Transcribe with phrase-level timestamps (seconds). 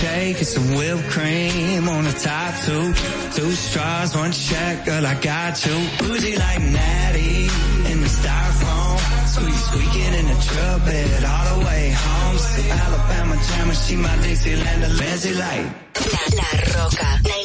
[0.00, 2.86] shake and some whipped cream on a tattoo.
[3.36, 5.76] Two straws, one check, girl, I got you.
[5.98, 7.42] Bougie like Natty
[7.90, 8.98] in the styrofoam.
[9.32, 12.38] Squeak, squeaking in the truck bed all the way home.
[12.38, 15.66] See Alabama jammer, she my Dixieland, Lindsay like.
[16.12, 17.39] La, La Roca.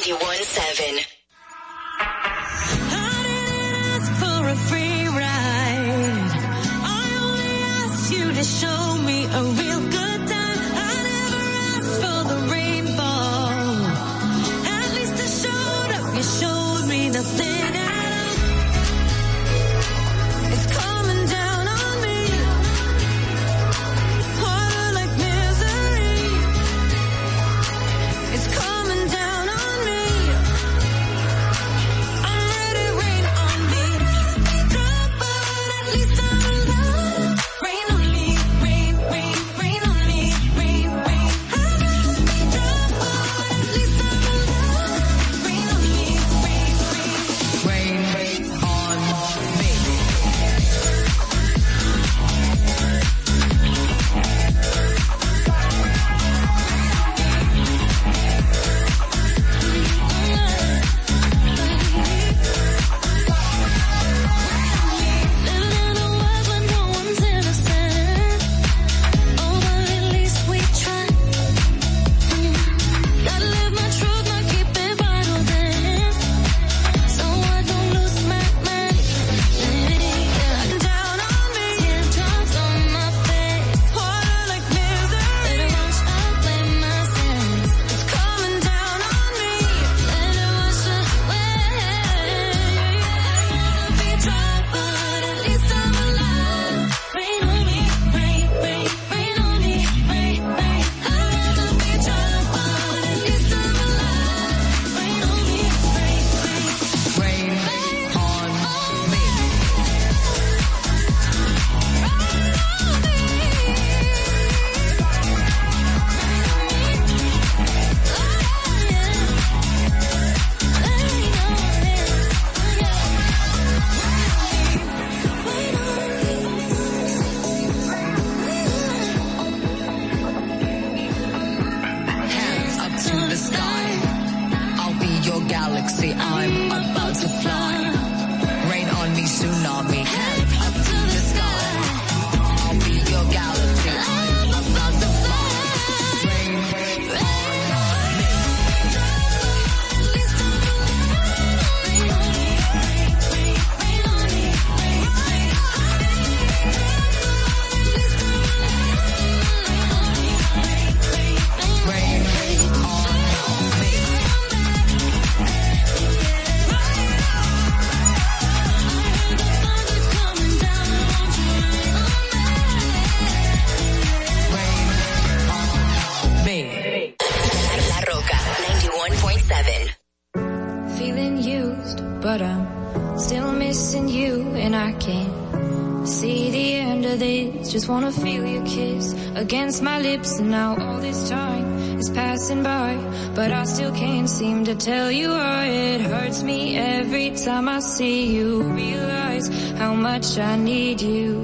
[190.15, 192.95] Lips, and now all this time is passing by,
[193.35, 197.79] but I still can't seem to tell you why it hurts me every time I
[197.79, 198.63] see you.
[198.63, 201.34] Realize how much I need you.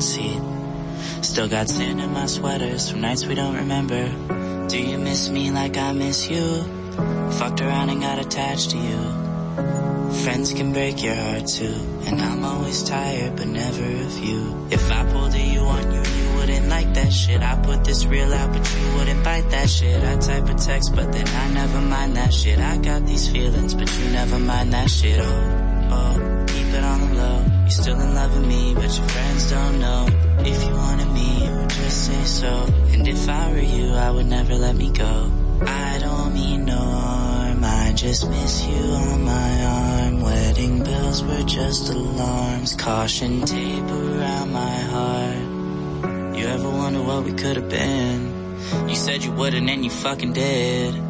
[0.00, 0.40] Seat.
[1.22, 4.08] Still got sand in my sweaters from nights we don't remember.
[4.68, 6.62] Do you miss me like I miss you?
[7.38, 9.30] Fucked around and got attached to you.
[10.24, 11.74] Friends can break your heart too.
[12.06, 14.68] And I'm always tired, but never of you.
[14.70, 17.42] If I pulled a you on you, you wouldn't like that shit.
[17.42, 20.02] I put this real out, but you wouldn't bite that shit.
[20.02, 22.58] I type a text, but then I never mind that shit.
[22.58, 25.20] I got these feelings, but you never mind that shit.
[25.20, 25.59] Oh, oh,
[27.90, 30.06] still in love with me, but your friends don't know.
[30.40, 32.52] If you wanted me, you would just say so.
[32.92, 35.30] And if I were you, I would never let me go.
[35.62, 40.20] I don't mean no harm, I just miss you on my arm.
[40.20, 46.36] Wedding bells were just alarms, caution tape around my heart.
[46.38, 48.20] You ever wonder what we could have been?
[48.88, 51.09] You said you wouldn't and you fucking did.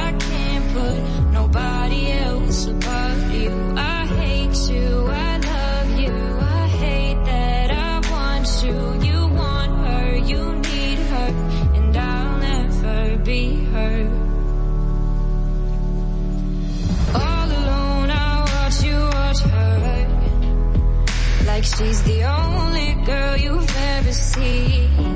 [21.81, 25.10] she's the only girl you've ever seen.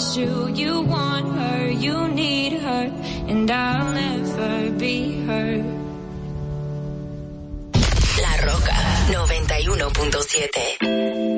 [0.00, 0.48] Want you.
[0.54, 2.90] You want her, you need her,
[3.28, 5.62] and I'll never be her.
[8.22, 8.72] La Roca
[9.12, 11.29] 91.7.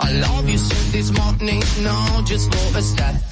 [0.00, 3.31] I love you since this morning, no, just for a step.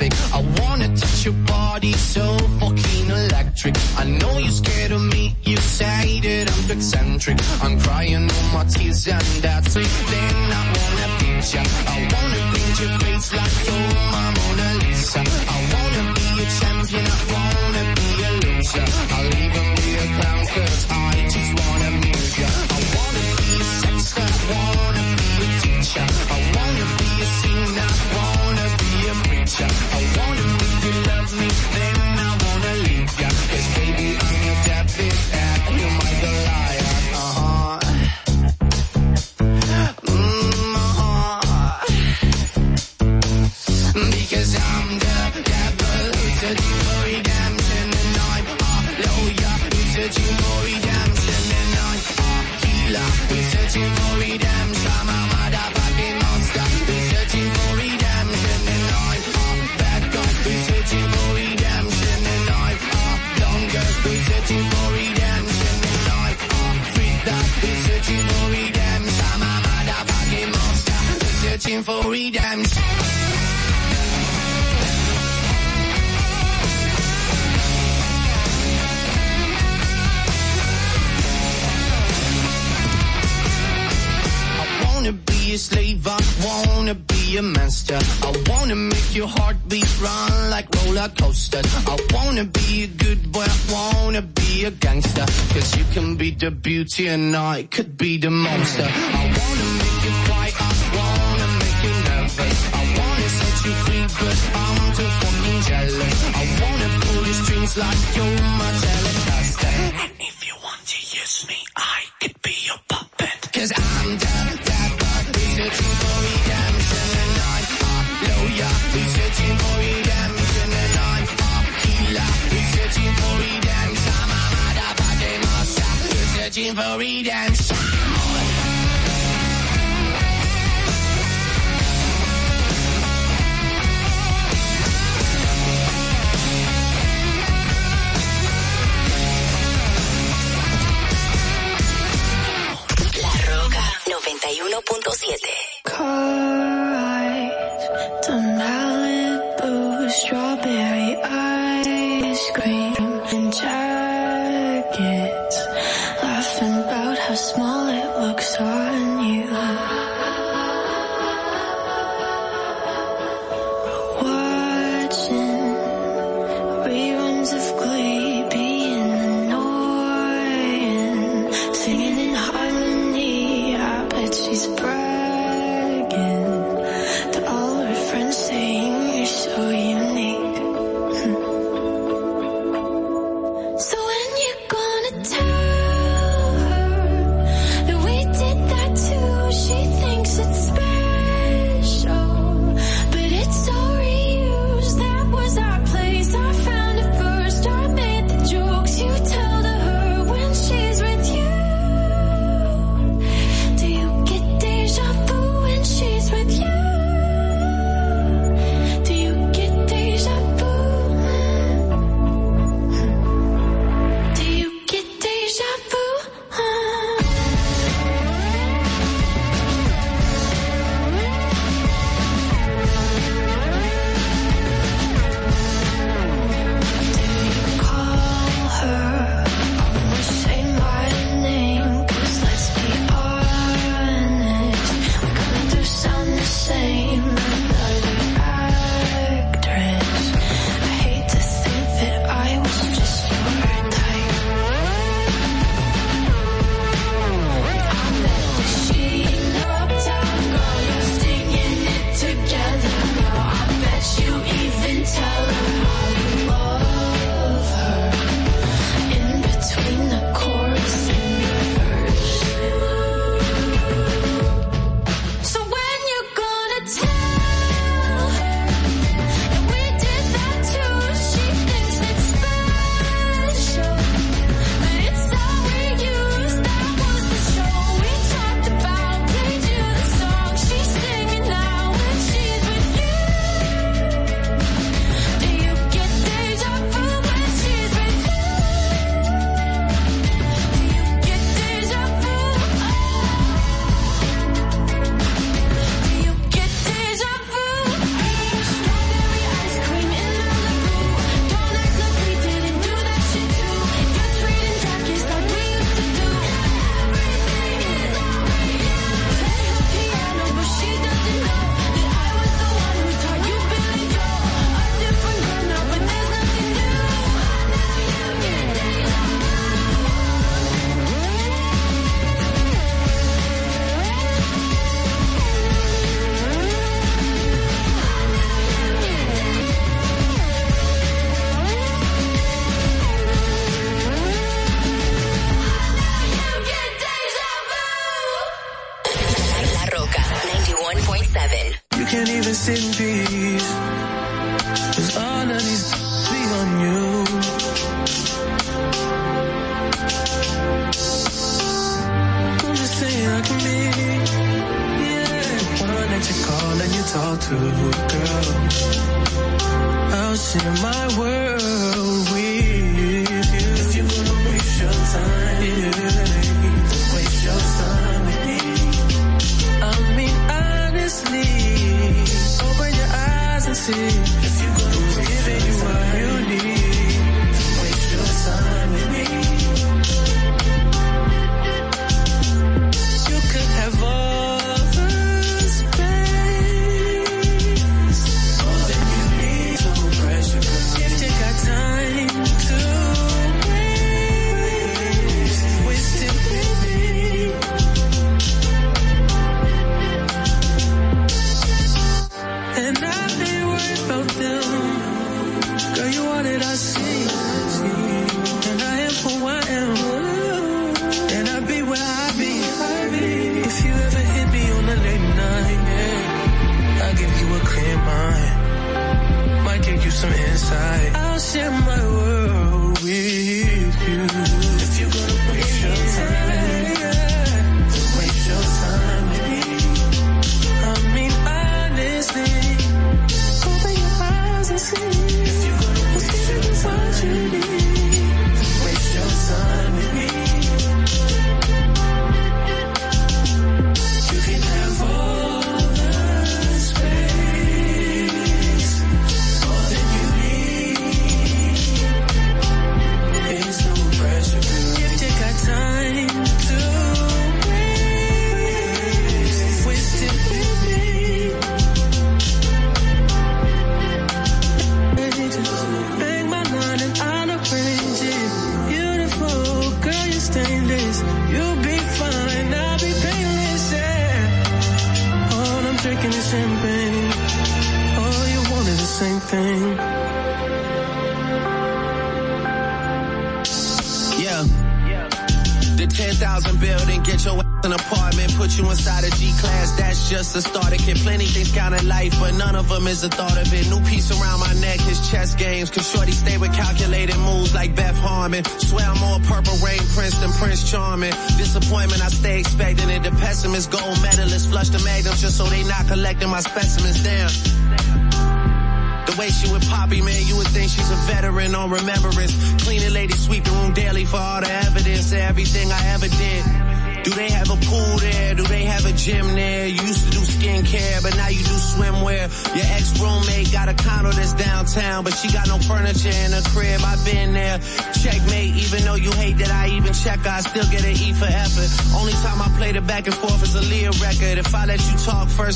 [97.11, 98.89] and I could be the monster.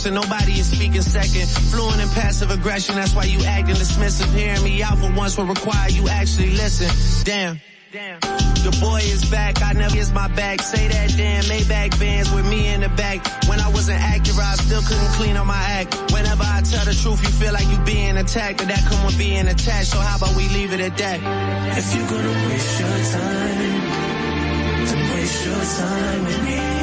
[0.05, 1.49] first and nobody is speaking second.
[1.71, 4.33] Fluent in passive aggression, that's why you acting dismissive.
[4.35, 6.91] Hearing me out for once will require you actually listen.
[7.25, 7.61] Damn.
[7.93, 8.21] Damn.
[8.21, 10.61] The boy is back, I never is my back.
[10.63, 13.23] Say that damn Maybach bands with me in the back.
[13.49, 16.13] When I wasn't accurate, I still couldn't clean up my act.
[16.13, 19.19] Whenever I tell the truth, you feel like you being attacked, but that come with
[19.19, 19.91] being attached.
[19.93, 21.21] So how about we leave it at that?
[21.79, 23.81] If you're gonna waste your time,
[24.87, 26.74] then waste your time with me.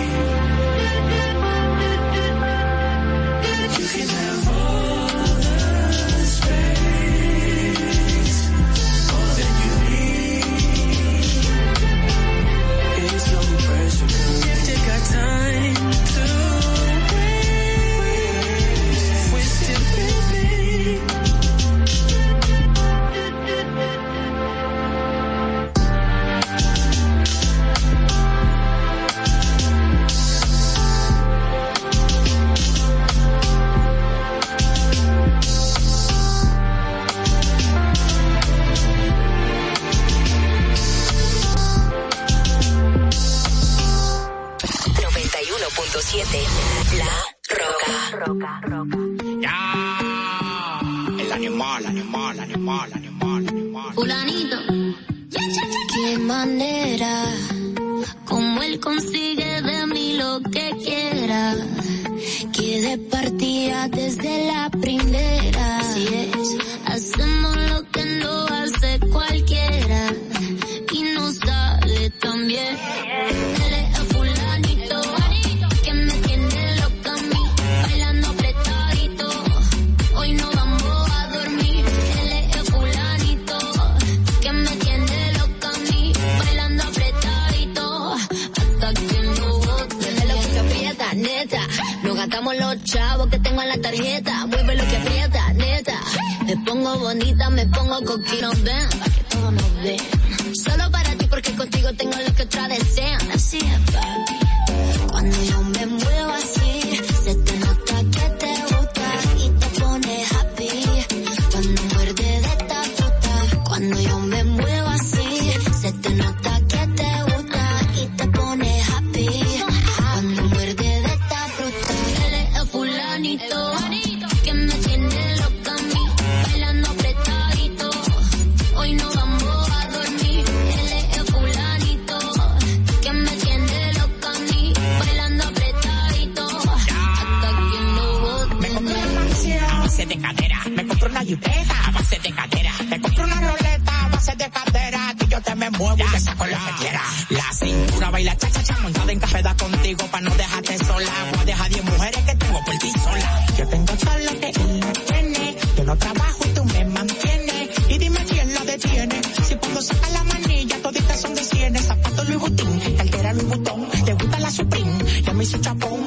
[162.95, 164.91] cartera Louis Vuitton, te gusta la Supreme,
[165.23, 166.05] ya me hizo chapón,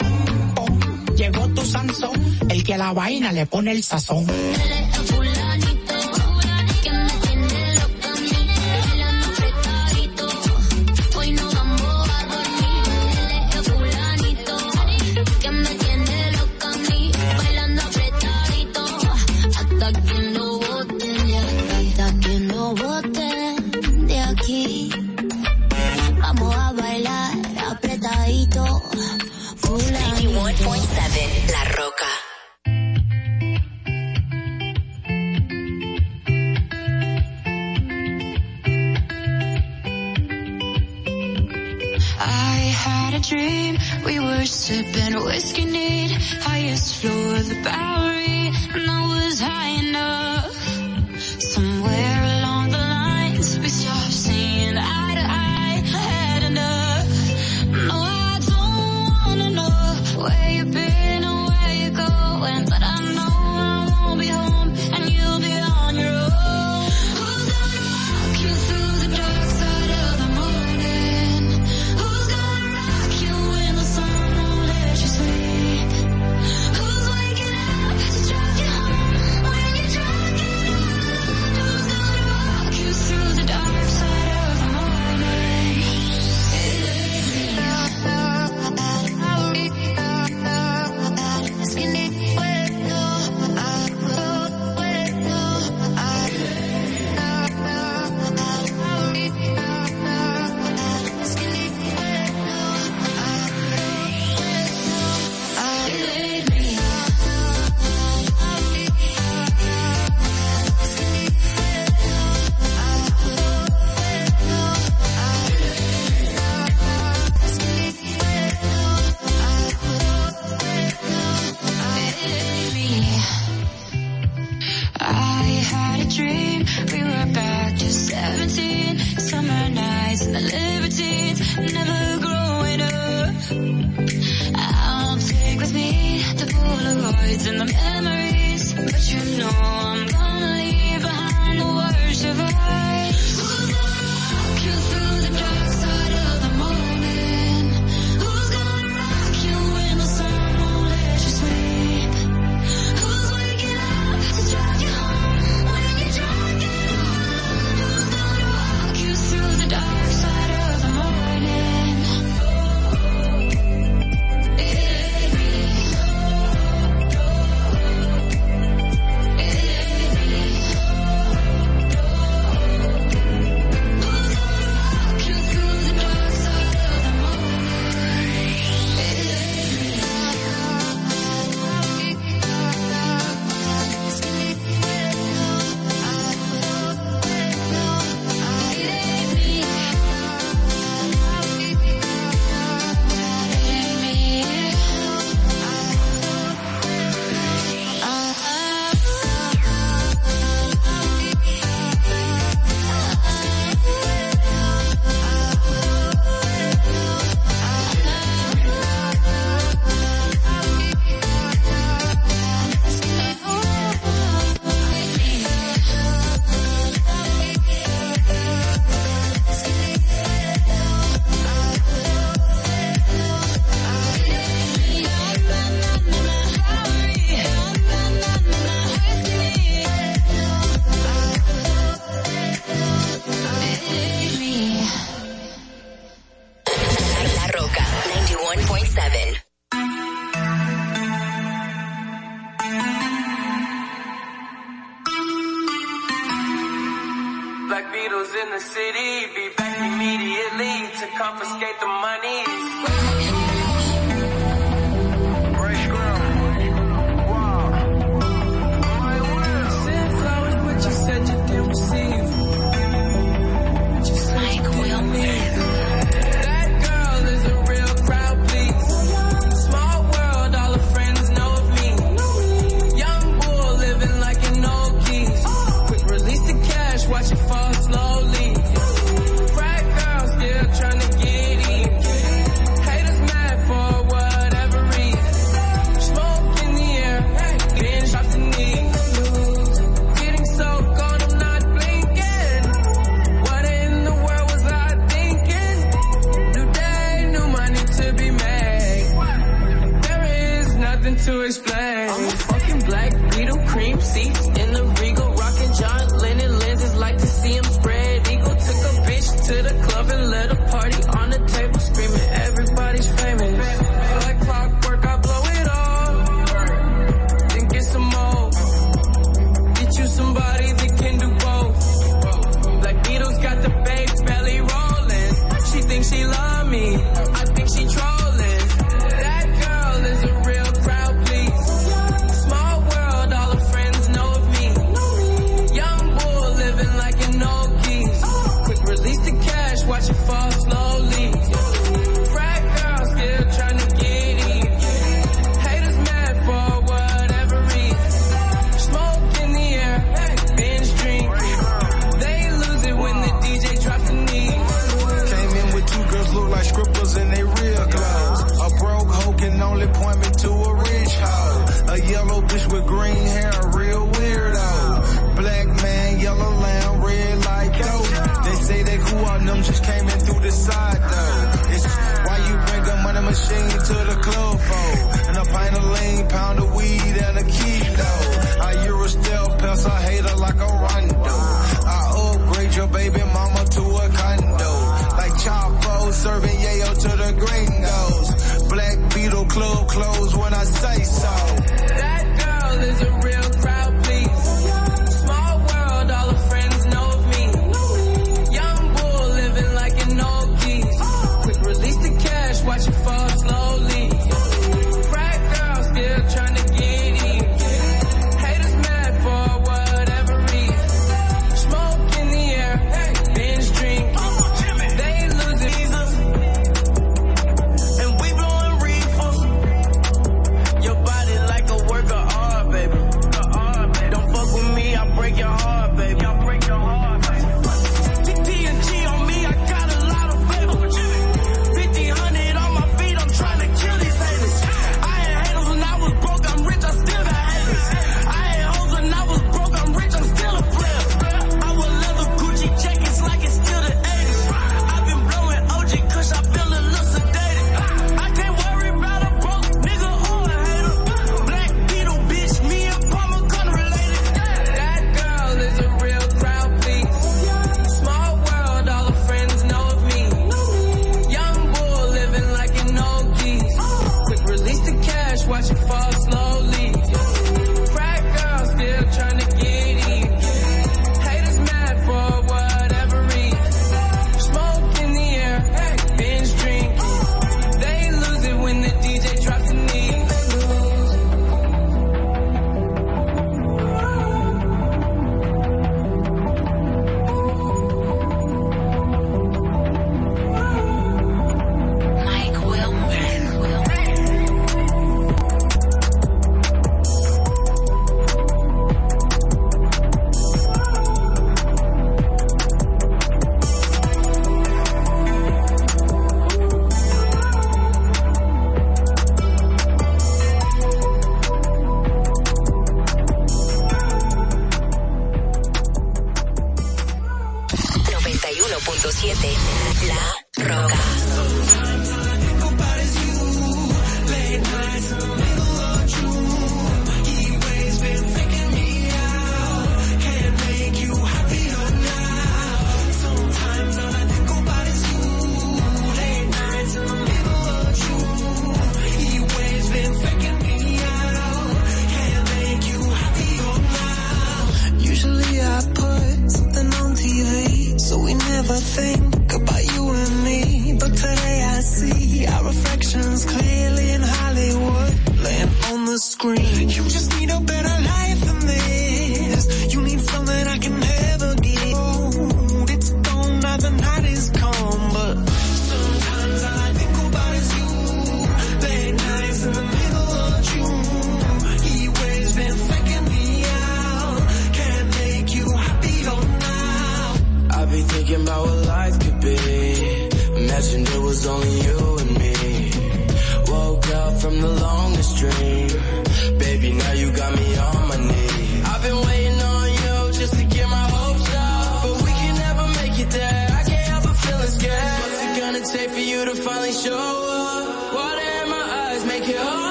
[0.54, 0.80] pom.
[1.16, 4.26] llegó tu Sansón, el que a la vaina le pone el sazón.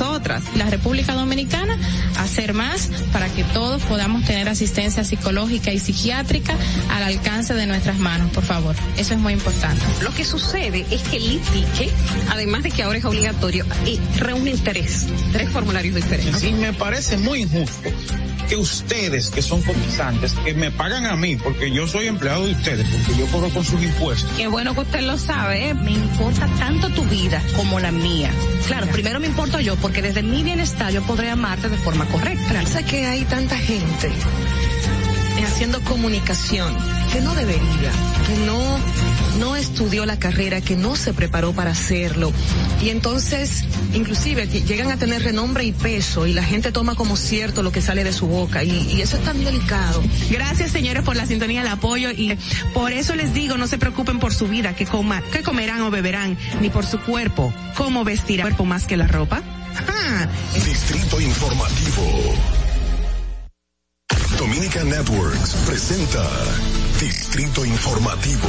[0.00, 0.42] Igual que las otras.
[0.56, 1.76] La República Dominicana
[2.18, 6.54] hacer más para que todos podamos tener asistencia psicológica y psiquiátrica
[6.90, 8.74] al alcance de nuestras manos, por favor.
[8.96, 9.82] Eso es muy importante.
[10.02, 11.90] Lo que sucede es que el ITIQUE,
[12.30, 16.42] además de que ahora es obligatorio, eh, reúne tres, tres formularios diferentes.
[16.42, 17.90] Y me parece muy injusto
[18.48, 22.52] que ustedes, que son cotizantes, que me pagan a mí, porque yo soy empleado de
[22.52, 24.28] ustedes, porque yo corro con sus impuestos.
[24.36, 25.74] Qué bueno que usted lo sabe, ¿eh?
[25.74, 28.32] me importa tanto tu vida como la mía.
[28.66, 32.64] Claro, primero me importo yo, porque desde mi bienestar yo podré amarte de forma correcta.
[32.66, 34.10] Sé que hay tanta gente
[35.44, 36.76] haciendo comunicación
[37.12, 37.92] que no debería,
[38.26, 38.78] que no
[39.38, 42.32] no estudió la carrera, que no se preparó para hacerlo.
[42.82, 43.64] Y entonces,
[43.94, 47.82] inclusive, llegan a tener renombre y peso y la gente toma como cierto lo que
[47.82, 50.02] sale de su boca y, y eso es tan delicado.
[50.30, 52.36] Gracias, señores, por la sintonía, el apoyo y
[52.74, 55.90] por eso les digo, no se preocupen por su vida, que coma, que comerán o
[55.90, 59.42] beberán, ni por su cuerpo, cómo vestirán cuerpo más que la ropa.
[59.88, 62.34] Ah, Distrito Informativo.
[64.38, 66.26] Dominica Networks presenta
[67.00, 68.48] Distrito Informativo.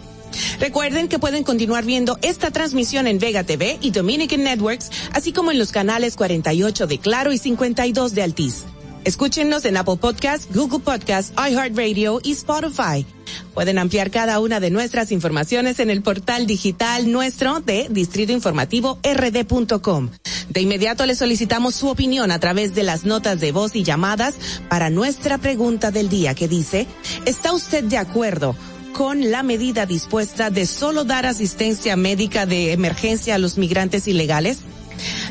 [0.60, 5.50] Recuerden que pueden continuar viendo esta transmisión en Vega TV y Dominican Networks, así como
[5.50, 8.64] en los canales 48 de Claro y 52 de Altiz.
[9.06, 13.06] Escúchenos en Apple Podcast, Google Podcast, iHeartRadio y Spotify.
[13.54, 20.10] Pueden ampliar cada una de nuestras informaciones en el portal digital nuestro de distritoinformativord.com.
[20.48, 24.34] De inmediato le solicitamos su opinión a través de las notas de voz y llamadas
[24.68, 26.88] para nuestra pregunta del día que dice,
[27.26, 28.56] ¿está usted de acuerdo
[28.92, 34.62] con la medida dispuesta de solo dar asistencia médica de emergencia a los migrantes ilegales?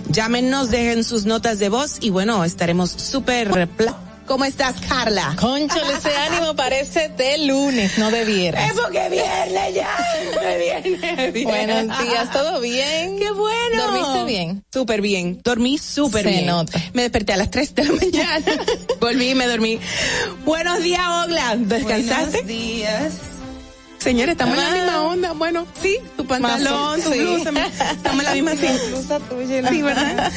[0.10, 3.70] Llámenos, dejen sus notas de voz y bueno, estaremos súper...
[4.26, 5.36] ¿Cómo estás, Carla?
[5.40, 8.72] Conchole, ese ánimo parece de lunes, no de viernes.
[8.72, 9.96] Es porque viernes ya.
[10.58, 11.44] Viernes, viernes.
[11.44, 13.20] Buenos días, ¿todo bien?
[13.20, 13.84] Qué bueno.
[13.86, 14.66] ¿Dormiste bien?
[14.74, 15.42] Súper bien.
[15.44, 16.48] Dormí súper bien.
[16.48, 16.82] nota.
[16.94, 18.46] Me desperté a las 3 de la mañana.
[19.00, 19.80] Volví y me dormí.
[20.44, 21.56] Buenos días, Ogla.
[21.58, 22.42] ¿Descansaste?
[22.42, 23.14] Buenos días.
[24.06, 24.74] Señores, estamos en la Ah.
[24.76, 25.32] misma onda.
[25.34, 27.20] Bueno, sí, tu pantalón, tu sí.
[27.22, 27.50] blusa.
[27.92, 28.68] Estamos en la misma sí.
[29.70, 30.32] Sí, ¿verdad?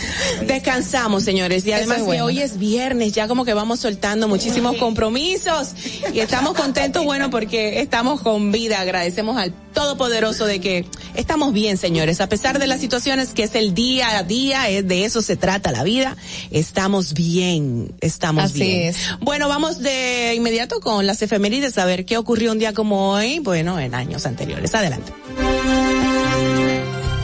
[0.46, 1.66] Descansamos, señores.
[1.66, 2.24] Y además es que bueno.
[2.24, 5.74] hoy es viernes, ya como que vamos soltando muchísimos compromisos.
[6.14, 8.80] Y estamos contentos, bueno, porque estamos con vida.
[8.80, 12.20] Agradecemos al Todopoderoso de que estamos bien, señores.
[12.22, 15.36] A pesar de las situaciones que es el día a día, es de eso se
[15.36, 16.16] trata la vida.
[16.50, 18.88] Estamos bien, estamos Así bien.
[18.88, 18.96] es.
[19.20, 23.38] Bueno, vamos de inmediato con las efemérides a ver qué ocurrió un día como hoy,
[23.58, 24.74] en años anteriores.
[24.74, 25.12] Adelante.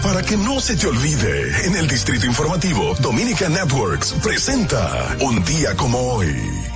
[0.03, 5.75] Para que no se te olvide, en el Distrito Informativo, Dominica Networks presenta Un día
[5.77, 6.74] como hoy.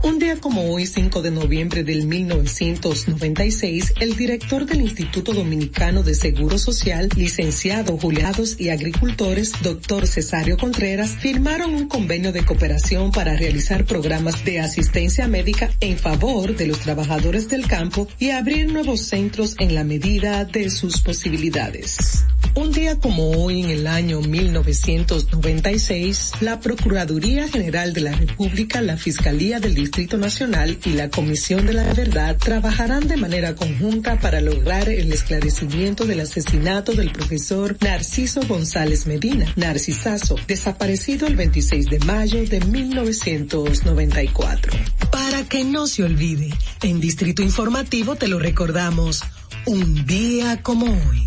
[0.00, 6.14] Un día como hoy, 5 de noviembre del 1996, el director del Instituto Dominicano de
[6.14, 13.36] Seguro Social, licenciado Juliados y Agricultores, doctor Cesario Contreras, firmaron un convenio de cooperación para
[13.36, 19.02] realizar programas de asistencia médica en favor de los trabajadores del campo y abrir nuevos
[19.02, 22.24] centros en la medida de sus posibilidades.
[22.54, 28.98] Un día como hoy, en el año 1996, la Procuraduría General de la República, la
[28.98, 34.40] Fiscalía del Distrito Nacional y la Comisión de la Verdad trabajarán de manera conjunta para
[34.40, 41.98] lograr el esclarecimiento del asesinato del profesor Narciso González Medina, Narcisazo, desaparecido el 26 de
[41.98, 44.72] mayo de 1994.
[45.10, 46.54] Para que no se olvide,
[46.84, 49.24] en Distrito Informativo te lo recordamos,
[49.66, 51.26] un día como hoy.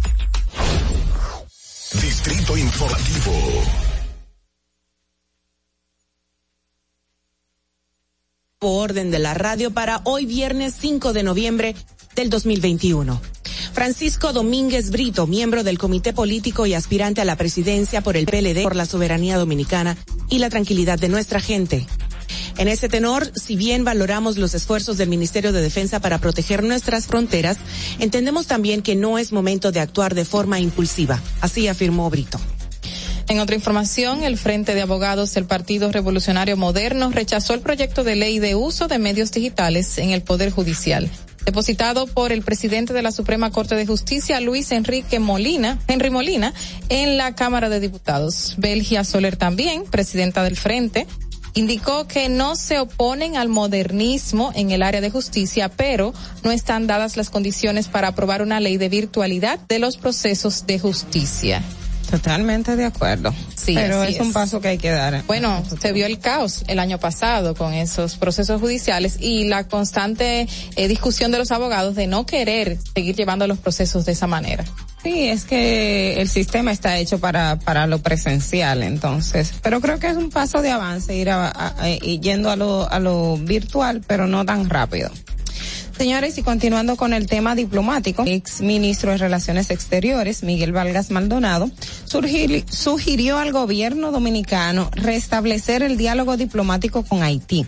[2.02, 3.85] Distrito Informativo.
[8.70, 11.76] Orden de la radio para hoy viernes 5 de noviembre
[12.16, 13.22] del 2021.
[13.74, 18.64] Francisco Domínguez Brito, miembro del Comité Político y aspirante a la presidencia por el PLD
[18.64, 19.98] por la soberanía dominicana
[20.30, 21.86] y la tranquilidad de nuestra gente.
[22.58, 27.08] En ese tenor, si bien valoramos los esfuerzos del Ministerio de Defensa para proteger nuestras
[27.08, 27.58] fronteras,
[28.00, 31.22] entendemos también que no es momento de actuar de forma impulsiva.
[31.42, 32.40] Así afirmó Brito.
[33.28, 38.16] En otra información, el Frente de Abogados del Partido Revolucionario Moderno rechazó el proyecto de
[38.16, 41.10] ley de uso de medios digitales en el Poder Judicial,
[41.44, 46.54] depositado por el presidente de la Suprema Corte de Justicia, Luis Enrique Molina, Henry Molina,
[46.90, 48.54] en la Cámara de Diputados.
[48.58, 51.08] Belgia Soler también, presidenta del Frente,
[51.56, 56.14] indicó que no se oponen al modernismo en el área de justicia, pero
[56.44, 60.78] no están dadas las condiciones para aprobar una ley de virtualidad de los procesos de
[60.78, 61.64] justicia.
[62.10, 63.34] Totalmente de acuerdo.
[63.56, 65.24] Sí, pero es, un paso que hay que dar.
[65.28, 70.48] Bueno, se vio el caos el año pasado con esos procesos judiciales y la constante
[70.76, 74.64] eh, discusión de los abogados de no querer seguir llevando los procesos de esa manera.
[75.04, 80.08] Sí, es que el sistema está hecho para, para lo presencial, entonces, pero creo que
[80.08, 83.38] es un paso de avance ir a, a- a- y yendo a lo, a lo
[83.38, 85.12] virtual, pero no tan rápido.
[85.98, 91.72] Señores, y continuando con el tema diplomático, ex ministro de Relaciones Exteriores, Miguel Vargas Maldonado,
[92.06, 97.66] surgir- sugirió al gobierno dominicano restablecer el diálogo diplomático con Haití.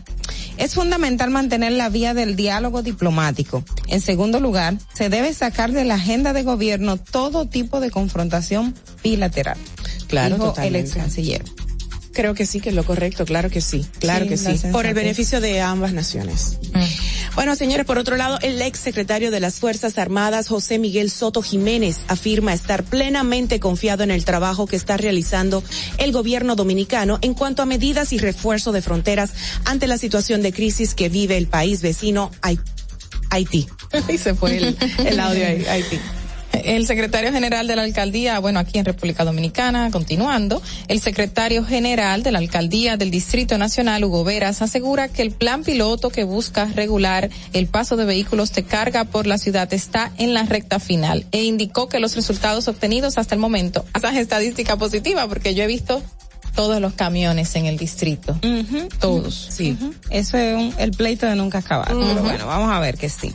[0.58, 3.64] Es fundamental mantener la vía del diálogo diplomático.
[3.88, 8.76] En segundo lugar, se debe sacar de la agenda de gobierno todo tipo de confrontación
[9.04, 9.58] bilateral.
[10.08, 10.80] Claro, dijo totalmente.
[10.80, 11.44] el ex canciller.
[12.14, 14.88] Creo que sí, que es lo correcto, claro que sí, claro Sí, que sí, por
[14.88, 16.58] el beneficio de ambas naciones.
[17.38, 21.44] Bueno, señores, por otro lado, el ex secretario de las Fuerzas Armadas, José Miguel Soto
[21.44, 25.64] Jiménez, afirma estar plenamente confiado en el trabajo que está realizando
[26.00, 29.34] el gobierno dominicano en cuanto a medidas y refuerzo de fronteras
[29.66, 32.60] ante la situación de crisis que vive el país vecino Hai-
[33.30, 33.68] Haití.
[34.10, 34.76] y se fue
[35.06, 36.00] El audio ahí, Haití.
[36.66, 42.24] El secretario general de la alcaldía, bueno, aquí en República Dominicana, continuando, el secretario general
[42.24, 46.66] de la alcaldía del Distrito Nacional, Hugo Veras, asegura que el plan piloto que busca
[46.66, 51.26] regular el paso de vehículos de carga por la ciudad está en la recta final
[51.32, 55.68] e indicó que los resultados obtenidos hasta el momento, esa estadística positiva, porque yo he
[55.68, 56.02] visto
[56.56, 58.40] todos los camiones en el distrito.
[59.00, 59.48] Todos.
[59.52, 59.78] Sí.
[60.10, 61.88] Eso es un- el pleito de nunca acabar.
[61.90, 63.32] Pero bueno, vamos a ver que sí.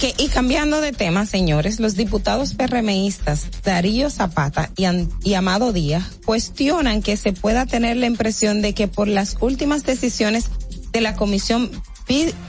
[0.00, 4.86] Que, y cambiando de tema, señores, los diputados PRMistas Darío Zapata y,
[5.22, 9.84] y Amado Díaz cuestionan que se pueda tener la impresión de que por las últimas
[9.84, 10.46] decisiones
[10.90, 11.70] de la comisión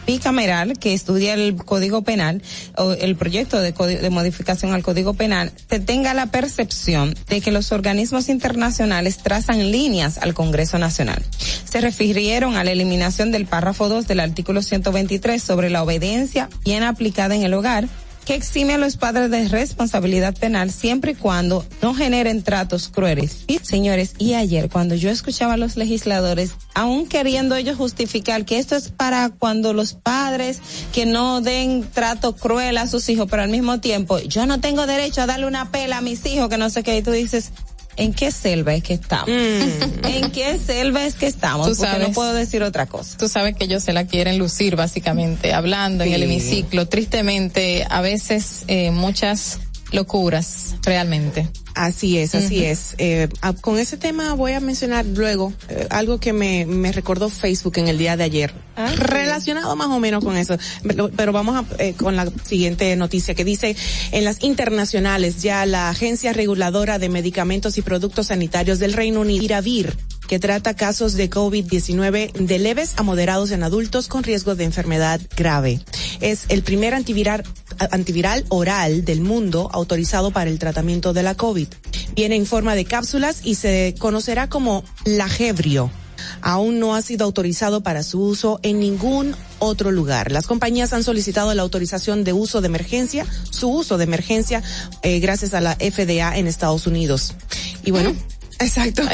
[0.05, 2.41] bicameral que estudia el Código Penal
[2.77, 7.51] o el proyecto de, de modificación al Código Penal se tenga la percepción de que
[7.51, 11.23] los organismos internacionales trazan líneas al Congreso Nacional.
[11.37, 16.83] Se refirieron a la eliminación del párrafo 2 del artículo 123 sobre la obediencia bien
[16.83, 17.87] aplicada en el hogar
[18.25, 23.43] que exime a los padres de responsabilidad penal siempre y cuando no generen tratos crueles.
[23.47, 28.59] Y, señores, y ayer cuando yo escuchaba a los legisladores, aún queriendo ellos justificar que
[28.59, 30.59] esto es para cuando los padres
[30.93, 34.87] que no den trato cruel a sus hijos, pero al mismo tiempo yo no tengo
[34.87, 37.51] derecho a darle una pela a mis hijos, que no sé qué, y tú dices,
[38.03, 39.29] ¿en qué selva es que estamos?
[39.29, 41.67] ¿En qué selva es que estamos?
[41.69, 42.15] Tú Porque no sabes.
[42.15, 43.17] puedo decir otra cosa.
[43.17, 46.15] Tú sabes que ellos se la quieren lucir básicamente, hablando en Sí.
[46.15, 46.87] el hemiciclo.
[46.87, 49.59] Tristemente, a veces eh, muchas
[49.91, 51.49] locuras, realmente.
[51.75, 52.95] Así es, así es.
[52.97, 57.29] Eh, ah, con ese tema voy a mencionar luego eh, algo que me, me recordó
[57.29, 58.53] Facebook en el día de ayer,
[58.97, 60.57] relacionado más o menos con eso.
[60.83, 63.75] Pero, pero vamos a, eh, con la siguiente noticia que dice,
[64.11, 69.43] en las internacionales ya la Agencia Reguladora de Medicamentos y Productos Sanitarios del Reino Unido,
[69.43, 69.97] Iravir,
[70.31, 75.19] que trata casos de COVID-19 de leves a moderados en adultos con riesgo de enfermedad
[75.35, 75.81] grave.
[76.21, 77.43] Es el primer antiviral,
[77.91, 81.67] antiviral oral del mundo autorizado para el tratamiento de la COVID.
[82.15, 85.91] Viene en forma de cápsulas y se conocerá como Lagevrio.
[86.41, 90.31] aún no ha sido autorizado para su uso en ningún otro lugar.
[90.31, 94.63] Las compañías han solicitado la autorización de uso de emergencia, su uso de emergencia,
[95.01, 97.33] eh, gracias a la FDA en Estados Unidos.
[97.83, 98.15] Y bueno.
[98.61, 99.03] Exacto.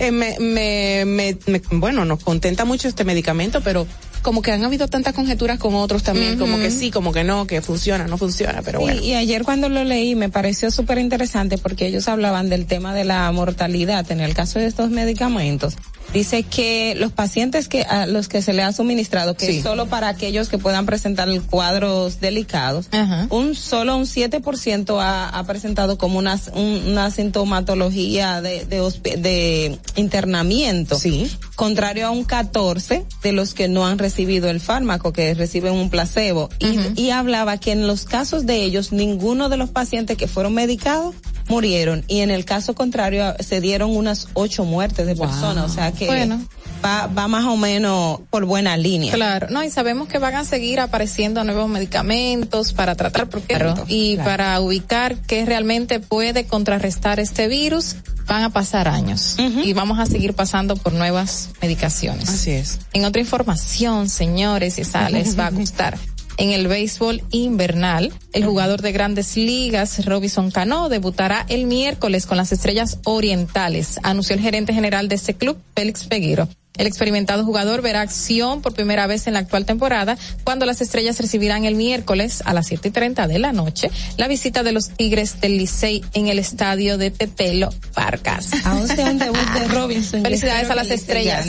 [0.00, 3.86] Eh, me, me, me, me- bueno, nos contenta mucho este medicamento, pero
[4.22, 7.46] como que han habido tantas conjeturas con otros también, como que sí, como que no,
[7.46, 9.00] que funciona, no funciona, pero bueno.
[9.00, 12.94] Y, y ayer cuando lo leí me pareció súper interesante porque ellos hablaban del tema
[12.94, 15.76] de la mortalidad en el caso de estos medicamentos.
[16.12, 19.56] Dice que los pacientes que a los que se le ha suministrado, que Sí.
[19.58, 22.88] es solo para aquellos que puedan presentar cuadros delicados,
[23.30, 30.98] un solo un 7% ha, ha presentado como una, un- una sintomatología de, de, internamiento.
[30.98, 31.30] Sí.
[31.56, 35.90] Contrario a un 14 de los que no han recibido el fármaco, que reciben un
[35.90, 36.48] placebo.
[36.58, 40.54] Y, y hablaba que en los casos de ellos, ninguno de los pacientes que fueron
[40.54, 41.14] medicados
[41.48, 42.04] murieron.
[42.08, 45.70] Y en el caso contrario, se dieron unas ocho muertes de personas.
[45.70, 46.40] O sea que Bueno.
[46.84, 49.12] va, va más o menos por buena línea.
[49.12, 53.84] Claro, no, y sabemos que van a seguir apareciendo nuevos medicamentos para tratar por Claro,
[53.88, 54.30] y claro.
[54.30, 57.96] para ubicar qué realmente puede contrarrestar este virus,
[58.26, 62.28] van a pasar años y vamos a seguir pasando por nuevas medicaciones.
[62.28, 62.78] Así es.
[62.92, 65.98] En otra información, señores, y esa les va a gustar.
[66.38, 72.36] En el béisbol invernal, el jugador de grandes ligas, Robinson Cano, debutará el miércoles con
[72.36, 76.48] las Estrellas Orientales, anunció el gerente general de este club, Félix Peguero.
[76.76, 81.18] El experimentado jugador verá acción por primera vez en la actual temporada cuando las estrellas
[81.18, 84.90] recibirán el miércoles a las siete y treinta de la noche la visita de los
[84.90, 88.50] Tigres del Licey en el estadio de Tetelo Vargas.
[88.64, 90.22] Aún sea un debut de Robinson.
[90.22, 91.46] Felicidades a las estrellas.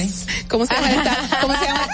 [0.48, 0.90] ¿Cómo se llama?
[0.92, 1.88] esta- ¿Cómo se llama?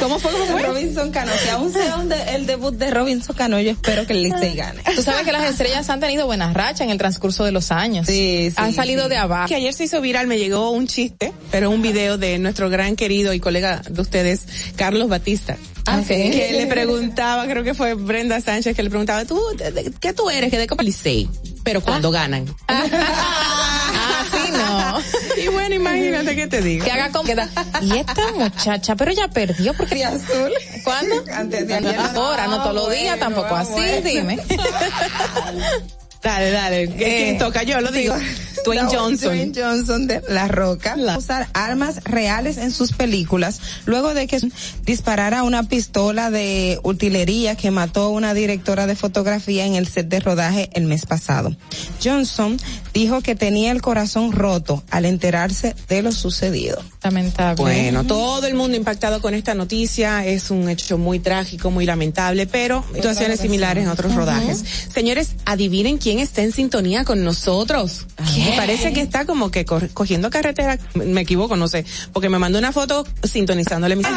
[0.00, 0.32] ¿Cómo fue?
[0.32, 0.62] ¿Cómo fue?
[0.62, 1.32] Robinson Cano.
[1.44, 4.54] Que aún sea un de- el debut de Robinson Cano, yo espero que el Licey
[4.56, 4.82] gane.
[4.96, 8.06] Tú sabes que las estrellas han tenido buenas rachas en el transcurso de los años.
[8.06, 9.10] Sí, sí, Han salido sí.
[9.10, 9.48] de abajo.
[9.48, 12.96] Que ayer se hizo viral, me llegó un chiste, pero un video de nuestro gran
[12.96, 14.42] querido y colega de ustedes,
[14.76, 15.56] Carlos Batista.
[15.86, 16.30] Ah, sí.
[16.30, 20.12] Que le preguntaba, creo que fue Brenda Sánchez, que le preguntaba, ¿tú, de- de- qué
[20.12, 20.50] tú eres?
[20.50, 21.28] Que de Copa Licey.
[21.64, 22.46] Pero cuando ganan.
[22.68, 22.84] Ah,
[24.32, 25.42] sí, no.
[25.42, 26.84] Y bueno, imagínate qué te digo.
[26.84, 27.48] Que haga como queda.
[27.82, 30.52] Y esta muchacha, pero ella perdió porque azul.
[30.84, 31.24] ¿Cuándo?
[31.34, 31.98] Antes de ayer.
[31.98, 34.00] Ahora, no todos los días, bueno, tampoco ah, así, bueno.
[34.02, 34.38] dime.
[36.22, 36.88] Dale, dale.
[36.88, 37.62] ¿Quién toca?
[37.62, 38.14] Yo lo digo.
[38.64, 39.28] Dwayne Johnson.
[39.28, 44.40] Dwayne Johnson de La Roca usar armas reales en sus películas luego de que
[44.84, 50.08] disparara una pistola de utilería que mató a una directora de fotografía en el set
[50.08, 51.56] de rodaje el mes pasado.
[52.02, 52.58] Johnson
[52.92, 56.82] dijo que tenía el corazón roto al enterarse de lo sucedido.
[57.02, 57.62] Lamentable.
[57.62, 60.26] Bueno, todo el mundo impactado con esta noticia.
[60.26, 64.64] Es un hecho muy trágico, muy lamentable, pero situaciones similares en otros rodajes.
[64.92, 68.06] Señores, adivinen quién está en sintonía con nosotros.
[68.36, 70.78] Me parece que está como que cogiendo carretera.
[70.94, 74.02] Me equivoco, no sé, porque me mandó una foto sintonizándole mi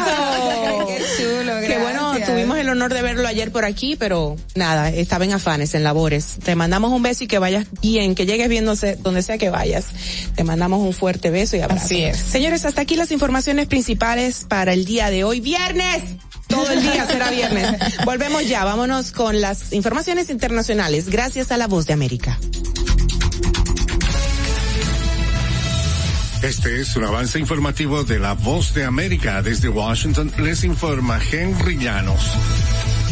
[0.86, 2.30] Qué chulo, Que bueno, gracias.
[2.30, 6.38] tuvimos el honor de verlo ayer por aquí, pero nada, estaba en afanes, en labores.
[6.42, 9.86] Te mandamos un beso y que vayas bien, que llegues viéndose donde sea que vayas.
[10.34, 11.84] Te mandamos un fuerte beso y abrazo.
[11.84, 12.16] Así es.
[12.18, 15.40] Señores, hasta aquí las informaciones principales para el día de hoy.
[15.40, 16.02] ¡Viernes!
[16.48, 17.78] Todo el día será viernes.
[18.04, 21.08] Volvemos ya, vámonos con las informaciones internacionales.
[21.08, 22.38] Gracias a la voz de América.
[26.42, 29.42] Este es un avance informativo de la Voz de América.
[29.42, 32.20] Desde Washington les informa Henry Llanos.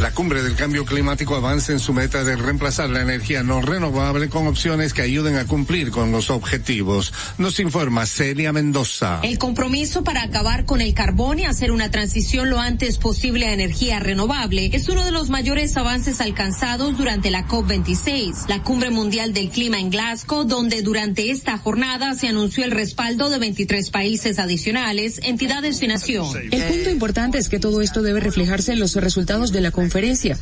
[0.01, 4.31] La cumbre del cambio climático avanza en su meta de reemplazar la energía no renovable
[4.31, 7.13] con opciones que ayuden a cumplir con los objetivos.
[7.37, 9.21] Nos informa Celia Mendoza.
[9.23, 13.53] El compromiso para acabar con el carbón y hacer una transición lo antes posible a
[13.53, 19.35] energía renovable es uno de los mayores avances alcanzados durante la COP26, la cumbre mundial
[19.35, 24.39] del clima en Glasgow, donde durante esta jornada se anunció el respaldo de 23 países
[24.39, 26.27] adicionales, entidades y nación.
[26.51, 29.90] El punto importante es que todo esto debe reflejarse en los resultados de la conferencia.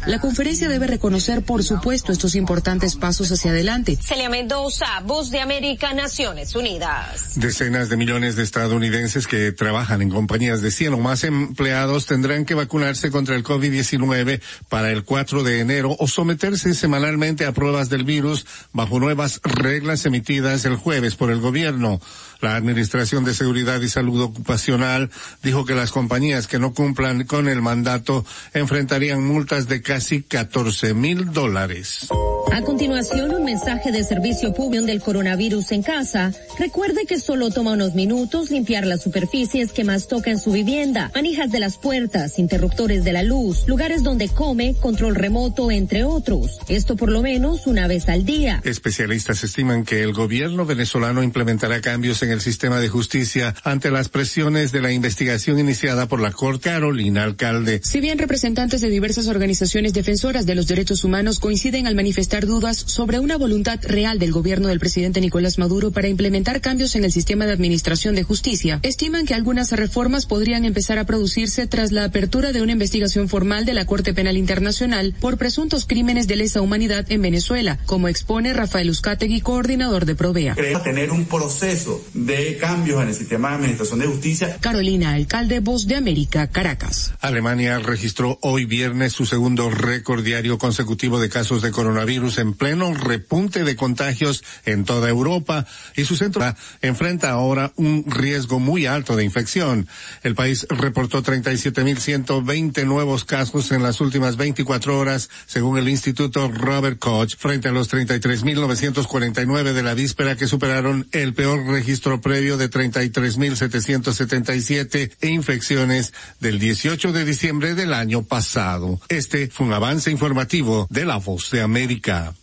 [0.07, 3.99] La conferencia debe reconocer, por supuesto, estos importantes pasos hacia adelante.
[4.01, 7.33] Celia Mendoza, Voz de América, Naciones Unidas.
[7.37, 12.45] Decenas de millones de estadounidenses que trabajan en compañías de 100 o más empleados tendrán
[12.45, 17.89] que vacunarse contra el COVID-19 para el 4 de enero o someterse semanalmente a pruebas
[17.89, 22.01] del virus bajo nuevas reglas emitidas el jueves por el gobierno.
[22.41, 25.11] La Administración de Seguridad y Salud Ocupacional
[25.43, 28.25] dijo que las compañías que no cumplan con el mandato
[28.55, 32.09] enfrentarían multas de casi 14 mil dólares.
[32.53, 36.33] A continuación, un mensaje de servicio público del coronavirus en casa.
[36.59, 41.11] Recuerde que solo toma unos minutos limpiar las superficies que más toca en su vivienda,
[41.15, 46.59] manijas de las puertas, interruptores de la luz, lugares donde come, control remoto, entre otros.
[46.69, 48.61] Esto por lo menos una vez al día.
[48.65, 54.09] Especialistas estiman que el gobierno venezolano implementará cambios en el sistema de justicia ante las
[54.09, 57.81] presiones de la investigación iniciada por la Corte Carolina Alcalde.
[57.83, 62.77] Si bien representantes de diversas organizaciones defensoras de los derechos humanos coinciden al manifestar dudas
[62.77, 67.13] sobre una voluntad real del gobierno del presidente Nicolás Maduro para implementar cambios en el
[67.13, 72.05] sistema de administración de justicia, estiman que algunas reformas podrían empezar a producirse tras la
[72.05, 76.61] apertura de una investigación formal de la Corte Penal Internacional por presuntos crímenes de lesa
[76.61, 80.55] humanidad en Venezuela, como expone Rafael Uzcategui, coordinador de Provea.
[80.55, 84.57] Queremos tener un proceso de cambios en el sistema de administración de justicia.
[84.61, 87.15] Carolina Alcalde, Voz de América, Caracas.
[87.21, 92.93] Alemania registró hoy viernes su segundo récord diario consecutivo de casos de coronavirus en pleno
[92.95, 95.67] repunte de contagios en toda Europa
[95.97, 99.89] y su centro enfrenta ahora un riesgo muy alto de infección.
[100.23, 106.99] El país reportó 37.120 nuevos casos en las últimas 24 horas, según el Instituto Robert
[106.99, 112.71] Koch, frente a los 33.949 de la víspera que superaron el peor registro previo de
[112.71, 119.01] 33.777 infecciones del 18 de diciembre del año pasado.
[119.09, 122.35] Este fue un avance informativo de La Voz de América.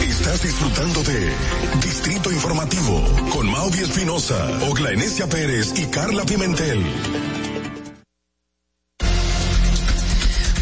[0.00, 1.30] Estás disfrutando de
[1.82, 6.84] Distrito Informativo con Maudi Espinosa, Ogla Enesia Pérez y Carla Pimentel.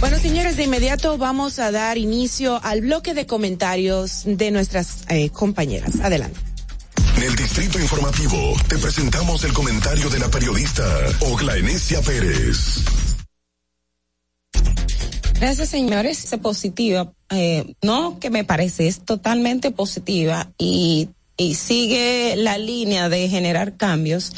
[0.01, 5.29] Bueno, señores, de inmediato vamos a dar inicio al bloque de comentarios de nuestras eh,
[5.29, 6.01] compañeras.
[6.01, 6.41] Adelante.
[7.19, 10.83] En el Distrito Informativo te presentamos el comentario de la periodista
[11.21, 12.83] Ogla Enesia Pérez.
[15.39, 16.33] Gracias, señores.
[16.33, 17.13] Es positiva.
[17.29, 23.77] Eh, no que me parece, es totalmente positiva y, y sigue la línea de generar
[23.77, 24.33] cambios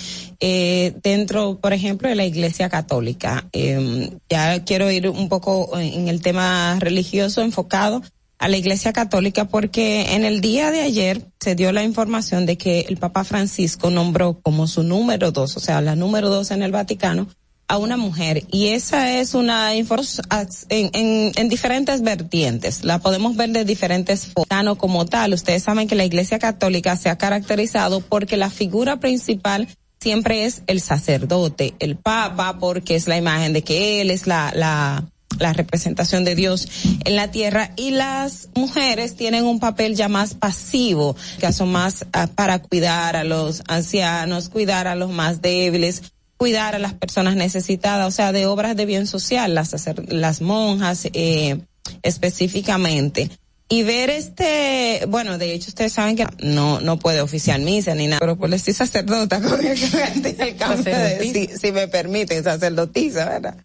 [0.44, 3.48] eh, dentro, por ejemplo, de la Iglesia Católica.
[3.52, 8.02] Eh, ya quiero ir un poco en el tema religioso enfocado
[8.40, 12.58] a la Iglesia Católica porque en el día de ayer se dio la información de
[12.58, 16.64] que el Papa Francisco nombró como su número dos, o sea, la número dos en
[16.64, 17.28] el Vaticano,
[17.68, 20.26] a una mujer y esa es una información
[20.70, 22.82] en, en, diferentes vertientes.
[22.82, 25.34] La podemos ver de diferentes formas como tal.
[25.34, 29.68] Ustedes saben que la Iglesia Católica se ha caracterizado porque la figura principal
[30.02, 34.52] siempre es el sacerdote, el Papa, porque es la imagen de que él es la,
[34.54, 35.04] la,
[35.38, 36.68] la representación de Dios
[37.04, 42.04] en la tierra y las mujeres tienen un papel ya más pasivo, que son más
[42.16, 46.02] uh, para cuidar a los ancianos, cuidar a los más débiles,
[46.36, 49.72] cuidar a las personas necesitadas, o sea, de obras de bien social, las,
[50.08, 51.60] las monjas eh,
[52.02, 53.30] específicamente.
[53.72, 58.06] Y ver este, bueno, de hecho ustedes saben que no no puede oficiar misa ni
[58.06, 59.78] nada, pero pues estoy sacerdota con el,
[60.40, 63.56] el cambio de, si, si me permiten, sacerdotisa, ¿verdad?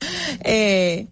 [0.45, 1.07] Eh,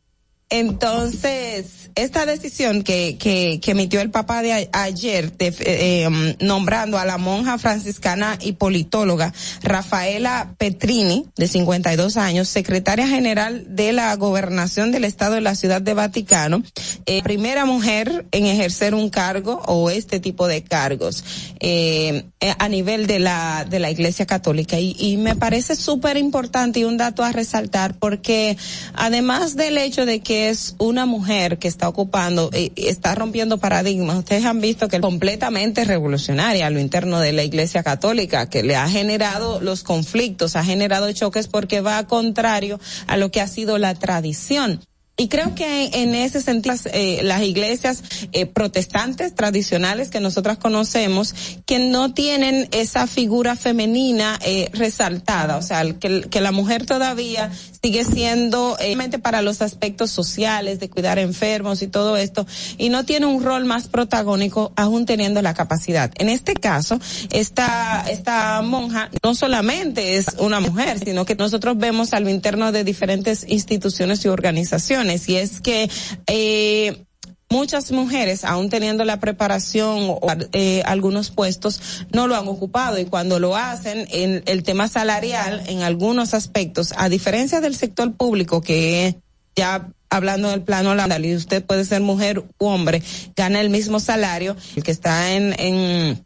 [0.49, 7.17] entonces, esta decisión que, que, emitió el Papa de ayer, de, eh, nombrando a la
[7.17, 15.05] monja franciscana y politóloga Rafaela Petrini, de 52 años, secretaria general de la gobernación del
[15.05, 16.61] Estado de la Ciudad de Vaticano,
[17.07, 21.23] eh, primera mujer en ejercer un cargo o este tipo de cargos
[21.59, 22.25] eh,
[22.59, 24.79] a nivel de la, de la Iglesia Católica.
[24.79, 28.57] Y, y me parece súper importante y un dato a resaltar porque
[28.93, 34.17] además del hecho de que es una mujer que está ocupando, eh, está rompiendo paradigmas.
[34.17, 38.63] Ustedes han visto que es completamente revolucionaria a lo interno de la Iglesia Católica, que
[38.63, 43.47] le ha generado los conflictos, ha generado choques porque va contrario a lo que ha
[43.47, 44.81] sido la tradición.
[45.17, 51.33] Y creo que en ese sentido eh, las iglesias eh, protestantes tradicionales que nosotras conocemos
[51.65, 57.51] que no tienen esa figura femenina eh, resaltada, o sea, que, que la mujer todavía
[57.81, 62.47] sigue siendo eh, para los aspectos sociales de cuidar enfermos y todo esto
[62.77, 66.11] y no tiene un rol más protagónico aún teniendo la capacidad.
[66.15, 72.13] En este caso, esta esta monja no solamente es una mujer, sino que nosotros vemos
[72.13, 75.89] a lo interno de diferentes instituciones y organizaciones y es que
[76.27, 77.05] eh,
[77.49, 80.19] muchas mujeres, aún teniendo la preparación o
[80.51, 85.63] eh, algunos puestos, no lo han ocupado y cuando lo hacen, en el tema salarial,
[85.67, 89.15] en algunos aspectos, a diferencia del sector público que
[89.55, 93.01] ya hablando del plano laboral y usted puede ser mujer u hombre,
[93.35, 96.24] gana el mismo salario, el que está en, en,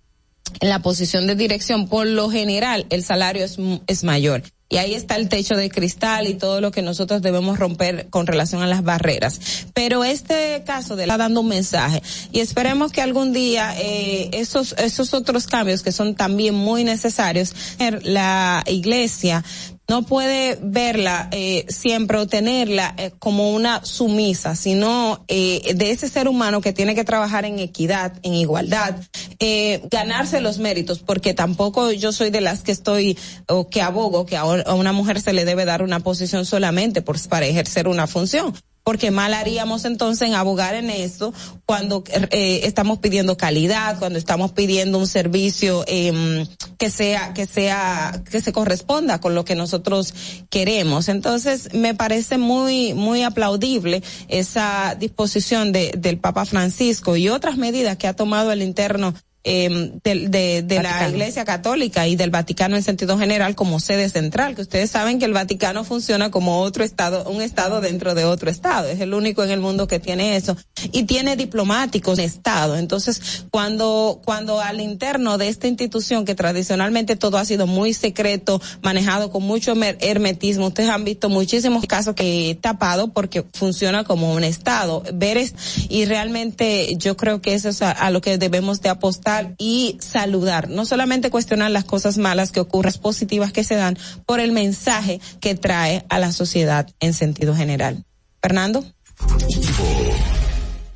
[0.60, 3.58] en la posición de dirección, por lo general el salario es,
[3.88, 4.44] es mayor.
[4.72, 8.28] Y ahí está el techo de cristal y todo lo que nosotros debemos romper con
[8.28, 9.40] relación a las barreras.
[9.74, 14.74] Pero este caso de la dando un mensaje y esperemos que algún día eh, esos
[14.74, 17.56] esos otros cambios que son también muy necesarios
[18.04, 19.44] la iglesia
[19.90, 26.08] no puede verla eh, siempre o tenerla eh, como una sumisa, sino eh, de ese
[26.08, 28.96] ser humano que tiene que trabajar en equidad, en igualdad,
[29.40, 33.18] eh, ganarse los méritos, porque tampoco yo soy de las que estoy
[33.48, 37.02] o que abogo que a a una mujer se le debe dar una posición solamente
[37.02, 38.54] por, para ejercer una función
[38.90, 41.32] porque mal haríamos entonces en abogar en eso
[41.68, 46.48] cuando eh, estamos pidiendo calidad, cuando estamos pidiendo un servicio eh,
[46.80, 50.16] que sea que sea que se corresponda con lo que nosotros
[50.50, 51.08] queremos.
[51.08, 57.96] Entonces me parece muy muy aplaudible esa disposición de, del Papa Francisco y otras medidas
[57.98, 59.14] que ha tomado el interno
[59.46, 64.10] eh, de, de, de la Iglesia Católica y del Vaticano en sentido general como sede
[64.10, 68.26] central, que ustedes saben que el Vaticano funciona como otro estado, un estado dentro de
[68.26, 70.58] otro estado, es el único en el mundo que tiene eso
[70.92, 72.76] y tiene diplomáticos en estado.
[72.76, 78.62] Entonces, cuando cuando al interno de esta institución que tradicionalmente todo ha sido muy secreto,
[78.82, 84.34] manejado con mucho hermetismo, ustedes han visto muchísimos casos que he tapado porque funciona como
[84.34, 85.04] un estado.
[85.14, 85.54] Ver es,
[85.88, 89.98] y realmente yo creo que eso es a, a lo que debemos de apostar y
[90.02, 94.52] saludar, no solamente cuestionar las cosas malas que ocurren, positivas que se dan, por el
[94.52, 98.06] mensaje que trae a la sociedad en sentido general.
[98.42, 98.84] Fernando.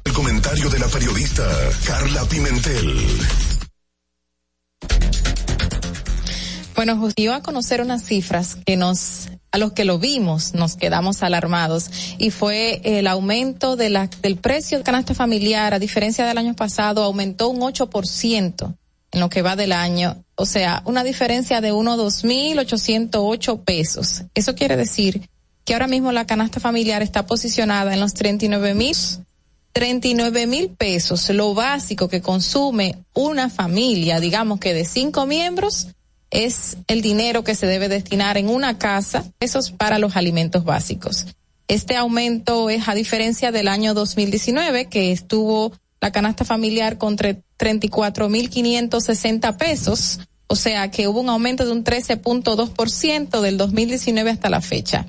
[0.06, 1.44] El comentario de la periodista
[1.86, 2.98] Carla Pimentel.
[6.76, 11.22] Bueno, dio a conocer unas cifras que nos, a los que lo vimos, nos quedamos
[11.22, 11.86] alarmados
[12.18, 16.56] y fue el aumento de la, del precio del canasta familiar, a diferencia del año
[16.56, 18.76] pasado, aumentó un 8%
[19.12, 20.24] en lo que va del año.
[20.34, 24.24] O sea, una diferencia de uno dos mil ochocientos pesos.
[24.34, 25.30] Eso quiere decir
[25.66, 28.96] que ahora mismo la canasta familiar está posicionada en los 39 mil
[29.72, 35.88] 39 mil pesos, lo básico que consume una familia, digamos que de cinco miembros,
[36.34, 41.28] es el dinero que se debe destinar en una casa, esos para los alimentos básicos.
[41.68, 49.58] Este aumento es a diferencia del año 2019, que estuvo la canasta familiar con 34.560
[49.58, 55.06] pesos, o sea que hubo un aumento de un 13.2% del 2019 hasta la fecha.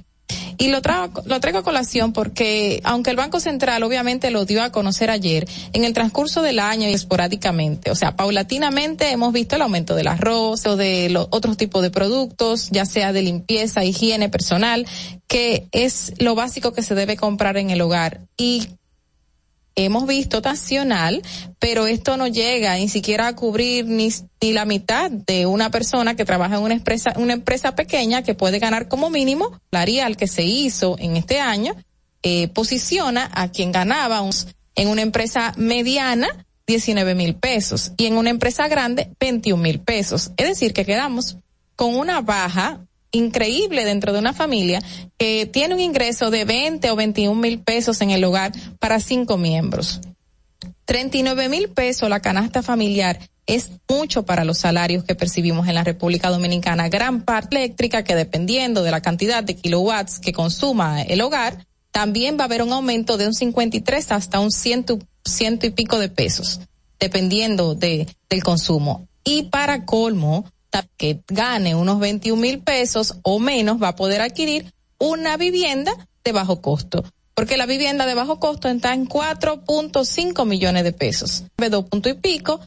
[0.57, 4.63] Y lo, traigo, lo traigo a colación porque, aunque el Banco Central obviamente lo dio
[4.63, 9.57] a conocer ayer, en el transcurso del año y esporádicamente, o sea, paulatinamente hemos visto
[9.57, 13.85] el aumento del arroz o de los otros tipos de productos, ya sea de limpieza,
[13.85, 14.87] higiene personal,
[15.27, 18.21] que es lo básico que se debe comprar en el hogar.
[18.37, 18.69] Y
[19.77, 21.23] hemos visto nacional,
[21.59, 24.11] pero esto no llega ni siquiera a cubrir ni,
[24.41, 28.35] ni la mitad de una persona que trabaja en una empresa, una empresa pequeña que
[28.35, 31.75] puede ganar como mínimo la Arial que se hizo en este año,
[32.23, 34.23] eh, posiciona a quien ganaba
[34.77, 40.33] en una empresa mediana 19 mil pesos y en una empresa grande 21 mil pesos.
[40.37, 41.37] Es decir, que quedamos
[41.77, 42.81] con una baja
[43.15, 44.83] increíble dentro de una familia
[45.17, 49.39] que tiene un ingreso de 20 o 21 mil pesos en el hogar para cinco
[49.39, 50.01] miembros.
[50.85, 55.85] 39 mil pesos la canasta familiar es mucho para los salarios que percibimos en la
[55.85, 56.89] República Dominicana.
[56.89, 62.37] Gran parte eléctrica que dependiendo de la cantidad de kilowatts que consuma el hogar, también
[62.39, 66.09] va a haber un aumento de un 53 hasta un ciento, ciento y pico de
[66.09, 66.61] pesos,
[66.99, 69.07] dependiendo de, del consumo.
[69.25, 70.45] Y para colmo,
[70.83, 76.33] que gane unos 21 mil pesos o menos va a poder adquirir una vivienda de
[76.33, 77.05] bajo costo.
[77.35, 81.45] Porque la vivienda de bajo costo está en 4.5 millones de pesos.
[81.57, 82.61] Dos punto y pico,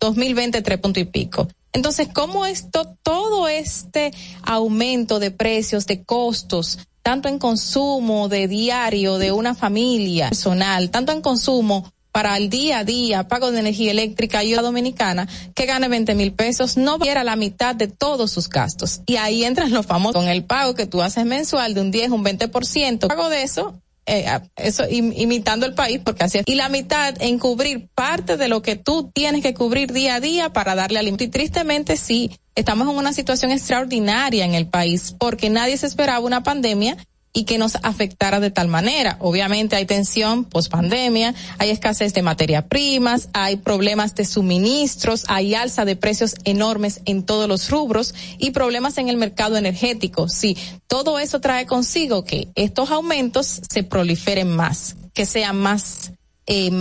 [0.00, 1.48] 2020 tres punto y pico.
[1.72, 4.12] Entonces, ¿cómo esto, todo este
[4.42, 11.12] aumento de precios, de costos, tanto en consumo de diario de una familia personal, tanto
[11.12, 15.88] en consumo para el día a día, pago de energía eléctrica y dominicana, que gane
[15.88, 19.02] 20 mil pesos, no quiera la mitad de todos sus gastos.
[19.06, 22.10] Y ahí entran los famosos con el pago que tú haces mensual de un 10,
[22.10, 23.06] un 20%.
[23.06, 24.26] Pago de eso, eh,
[24.56, 26.44] eso imitando el país porque así es.
[26.46, 30.20] Y la mitad en cubrir parte de lo que tú tienes que cubrir día a
[30.20, 31.24] día para darle alimento.
[31.24, 36.20] Y tristemente sí, estamos en una situación extraordinaria en el país porque nadie se esperaba
[36.20, 36.96] una pandemia
[37.38, 39.16] y que nos afectara de tal manera.
[39.20, 45.54] Obviamente hay tensión post pandemia, hay escasez de materias primas, hay problemas de suministros, hay
[45.54, 50.28] alza de precios enormes en todos los rubros y problemas en el mercado energético.
[50.28, 50.56] Sí,
[50.88, 56.10] todo eso trae consigo que estos aumentos se proliferen más, que sean más,
[56.46, 56.72] eh,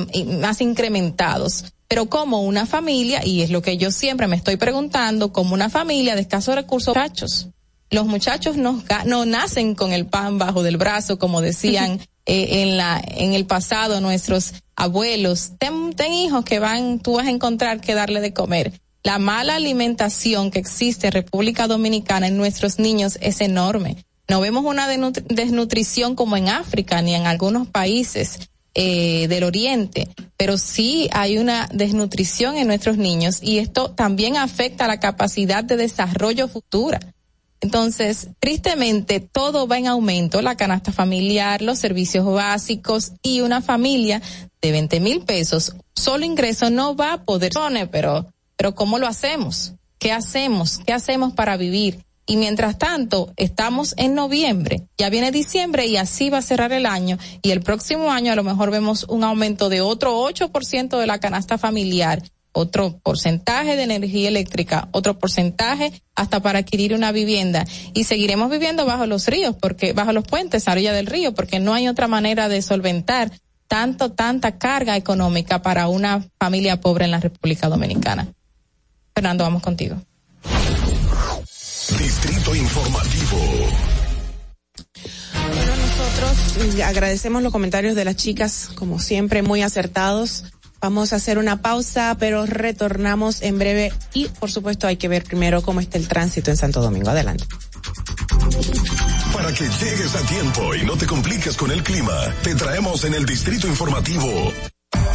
[0.41, 5.31] más incrementados pero como una familia, y es lo que yo siempre me estoy preguntando,
[5.31, 6.93] como una familia de escasos recursos,
[7.89, 12.77] los muchachos no, no nacen con el pan bajo del brazo, como decían eh, en
[12.77, 15.51] la en el pasado nuestros abuelos.
[15.57, 18.73] Ten, ten hijos que van, tú vas a encontrar que darle de comer.
[19.03, 24.03] La mala alimentación que existe en República Dominicana en nuestros niños es enorme.
[24.27, 28.39] No vemos una desnutrición como en África ni en algunos países
[28.75, 34.87] eh, del Oriente, pero sí hay una desnutrición en nuestros niños y esto también afecta
[34.87, 36.99] la capacidad de desarrollo futura.
[37.59, 44.21] Entonces, tristemente, todo va en aumento, la canasta familiar, los servicios básicos y una familia
[44.61, 47.51] de 20 mil pesos, solo ingreso no va a poder,
[47.91, 49.73] pero, pero ¿cómo lo hacemos?
[49.99, 50.79] ¿Qué hacemos?
[50.85, 52.05] ¿Qué hacemos para vivir?
[52.29, 56.85] Y mientras tanto, estamos en noviembre, ya viene diciembre y así va a cerrar el
[56.85, 61.07] año y el próximo año a lo mejor vemos un aumento de otro 8% de
[61.07, 62.21] la canasta familiar
[62.57, 68.85] otro porcentaje de energía eléctrica, otro porcentaje hasta para adquirir una vivienda y seguiremos viviendo
[68.85, 72.07] bajo los ríos, porque bajo los puentes a orilla del río, porque no hay otra
[72.07, 73.31] manera de solventar
[73.67, 78.27] tanto tanta carga económica para una familia pobre en la República Dominicana.
[79.13, 80.01] Fernando, vamos contigo.
[81.99, 83.37] Distrito Informativo.
[85.47, 90.45] Bueno, nosotros agradecemos los comentarios de las chicas, como siempre, muy acertados.
[90.79, 95.23] Vamos a hacer una pausa, pero retornamos en breve y por supuesto hay que ver
[95.23, 97.09] primero cómo está el tránsito en Santo Domingo.
[97.09, 97.45] Adelante.
[99.33, 102.13] Para que llegues a tiempo y no te compliques con el clima,
[102.43, 104.51] te traemos en el Distrito Informativo.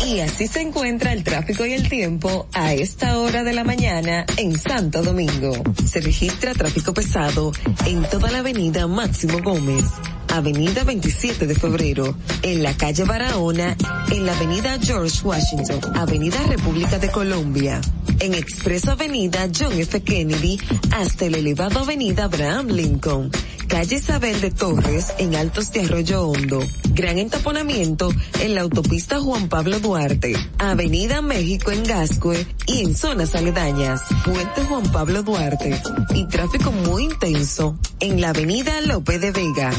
[0.07, 4.27] Y así se encuentra el tráfico y el tiempo a esta hora de la mañana
[4.37, 5.53] en Santo Domingo.
[5.87, 7.53] Se registra tráfico pesado
[7.87, 9.85] en toda la avenida Máximo Gómez
[10.33, 13.77] Avenida 27 de Febrero, en la calle Barahona,
[14.11, 17.83] en la Avenida George Washington, Avenida República de Colombia,
[18.19, 20.01] en Expreso Avenida John F.
[20.03, 20.59] Kennedy,
[20.91, 23.31] hasta el elevado Avenida Abraham Lincoln,
[23.69, 26.61] calle Isabel de Torres, en Altos de Arroyo Hondo,
[26.95, 28.11] gran entaponamiento
[28.41, 34.65] en la autopista Juan Pablo Duarte, Avenida México en Gascue y en zonas aledañas, Puente
[34.65, 35.81] Juan Pablo Duarte,
[36.15, 39.71] y tráfico muy intenso en la Avenida Lope de Vega.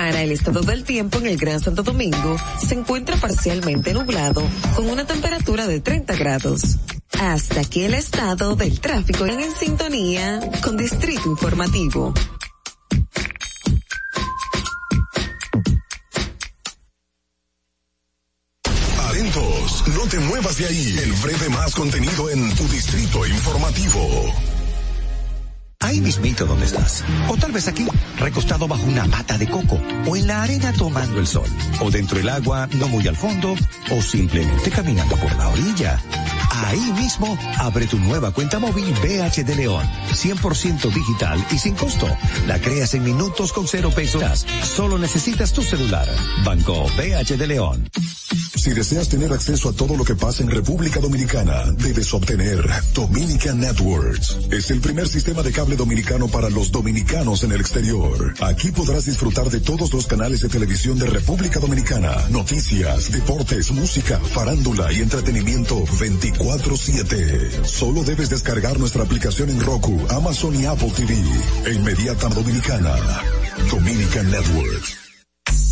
[0.00, 4.42] Para el estado del tiempo en el Gran Santo Domingo, se encuentra parcialmente nublado
[4.74, 6.78] con una temperatura de 30 grados.
[7.20, 12.14] Hasta aquí el estado del tráfico en sintonía con Distrito Informativo.
[19.06, 20.98] Atentos, no te muevas de ahí.
[21.02, 24.59] El breve más contenido en tu Distrito Informativo.
[25.82, 27.02] Ahí mismito donde estás.
[27.28, 27.86] O tal vez aquí,
[28.18, 29.80] recostado bajo una mata de coco.
[30.06, 31.48] O en la arena tomando el sol.
[31.80, 33.54] O dentro del agua, no muy al fondo.
[33.90, 35.98] O simplemente caminando por la orilla.
[36.66, 39.86] Ahí mismo, abre tu nueva cuenta móvil BH de León.
[40.12, 42.06] 100% digital y sin costo.
[42.46, 44.46] La creas en minutos con cero pesos.
[44.62, 46.06] Solo necesitas tu celular.
[46.44, 47.90] Banco BH de León.
[48.60, 52.62] Si deseas tener acceso a todo lo que pasa en República Dominicana, debes obtener
[52.92, 54.36] Dominican Networks.
[54.50, 58.34] Es el primer sistema de cable dominicano para los dominicanos en el exterior.
[58.40, 64.18] Aquí podrás disfrutar de todos los canales de televisión de República Dominicana, noticias, deportes, música,
[64.18, 67.64] farándula y entretenimiento 24/7.
[67.64, 71.14] Solo debes descargar nuestra aplicación en Roku, Amazon y Apple TV.
[71.66, 72.94] E inmediata Dominicana.
[73.70, 74.99] Dominican Networks.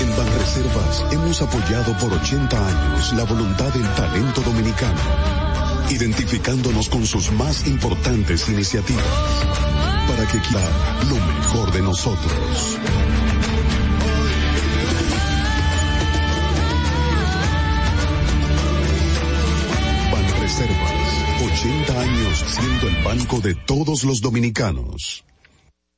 [0.00, 5.00] En Banreservas hemos apoyado por 80 años la voluntad del talento dominicano,
[5.90, 9.04] identificándonos con sus más importantes iniciativas
[10.08, 10.68] para que quiera
[11.08, 12.78] lo mejor de nosotros.
[20.40, 20.92] Reservas,
[21.40, 25.24] 80 años siendo el banco de todos los dominicanos.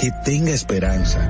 [0.00, 1.28] que tenga esperanza,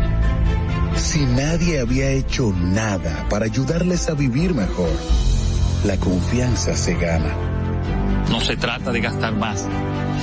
[0.96, 4.90] si nadie había hecho nada para ayudarles a vivir mejor?
[5.84, 7.34] La confianza se gana.
[8.30, 9.66] No se trata de gastar más,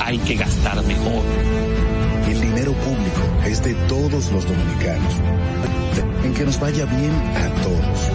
[0.03, 1.23] hay que gastar mejor.
[2.27, 5.13] El dinero público es de todos los dominicanos.
[6.23, 8.09] En que nos vaya bien a todos.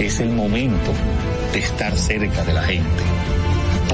[0.00, 0.92] Es el momento
[1.52, 3.02] de estar cerca de la gente.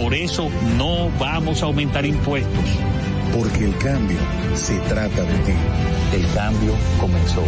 [0.01, 2.65] Por eso no vamos a aumentar impuestos.
[3.37, 4.19] Porque el cambio
[4.55, 5.53] se trata de ti.
[6.15, 7.45] El cambio comenzó.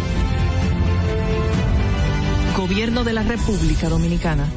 [2.55, 4.47] Gobierno de la República Dominicana.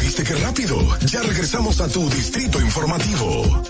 [0.00, 0.76] ¿Viste qué rápido?
[1.06, 3.62] Ya regresamos a tu Distrito Informativo.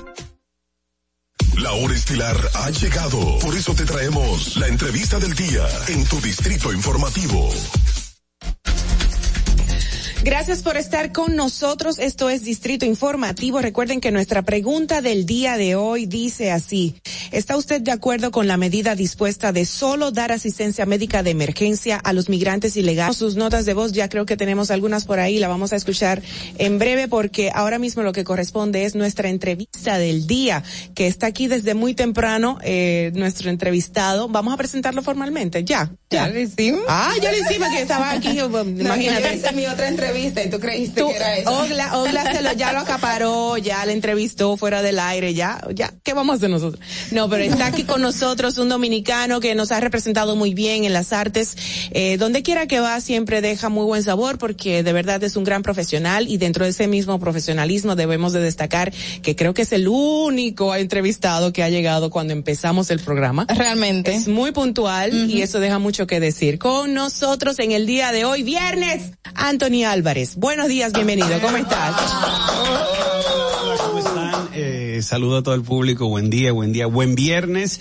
[1.58, 3.38] La hora estilar ha llegado.
[3.40, 7.50] Por eso te traemos la entrevista del día en tu Distrito Informativo.
[10.26, 12.00] Gracias por estar con nosotros.
[12.00, 13.60] Esto es Distrito Informativo.
[13.60, 16.96] Recuerden que nuestra pregunta del día de hoy dice así.
[17.30, 21.96] ¿Está usted de acuerdo con la medida dispuesta de solo dar asistencia médica de emergencia
[21.98, 23.16] a los migrantes ilegales?
[23.16, 25.38] Sus notas de voz ya creo que tenemos algunas por ahí.
[25.38, 26.20] La vamos a escuchar
[26.58, 30.64] en breve porque ahora mismo lo que corresponde es nuestra entrevista del día
[30.96, 32.58] que está aquí desde muy temprano.
[32.64, 34.26] Eh, nuestro entrevistado.
[34.26, 35.62] Vamos a presentarlo formalmente.
[35.62, 35.92] Ya.
[36.10, 36.82] Ya lo hicimos.
[36.88, 38.40] Ah, ya lo hicimos que estaba aquí.
[38.40, 39.34] Imagínate.
[39.34, 41.50] Esa es mi otra entrevista y tú creíste Tú, que era eso.
[41.50, 45.92] Ogla, Ogla se lo, ya lo acaparó, ya la entrevistó fuera del aire, ya, ya,
[46.02, 46.82] ¿qué vamos a hacer nosotros?
[47.10, 50.92] No, pero está aquí con nosotros un dominicano que nos ha representado muy bien en
[50.92, 51.56] las artes,
[51.90, 55.44] eh, donde quiera que va siempre deja muy buen sabor porque de verdad es un
[55.44, 59.72] gran profesional y dentro de ese mismo profesionalismo debemos de destacar que creo que es
[59.72, 63.46] el único entrevistado que ha llegado cuando empezamos el programa.
[63.48, 64.14] Realmente.
[64.14, 66.58] Es muy puntual y eso deja mucho que decir.
[66.58, 70.36] Con nosotros en el día de hoy, viernes, Anthony Álvarez.
[70.36, 71.40] Buenos días, bienvenido.
[71.42, 71.96] ¿Cómo estás?
[71.98, 74.48] Hola, ¿cómo están?
[74.54, 76.06] Eh, saludo a todo el público.
[76.06, 77.80] Buen día, buen día, buen viernes.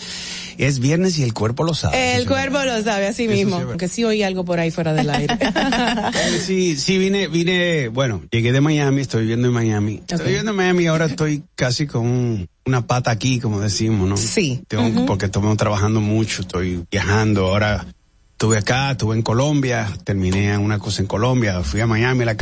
[0.58, 2.16] Es viernes y el cuerpo lo sabe.
[2.16, 3.58] El cuerpo lo sabe, así mismo.
[3.58, 5.38] Aunque sí oí algo por ahí fuera del aire.
[6.44, 10.02] Sí, sí, vine, vine, bueno, llegué de Miami, estoy viviendo en Miami.
[10.08, 14.18] Estoy viviendo en Miami ahora estoy casi con una pata aquí, como decimos, ¿no?
[14.18, 14.64] Sí.
[14.68, 15.06] Tengo.
[15.06, 17.86] Porque estamos trabajando mucho, estoy viajando, ahora
[18.36, 22.36] estuve acá, estuve en Colombia, terminé en una cosa en Colombia, fui a Miami la-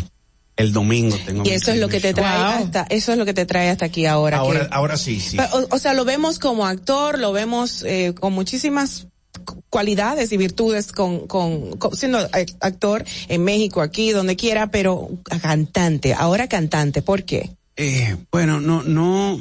[0.55, 1.15] el domingo.
[1.25, 3.69] Tengo Y eso es lo que te trae hasta, eso es lo que te trae
[3.69, 4.37] hasta aquí ahora.
[4.37, 5.37] Ahora, que- ahora sí, sí.
[5.39, 9.07] O, o sea, lo vemos como actor, lo vemos eh, con muchísimas
[9.45, 14.71] cu- cualidades y virtudes con, con, con- siendo eh, actor en México, aquí, donde quiera,
[14.71, 15.09] pero
[15.41, 17.51] cantante, ahora cantante, ¿por qué?
[17.75, 19.39] Eh, bueno, no, no,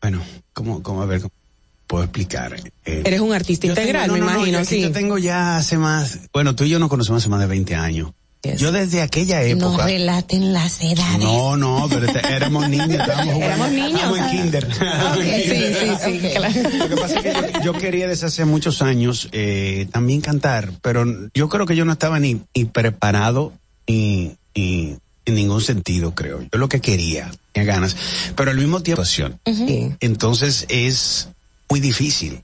[0.00, 0.22] bueno,
[0.54, 1.32] como, como a ver, ¿cómo
[1.86, 2.56] puedo explicar?
[2.84, 4.80] Eh, Eres un artista yo integral, tengo- no, me no, no, imagino, yo- sí.
[4.82, 7.74] Yo tengo ya hace más, bueno, tú y yo nos conocemos hace más de 20
[7.74, 8.12] años.
[8.58, 9.86] Yo desde aquella No época.
[9.86, 11.18] relaten las edades.
[11.18, 13.44] No, no, pero este- éramos niños, estábamos jugando.
[13.46, 13.92] Éramos niños.
[13.94, 14.68] Estábamos en kinder.
[14.72, 16.54] Sí, sí, sí, claro.
[16.78, 20.70] Lo que pasa es que yo, yo quería desde hace muchos años eh, también cantar,
[20.80, 21.04] pero
[21.34, 23.52] yo creo que yo no estaba ni, ni preparado
[23.88, 26.40] ni, ni en ningún sentido, creo.
[26.42, 27.96] Yo lo que quería, tenía ganas,
[28.36, 29.02] pero al mismo tiempo.
[29.98, 31.30] Entonces es
[31.68, 32.42] muy difícil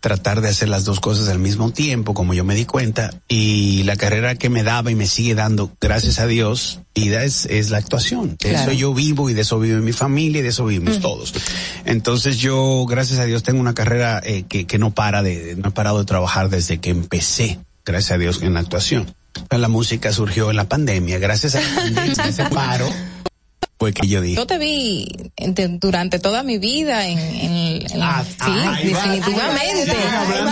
[0.00, 3.84] tratar de hacer las dos cosas al mismo tiempo, como yo me di cuenta, y
[3.84, 7.70] la carrera que me daba y me sigue dando, gracias a Dios, vida es, es
[7.70, 8.30] la actuación.
[8.30, 8.72] De Claro.
[8.72, 11.32] eso yo vivo y de eso vive mi familia y de eso vivimos todos.
[11.84, 15.68] Entonces yo, gracias a Dios, tengo una carrera eh, que, que no para de, no
[15.68, 19.14] he parado de trabajar desde que empecé, gracias a Dios, en la actuación.
[19.50, 22.90] La música surgió en la pandemia, gracias a la pandemia, ese paro,
[23.82, 24.36] fue que yo dije.
[24.36, 29.90] Yo te vi en- durante toda mi vida en, en- en la- sí, definitivamente.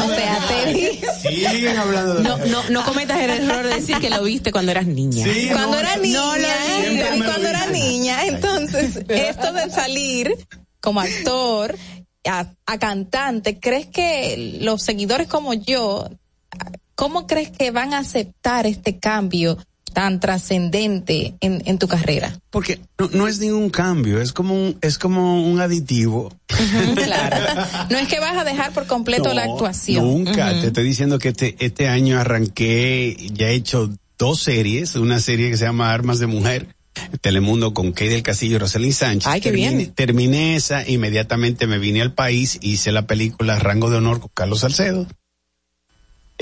[0.05, 1.01] O sea, te vi.
[1.48, 4.73] Siguen hablando de No, no, no cometas el error de decir que lo viste cuando
[4.73, 5.27] eras niña.
[5.52, 10.35] cuando era niña, No lo vi cuando era niña, entonces esto de salir
[10.81, 11.77] como actor
[12.27, 16.09] a, a cantante, ¿crees que los seguidores como yo,
[16.97, 19.57] cómo crees que van a aceptar este cambio
[19.92, 22.38] tan trascendente en, en tu carrera?
[22.50, 26.32] Porque no, no es ningún cambio, es como un, es como un aditivo.
[26.94, 27.66] claro.
[27.90, 30.04] No es que vas a dejar por completo la actuación.
[30.04, 30.50] Nunca.
[30.60, 35.50] Te estoy diciendo que este, este año arranqué, ya he hecho dos series, una serie
[35.50, 36.68] que se llama Armas de Mujer,
[37.20, 39.26] Telemundo con Kay del Castillo y Roselín Sánchez.
[39.26, 39.94] Ay, qué terminé, bien.
[39.94, 44.60] Terminé esa, inmediatamente me vine al país, hice la película Rango de Honor con Carlos
[44.60, 45.06] Salcedo.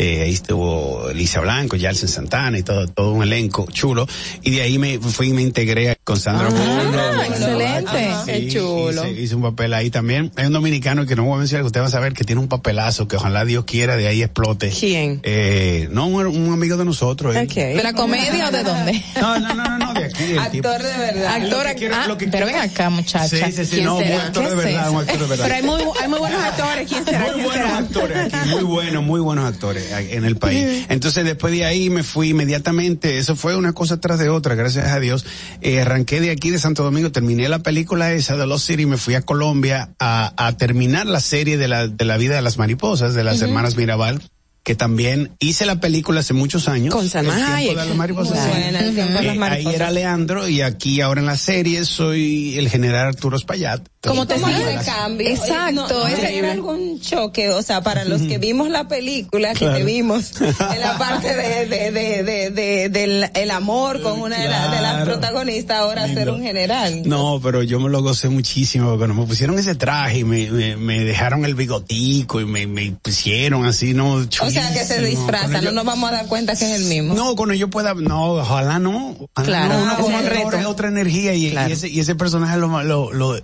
[0.01, 4.07] Eh, ahí estuvo Elisa Blanco, Yalsen Santana y todo, todo un elenco chulo.
[4.43, 6.49] Y de ahí me fui y me integré con Sandra.
[6.53, 8.11] Ah, excelente.
[8.27, 9.05] Qué chulo.
[9.09, 10.31] Hice, hice un papel ahí también.
[10.37, 12.41] Hay un dominicano que no voy a mencionar, que usted va a saber que tiene
[12.41, 14.71] un papelazo, que ojalá Dios quiera de ahí explote.
[14.71, 15.21] ¿Quién?
[15.25, 17.35] Eh, no, un, un amigo de nosotros.
[17.35, 17.47] eh.
[17.49, 19.03] ¿De la comedia o de dónde?
[19.21, 20.25] No, no, no, no, de aquí.
[20.53, 20.69] tipo.
[20.69, 21.27] Actor de verdad.
[21.35, 23.29] Actor, Lo que quiero- ah, lo que pero quiero- ven acá, muchacha.
[23.29, 25.45] Sí, sí, sí, ¿Quién no, un actor de ¿Qué es verdad, un actor de verdad.
[25.45, 26.89] Pero hay muy, hay muy buenos actores.
[26.89, 27.19] ¿Quién será?
[27.19, 27.79] Muy ¿Quién buenos será?
[27.79, 30.87] actores aquí, muy buenos, muy buenos actores en el país.
[30.89, 34.87] Entonces después de ahí me fui inmediatamente, eso fue una cosa tras de otra, gracias
[34.87, 35.27] a Dios.
[35.61, 38.97] Eh, arranqué de aquí de Santo Domingo, terminé la película esa de Lost City, me
[38.97, 42.59] fui a Colombia a, a terminar la serie de la, de la vida de las
[42.59, 44.23] mariposas, de las hermanas Mirabal.
[44.69, 46.95] Que también hice la película hace muchos años.
[46.95, 51.87] Con de las de las Eh, ahí era Leandro y aquí ahora en la serie
[51.87, 53.81] soy el general Arturo Spallat.
[54.07, 55.27] ¿Cómo te ese cambio?
[55.29, 59.67] Exacto, No, ese- era algún choque, o sea, para los que vimos la película, que
[59.67, 64.39] te vimos en la parte de, de, de, de, de- del el amor con una
[64.39, 67.03] de, la- de las protagonistas, ahora ser un general.
[67.07, 70.77] No, pero yo me lo gocé muchísimo cuando me pusieron ese traje y me, me,
[70.77, 74.13] me dejaron el bigotico y me, me pusieron así, ¿no?
[74.41, 77.15] O sea, que se disfraza, no nos vamos a dar cuenta que es el mismo.
[77.15, 79.17] No, cuando yo pueda, no, ojalá no.
[79.35, 80.69] Ojalá Claro, no, uno como es reto.
[80.71, 81.69] otra energía y, Claro.
[81.71, 83.37] y ese, y ese personaje lo, lo, lo-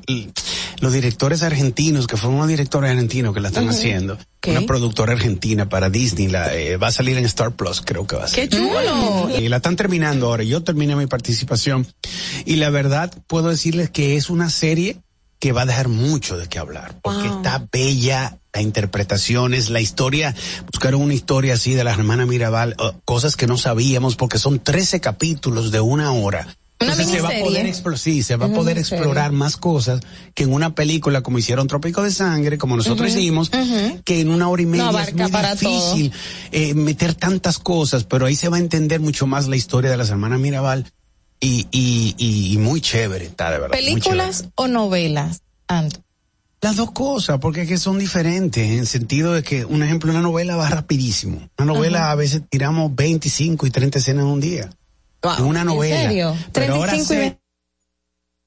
[0.81, 4.51] los directores argentinos, que fueron unos directores argentinos que la están haciendo, ¿Qué?
[4.51, 8.17] una productora argentina para Disney, la, eh, va a salir en Star Plus, creo que
[8.17, 8.49] va a ser.
[8.49, 9.31] ¡Qué chulo!
[9.39, 10.43] Y la están terminando ahora.
[10.43, 11.87] Yo terminé mi participación.
[12.45, 14.99] Y la verdad, puedo decirles que es una serie
[15.45, 16.97] que va a dejar mucho de qué hablar.
[17.03, 17.37] Porque Wow.
[17.37, 20.35] está bella, la interpretación es la historia.
[20.73, 25.03] Buscaron una historia así de la hermana Mirabal, cosas que no sabíamos porque son 13
[25.03, 26.57] capítulos de una hora.
[26.79, 30.01] Entonces se va a poder explorar, sí, se va a poder explorar más cosas
[30.35, 33.51] que en una película como hicieron Trópico de Sangre, como nosotros hicimos,
[34.03, 36.13] que en una hora y media es abarca muy difícil
[36.53, 39.99] eh, meter tantas cosas, pero ahí se va a entender mucho más la historia de
[39.99, 40.91] las hermanas Mirabal
[41.41, 43.77] y, y, y, y muy chévere, está de verdad.
[43.77, 45.43] ¿Películas o novelas?
[45.69, 45.99] Ando.
[46.61, 50.11] Las dos cosas, porque es que son diferentes, en el sentido de que, un ejemplo,
[50.11, 51.51] una novela va rapidísimo.
[51.59, 54.71] Una novela a veces tiramos 25 y 30 escenas en un día.
[55.23, 55.35] Wow.
[55.39, 55.97] En una novela.
[56.09, 56.37] serio?
[56.53, 57.39] Pero ahora 35 y se-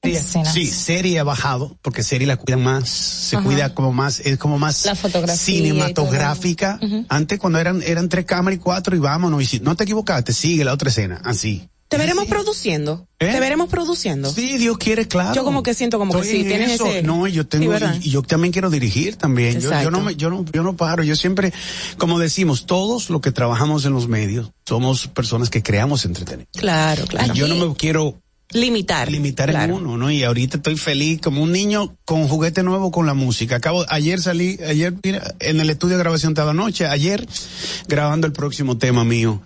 [0.02, 0.52] 20 escenas.
[0.54, 3.44] Sí, serie ha bajado, porque serie la cuidan más, se Ajá.
[3.44, 6.80] cuida como más, es como más La fotografía cinematográfica.
[7.08, 10.32] Antes cuando eran, eran tres cámaras y cuatro y vámonos, y si no te equivocaste,
[10.32, 11.68] sigue la otra escena, así.
[11.88, 13.06] Te veremos produciendo.
[13.18, 13.32] ¿Eh?
[13.32, 14.30] Te veremos produciendo.
[14.30, 15.34] Sí, Dios quiere, claro.
[15.34, 16.86] Yo como que siento como que sí, en tienes eso.
[16.86, 19.58] ese- No, yo tengo, y, y yo también quiero dirigir también.
[19.60, 21.02] Yo, yo no me, yo no, yo no paro.
[21.02, 21.52] Yo siempre,
[21.96, 26.58] como decimos, todos los que trabajamos en los medios somos personas que creamos entretenimiento.
[26.58, 27.32] Claro, claro.
[27.34, 28.20] Y yo no me quiero
[28.52, 29.10] Limitar.
[29.10, 29.76] limitar Claro.
[29.76, 30.10] en uno, ¿no?
[30.10, 33.56] Y ahorita estoy feliz como un niño con juguete nuevo con la música.
[33.56, 37.26] Acabo, ayer salí, ayer, mira, en el estudio de grabación estaba anoche, ayer
[37.88, 39.42] grabando el próximo tema mío.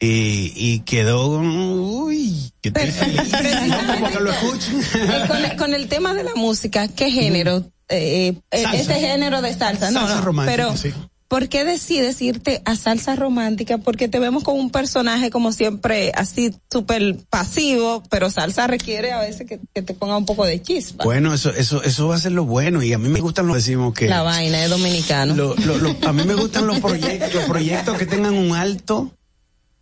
[0.00, 2.96] Y, y quedó, uy, feliz.
[3.68, 4.82] No, como que lo escuchen.
[5.28, 7.64] Con, el, con el tema de la música, ¿qué género?
[7.88, 10.90] Eh, eh, este género de salsa, no, Salsa no, pero sí.
[11.28, 13.78] ¿por qué decides irte a salsa romántica?
[13.78, 19.20] Porque te vemos como un personaje como siempre así súper pasivo, pero salsa requiere a
[19.20, 21.04] veces que, que te ponga un poco de chispa.
[21.04, 22.82] Bueno, eso, eso, eso va a ser lo bueno.
[22.82, 24.08] Y a mí me gustan los, decimos que.
[24.08, 25.34] La vaina es dominicano.
[25.34, 29.12] Lo- lo- lo- a mí me gustan los proyectos, los proyectos que tengan un alto,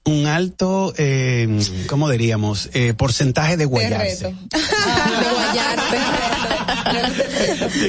[0.05, 2.71] un alto, eh, ¿cómo diríamos?
[2.73, 4.27] Eh, porcentaje de guayarse.
[4.27, 4.39] reto.
[4.51, 5.29] De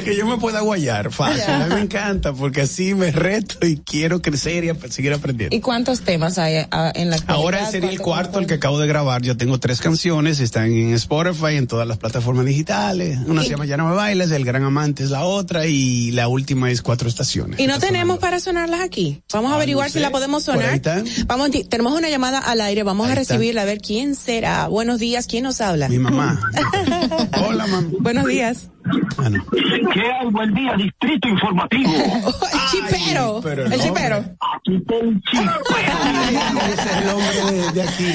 [0.04, 1.44] que yo me pueda guayar, fácil.
[1.50, 5.56] A mí me encanta porque así me reto y quiero crecer y ap- seguir aprendiendo.
[5.56, 7.18] ¿Y cuántos temas hay ah, en la?
[7.28, 9.22] Ahora sería el ¿Cuántos cuarto el que acabo de grabar.
[9.22, 13.20] Yo tengo tres canciones, están en Spotify, en todas las plataformas digitales.
[13.26, 16.28] Una se llama Ya no me bailes, El gran amante es la otra y la
[16.28, 17.60] última es Cuatro estaciones.
[17.60, 19.22] Y no tenemos para sonarlas aquí.
[19.34, 20.82] Vamos a Ah, averiguar no si la podemos sonar.
[21.28, 24.68] Vamos, tenemos una llamada al aire, vamos Ahí a recibirla a ver quién será.
[24.68, 25.88] Buenos días, ¿quién nos habla?
[25.90, 26.40] Mi mamá.
[27.48, 27.88] Hola, mamá.
[28.00, 28.70] Buenos días.
[29.18, 29.46] Ah, no.
[29.94, 30.28] ¿Qué hay?
[30.30, 31.92] Buen día, Distrito Informativo.
[31.94, 33.40] el chipero.
[33.42, 34.18] pero el chipero.
[34.18, 35.22] Aquí está el
[36.74, 38.06] Ese es el hombre de, de aquí.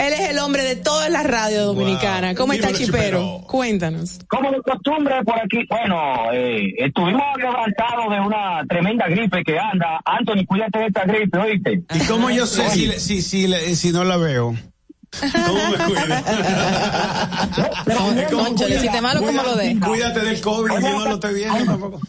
[0.00, 2.34] Él es el hombre de toda la radio dominicana.
[2.34, 3.18] ¿Cómo está Chipero?
[3.18, 3.40] Chipero.
[3.48, 4.18] Cuéntanos.
[4.28, 10.00] Como de costumbre por aquí, bueno, eh, estuvimos quebrantados de una tremenda gripe que anda.
[10.04, 11.82] Anthony, cuídate de esta gripe, ¿oíste?
[11.94, 14.54] ¿Y cómo yo sé si, le- si, si, le- si no la veo?
[15.20, 16.18] ¿Cómo me cuida?
[18.16, 19.88] Es como, si te malo, ¿cómo lo dejas?
[19.88, 22.00] Cuídate del COVID, yo no lo estoy viendo tampoco.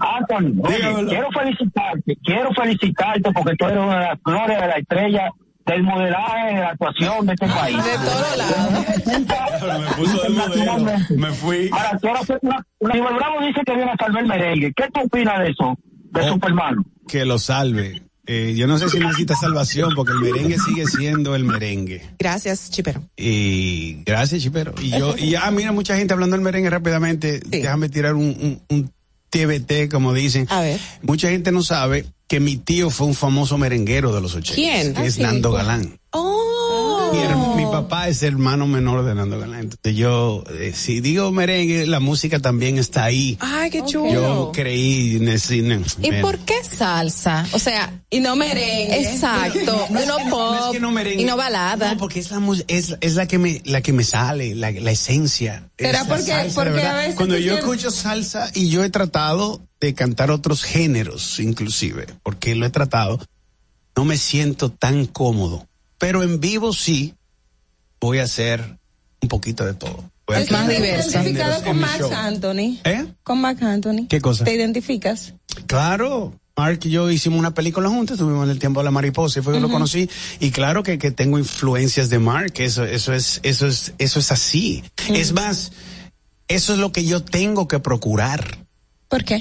[0.00, 1.08] Anthony, oye, Dígamelo.
[1.08, 5.30] quiero felicitarte, quiero felicitarte porque tú eres una de las flores de la estrella
[5.64, 7.76] del modelaje, de la actuación de este país.
[7.84, 9.80] De todos lados.
[9.80, 10.98] Me puso de modelo.
[11.16, 11.70] Me fui.
[11.72, 14.72] Ahora, tú ahora una, una, Iván Bravo dice que viene a salvar el merengue.
[14.74, 15.78] ¿Qué tú opinas de eso?
[16.10, 16.32] De Oh.
[16.34, 16.84] Superman.
[17.06, 18.02] Que lo salve.
[18.34, 22.02] Eh, yo no sé si necesita salvación porque el merengue sigue siendo el merengue.
[22.18, 23.02] Gracias, Chipero.
[23.16, 24.74] Y gracias, Chipero.
[24.80, 27.40] Y yo, y ah, mira, mucha gente hablando del merengue rápidamente.
[27.46, 28.92] Déjame tirar un, un, un
[29.28, 30.46] TBT, como dicen.
[30.50, 30.80] A ver.
[31.02, 34.54] Mucha gente no sabe que mi tío fue un famoso merenguero de los 80.
[34.54, 34.94] ¿Quién?
[34.94, 35.22] Que Ah, es sí.
[35.22, 35.98] Nando Galán.
[36.12, 37.10] Oh.
[37.12, 39.60] Mi, her- mi papá es hermano menor de Nando Galán.
[39.60, 43.36] Entonces yo, eh, si digo merengue, la música también está ahí.
[43.40, 44.12] Ay, qué chulo.
[44.12, 47.46] Yo creí en ese- en- ¿Y por qué salsa?
[47.52, 49.00] O sea, y no merengue.
[49.10, 51.22] Exacto, No y no que- no es pop que no merengue.
[51.22, 51.92] y no balada.
[51.92, 54.90] No, porque es la es, es la que me la que me sale, la, la
[54.90, 55.68] esencia.
[55.78, 58.84] ¿Será Es la porque- salsa, porque a veces cuando yo tienes- escucho salsa y yo
[58.84, 63.18] he tratado de cantar otros géneros inclusive, porque lo he tratado,
[63.96, 65.66] no me siento tan cómodo,
[65.98, 67.14] pero en vivo sí
[68.02, 68.78] voy a hacer
[69.22, 70.10] un poquito de todo.
[70.26, 72.12] Voy a ¿Te cantar sientes otros identificado con Max show.
[72.12, 72.78] Anthony?
[72.84, 73.06] ¿Eh?
[73.22, 74.06] Con Max Anthony.
[74.08, 74.44] ¿Qué cosa?
[74.44, 75.34] ¿Te identificas?
[75.66, 79.38] Claro, Mark y yo hicimos una película juntos, estuvimos en el tiempo de la mariposa
[79.38, 79.74] y fue que lo Ujú.
[79.74, 80.10] conocí.
[80.40, 84.32] Y claro que, que tengo influencias de Mark, eso, eso es, eso es, eso es
[84.32, 84.82] así.
[85.08, 85.72] Es más,
[86.48, 88.58] eso es lo que yo tengo que procurar.
[89.08, 89.40] ¿Por qué?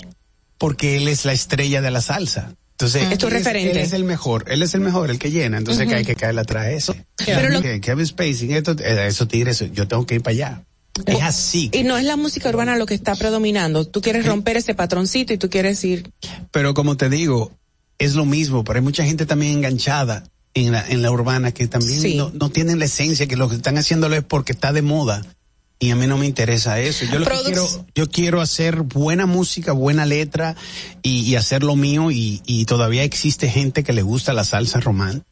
[0.57, 2.53] Porque él es la estrella de la salsa.
[2.85, 3.71] Entonces, Es tu él referente.
[3.71, 5.57] Él es el mejor, él es el mejor, el que llena.
[5.57, 7.05] Entonces, que hay que caerle atrás a ese.
[7.25, 10.63] Pero lo- Kevin Spacey, esto, eh, esos tigres, yo tengo que ir para allá.
[11.05, 11.69] Es así.
[11.73, 13.85] Y no es la música urbana lo que está predominando.
[13.87, 16.11] Tú quieres romper ese patroncito y tú quieres ir.
[16.51, 17.51] Pero como te digo,
[17.97, 21.67] es lo mismo, pero hay mucha gente también enganchada en la, en la urbana que
[21.67, 22.15] también Sí.
[22.15, 25.25] no, no tienen la esencia, que lo que están haciéndolo es porque está de moda.
[25.81, 27.05] Y a mí no me interesa eso.
[27.11, 30.55] Yo lo que quiero, yo quiero hacer buena música, buena letra
[31.01, 34.79] y, y hacer lo mío y, y todavía existe gente que le gusta la salsa
[34.79, 35.23] román.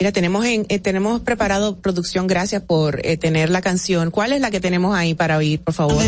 [0.00, 2.26] Mira, tenemos en, eh, tenemos preparado producción.
[2.26, 4.10] Gracias por eh, tener la canción.
[4.10, 6.02] ¿Cuál es la que tenemos ahí para oír, por favor?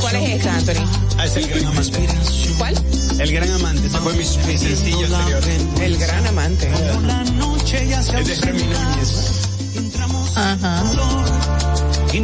[0.00, 0.86] ¿Cuál es esta, Anthony?
[1.18, 2.08] Ah, es el gran amante.
[2.56, 2.74] ¿Cuál?
[3.18, 5.42] El gran amante, ese fue mi, mi sencillo anterior.
[5.82, 6.70] El gran amante.
[7.66, 9.48] Es de Remy Núñez.
[10.34, 10.84] Ajá.
[12.12, 12.20] y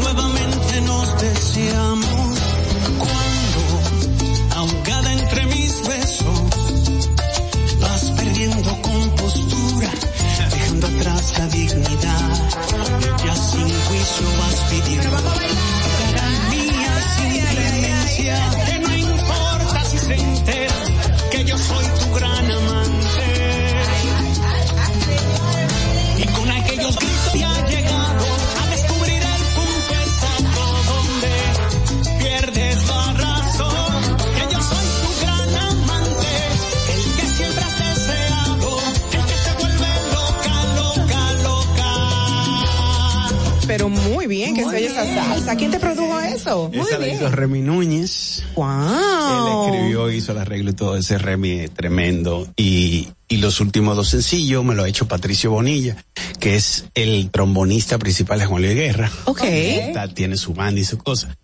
[46.68, 47.16] Muy Esa la bien.
[47.16, 48.44] hizo Remy Núñez.
[48.56, 49.68] Wow.
[49.68, 52.46] Él escribió, hizo el arreglo y todo ese Remy tremendo.
[52.56, 55.96] Y, y los últimos dos sencillos me lo ha hecho Patricio Bonilla,
[56.40, 59.10] que es el trombonista principal de Juan Luis Guerra.
[59.24, 59.40] Ok.
[59.44, 61.36] Está- tiene su banda y su cosa.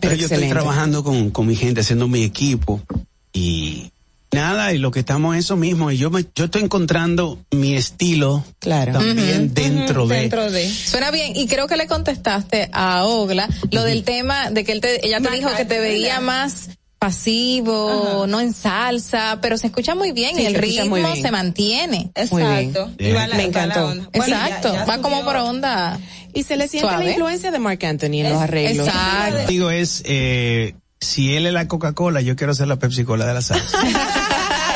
[0.00, 2.80] Pero yo estoy trabajando con, con mi gente, haciendo mi equipo.
[3.32, 3.92] Y
[4.32, 5.90] nada, y lo que estamos es eso mismo.
[5.90, 8.92] Y yo me, yo estoy encontrando mi estilo Claro.
[8.92, 10.16] también dentro de.
[10.20, 10.68] Dentro de.
[10.72, 14.80] Suena bien, y creo que le contestaste a Ogla lo del tema de que él
[14.80, 19.68] te, ella te Más dijo que te veía más pasivo, no en salsa, pero se
[19.68, 21.24] escucha muy bien Sí, y el se escucha muy ritmo bien.
[21.24, 22.10] se mantiene.
[22.14, 22.90] Exacto.
[22.98, 23.86] Y va la- Me va la encantó.
[23.86, 24.08] onda.
[24.14, 25.98] Bueno, ya- Exacto, ya va como por onda.
[26.32, 27.04] Y se le siente Suave.
[27.06, 28.86] la influencia de Mark Anthony en los arreglos.
[28.86, 29.46] Exacto.
[29.48, 33.42] Digo es, eh, si él es la Coca-Cola, yo quiero ser la Pepsi-Cola de la
[33.42, 33.78] salsa.
[33.82, 33.92] Ay,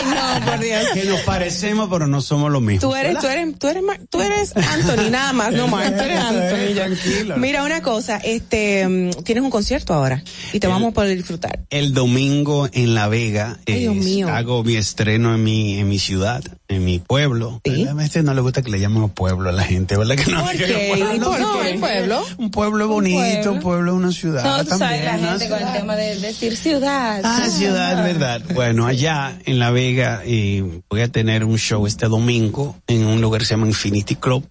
[0.07, 0.83] no, por Dios.
[0.93, 2.81] que nos parecemos, pero no somos lo mismo.
[2.89, 6.03] Tú eres, tú eres, tú eres, Mar- tú eres Anthony, nada más, no Mark, tú
[6.03, 6.75] eres Anthony.
[6.75, 7.37] Tranquilo.
[7.37, 10.23] Mira una cosa, este, mm, tienes un concierto ahora
[10.53, 11.61] y te vamos a poder disfrutar.
[11.71, 14.29] El domingo en La Vega Ay, Dios es- mío.
[14.29, 17.61] hago mi estreno en mi en mi ciudad, en mi pueblo.
[17.65, 17.87] Sí.
[17.87, 20.43] A veces no le gusta que le llamen pueblo a la gente, ¿verdad que no?
[20.43, 20.87] ¿Por qué?
[20.97, 21.71] pueblo ¿Y no por son- qué?
[21.71, 22.25] el pueblo.
[22.39, 24.43] Un pueblo bonito, un pueblo, una ciudad.
[24.45, 27.21] No, tú sabes la también, gente con el tema de decir ciudad.
[27.23, 28.43] Ah, ciudad, verdad.
[28.55, 33.21] Bueno, allá en La Vega eh, voy a tener un show este domingo en un
[33.21, 34.49] lugar que se llama Infinity Club.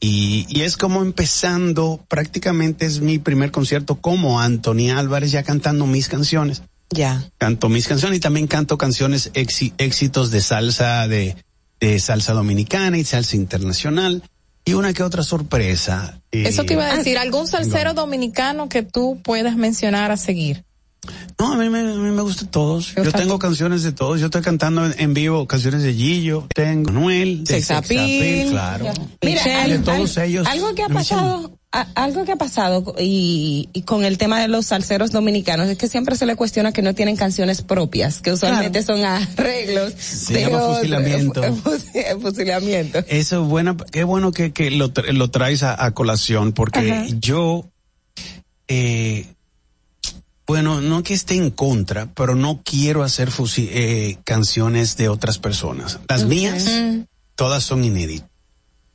[0.00, 5.86] Y, y es como empezando, prácticamente es mi primer concierto como Anthony Álvarez ya cantando
[5.86, 6.62] mis canciones.
[6.90, 7.24] Ya.
[7.38, 11.36] Canto mis canciones y también canto canciones éxitos de salsa, de,
[11.88, 14.22] de salsa dominicana y salsa internacional.
[14.64, 16.20] Y una que otra sorpresa.
[16.32, 20.64] eh, Eso te iba a decir, algún salsero dominicano que tú puedas mencionar a seguir.
[21.38, 22.94] No, a mí me, a mí me gustan todos.
[22.94, 24.20] Yo tengo canciones de todos.
[24.20, 28.50] Yo estoy cantando en, en vivo canciones de Gillo, tengo Noel, de Sex appeal.
[28.50, 28.86] claro.
[29.22, 30.46] Mira, de todos al- ellos.
[30.46, 34.46] Algo que ha pasado, a- algo que ha pasado y, y con el tema de
[34.48, 38.32] los salseros dominicanos es que siempre se le cuestiona que no tienen canciones propias, que
[38.32, 39.92] usualmente son arreglos.
[39.98, 41.42] Se llama otro- fusilamiento.
[41.62, 42.98] fu- fusilamiento.
[43.08, 47.06] Eso es bueno, qué bueno que, que lo, lo traes a, a colación, porque Ajá.
[47.18, 47.66] yo,
[48.68, 49.26] eh,
[50.46, 55.98] bueno, no que esté en contra, pero no quiero hacer eh, canciones de otras personas.
[56.08, 56.66] Las mías,
[57.34, 58.28] todas son inéditas.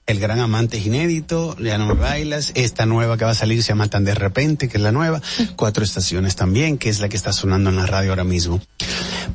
[0.06, 2.52] El gran amante es inédito, ya no me bailas.
[2.56, 5.22] Esta nueva que va a salir se llama Tan de repente, que es la nueva.
[5.56, 8.60] Cuatro estaciones también, que es la que está sonando en la radio ahora mismo.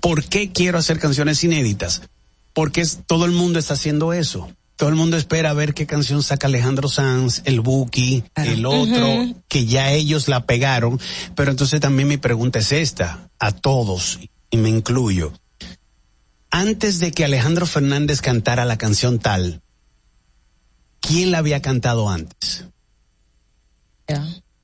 [0.00, 2.02] ¿Por qué quiero hacer canciones inéditas?
[2.52, 4.50] Porque es- todo el mundo está haciendo eso.
[4.76, 9.26] Todo el mundo espera a ver qué canción saca Alejandro Sanz, el Buki, el otro,
[9.48, 10.98] que ya ellos la pegaron.
[11.36, 14.18] Pero entonces también mi pregunta es esta, a todos,
[14.50, 15.32] y me incluyo.
[16.50, 19.62] Antes de que Alejandro Fernández cantara la canción tal,
[21.00, 22.64] ¿quién la había cantado antes?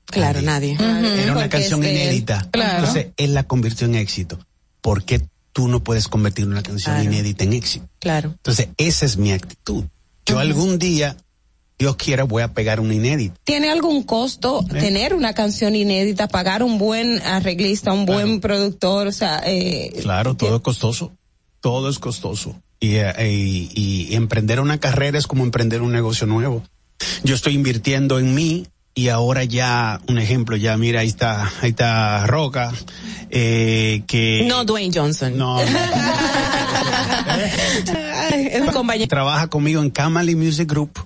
[0.05, 0.75] Claro, nadie.
[0.75, 2.07] Era una canción es de él.
[2.07, 2.49] inédita.
[2.51, 2.79] Claro.
[2.79, 4.39] Entonces, él la convirtió en éxito.
[4.81, 7.09] ¿Por qué tú no puedes convertir una canción Claro.
[7.09, 7.87] inédita en éxito?
[7.99, 8.31] Claro.
[8.31, 9.85] Entonces, esa es mi actitud.
[10.31, 11.17] Yo algún día,
[11.77, 13.35] Dios quiera, voy a pegar una inédita.
[13.43, 14.79] ¿Tiene algún costo Eh.
[14.79, 19.07] tener una canción inédita, pagar un buen arreglista, un buen productor?
[19.07, 21.11] O sea, eh, Claro, todo es costoso.
[21.59, 22.55] Todo es costoso.
[22.79, 23.69] Y, eh, y-
[24.09, 26.63] y emprender una carrera es como emprender un negocio nuevo.
[27.25, 31.69] Yo estoy invirtiendo en mí y ahora ya, un ejemplo, ya mira, ahí está, ahí
[31.69, 32.71] está Roca,
[33.29, 34.45] eh, que...
[34.47, 35.37] No Dwayne Johnson.
[35.37, 35.59] No.
[38.31, 39.07] es un compañero.
[39.07, 40.99] Trabaja conmigo en Camali Music Group.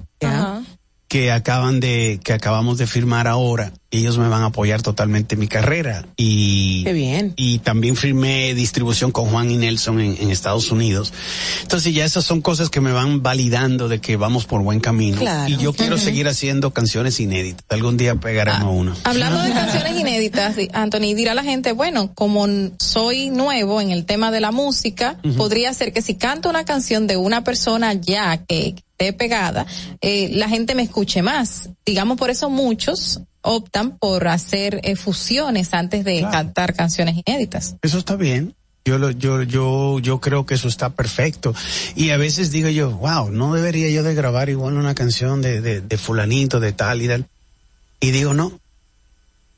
[1.07, 5.40] que acaban de que acabamos de firmar ahora ellos me van a apoyar totalmente en
[5.42, 6.06] mi carrera.
[6.18, 7.34] Y Qué bien.
[7.36, 11.14] y también firmé distribución con Juan y Nelson en, en Estados Unidos.
[11.62, 15.18] Entonces ya esas son cosas que me van validando de que vamos por buen camino.
[15.20, 15.52] Claro.
[15.54, 17.66] y yo quiero seguir haciendo canciones inéditas.
[17.70, 18.96] Algún día pegaremos una.
[19.04, 22.48] Hablando de canciones inéditas, di- Anthony, dirá la gente, bueno, como
[22.80, 27.08] soy nuevo en el tema de la música, podría ser que si canto una canción
[27.08, 29.66] de una persona ya que esté pegada,
[30.02, 31.70] eh, la gente me escuche más.
[31.86, 37.76] Digamos, por eso muchos optan por hacer eh, fusiones antes de cantar canciones inéditas.
[37.82, 38.54] Eso está bien.
[38.84, 41.56] Yo, lo, yo, yo, yo creo que eso está perfecto.
[41.96, 45.62] Y a veces digo yo, wow, no debería yo de grabar igual una canción de,
[45.62, 47.26] de, de fulanito, de tal y tal.
[48.00, 48.60] Y digo, no.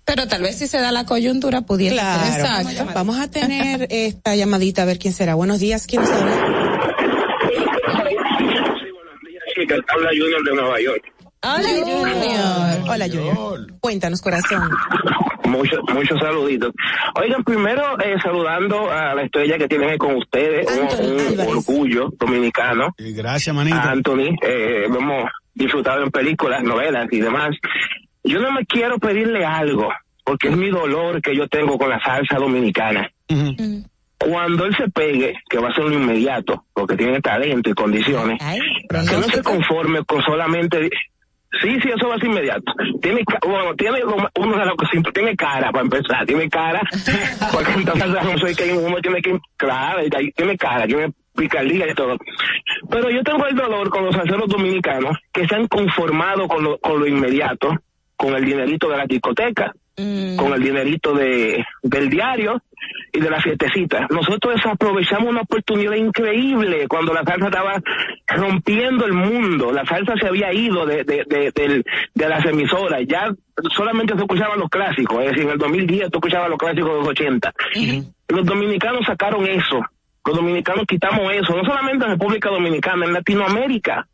[0.05, 1.95] pero tal vez si se da la coyuntura pudiera
[2.37, 2.69] Claro.
[2.69, 2.85] ser.
[2.93, 5.35] Vamos a tener esta llamadita a ver quién será.
[5.35, 6.35] Buenos días, ¿quién nos habla?
[9.55, 11.03] Sí, que habla Junior de Nueva York.
[11.47, 12.89] Hola, Junior.
[12.89, 13.79] Hola, Junior.
[13.79, 14.69] Cuéntanos, corazón.
[15.45, 16.73] Muchos muchos saluditos.
[17.15, 20.67] Oigan, primero eh, saludando a la estrella que tienen ahí con ustedes,
[20.99, 22.93] un, un orgullo dominicano.
[22.97, 23.77] Gracias, manito.
[23.77, 27.55] A Anthony, eh, lo hemos disfrutado en películas, novelas y demás.
[28.25, 29.89] Yo no me quiero pedirle algo,
[30.25, 33.09] porque es mi dolor que yo tengo con la salsa dominicana.
[34.19, 38.37] Cuando él se pegue, que va a ser lo inmediato, porque tiene talento y condiciones,
[38.89, 40.89] que no se conforme con solamente
[41.61, 42.73] Sí, sí, eso va a ser inmediato.
[43.01, 46.81] Tiene, bueno, tiene lo- uno de los que siempre tiene cara para empezar, tiene cara,
[47.53, 50.01] porque entonces no soy que uno tiene que, claro,
[50.35, 52.17] tiene cara, tiene picardía y todo.
[52.89, 56.77] Pero yo tengo el dolor con los salseros dominicanos que se han conformado con lo,
[56.79, 57.69] con lo inmediato,
[58.15, 59.71] con el dinerito de la discoteca,
[60.37, 62.61] con el dinerito de, del diario
[63.11, 64.05] y de la fiestecita.
[64.11, 67.81] Nosotros desaprovechamos una oportunidad increíble cuando la salsa estaba
[68.27, 69.71] rompiendo el mundo.
[69.71, 71.83] La salsa se había ido de, de, de, del-
[72.13, 73.01] de las emisoras.
[73.07, 73.33] Ya
[73.75, 75.19] solamente se escuchaban los clásicos.
[75.23, 77.53] Es decir, en el 2010 tú escuchabas los clásicos de los 80.
[78.27, 79.81] Los dominicanos sacaron eso.
[80.23, 81.55] Los dominicanos quitamos eso.
[81.55, 84.07] No solamente en República Dominicana, en Latinoamérica.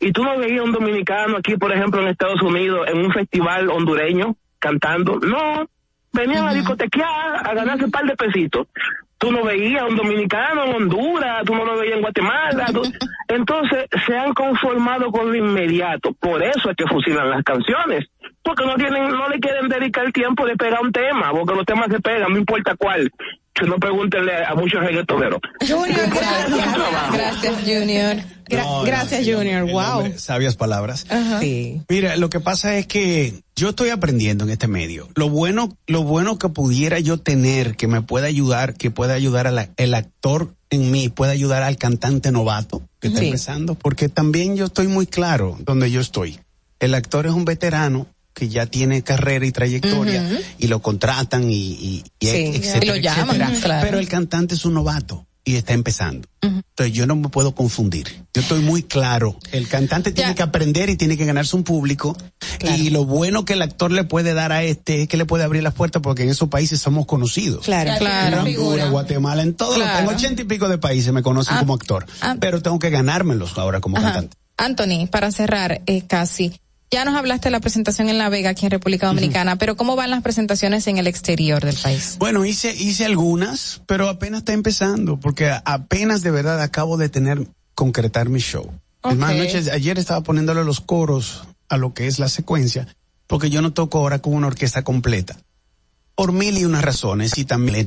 [0.00, 3.68] Y tú no veías un dominicano aquí, por ejemplo, en Estados Unidos, en un festival
[3.68, 5.18] hondureño, cantando.
[5.20, 5.66] No,
[6.12, 8.66] venían a discotequear, a ganarse un par de pesitos.
[9.18, 12.66] Tú no veías a un dominicano en Honduras, tú no lo veías en Guatemala.
[12.72, 12.82] tú-
[13.28, 16.12] Entonces, se han conformado con lo inmediato.
[16.20, 18.06] Por eso es que fusilan las canciones.
[18.42, 21.88] Porque no tienen, no le quieren dedicar tiempo de pegar un tema, porque los temas
[21.90, 23.10] se pegan, no importa cuál.
[23.58, 25.40] Si no, pregúntenle a muchos reggaetoneros.
[25.60, 27.12] Junior, gracias.
[27.12, 28.16] Gracias, Junior.
[28.48, 29.70] Gra- No, no, gracias, Junior.
[29.70, 30.12] Wow.
[30.16, 31.06] Sabias palabras.
[31.40, 31.82] Sí.
[31.88, 35.08] Mira, lo que pasa es que yo estoy aprendiendo en este medio.
[35.16, 39.46] Lo bueno, lo bueno que pudiera yo tener, que me pueda ayudar, que pueda ayudar
[39.46, 43.26] al el actor en mí, pueda ayudar al cantante novato que está Sí.
[43.26, 46.38] empezando, porque también yo estoy muy claro donde yo estoy.
[46.80, 48.06] El actor es un veterano
[48.38, 50.22] que ya tiene carrera y trayectoria
[50.58, 53.60] y lo contratan y, y, y Sí, etcétera, y lo llaman, etcétera.
[53.60, 53.80] claro.
[53.86, 56.28] Pero el cantante es un novato y está empezando.
[56.42, 58.22] Entonces yo no me puedo confundir.
[58.34, 59.36] Yo estoy muy claro.
[59.50, 62.16] El cantante tiene que aprender y tiene que ganarse un público.
[62.60, 65.44] Y lo bueno que el actor le puede dar a este es que le puede
[65.44, 67.64] abrir las puertas porque en esos países somos conocidos.
[67.64, 68.46] Claro, claro.
[68.46, 70.10] En Honduras, Guatemala, en todos los, en Claro.
[70.16, 72.06] ochenta y pico de países me conocen Ah, como actor.
[72.40, 74.12] pero tengo que ganármelos ahora como Ajá.
[74.12, 74.36] cantante.
[74.58, 76.60] Anthony, para cerrar, eh, casi.
[76.90, 79.94] Ya nos hablaste de la presentación en La Vega, aquí en República Dominicana, pero ¿cómo
[79.94, 82.16] van las presentaciones en el exterior del país?
[82.18, 87.46] Bueno, hice, hice algunas, pero apenas está empezando, porque apenas de verdad acabo de tener,
[87.74, 88.72] concretar mi show.
[89.04, 89.32] Es más,
[89.70, 92.88] ayer estaba poniéndole los coros a lo que es la secuencia,
[93.26, 95.36] porque yo no toco ahora con una orquesta completa.
[96.14, 97.86] Por mil y unas razones, y también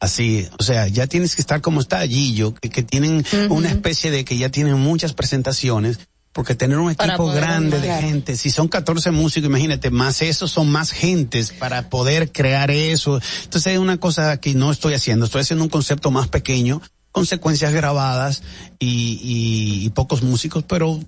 [0.00, 4.10] así, o sea, ya tienes que estar como está Gillo, que, que tienen una especie
[4.10, 6.00] de que ya tienen muchas presentaciones,
[6.32, 7.06] porque tener un equipo
[7.40, 12.30] grande de gente, si son 14 músicos, imagínate, más esos son más gentes para poder
[12.30, 13.20] crear eso.
[13.44, 16.80] Entonces es una cosa que no estoy haciendo, estoy haciendo un concepto más pequeño,
[17.12, 18.42] con secuencias grabadas
[18.78, 21.00] y, y- y pocos músicos, pero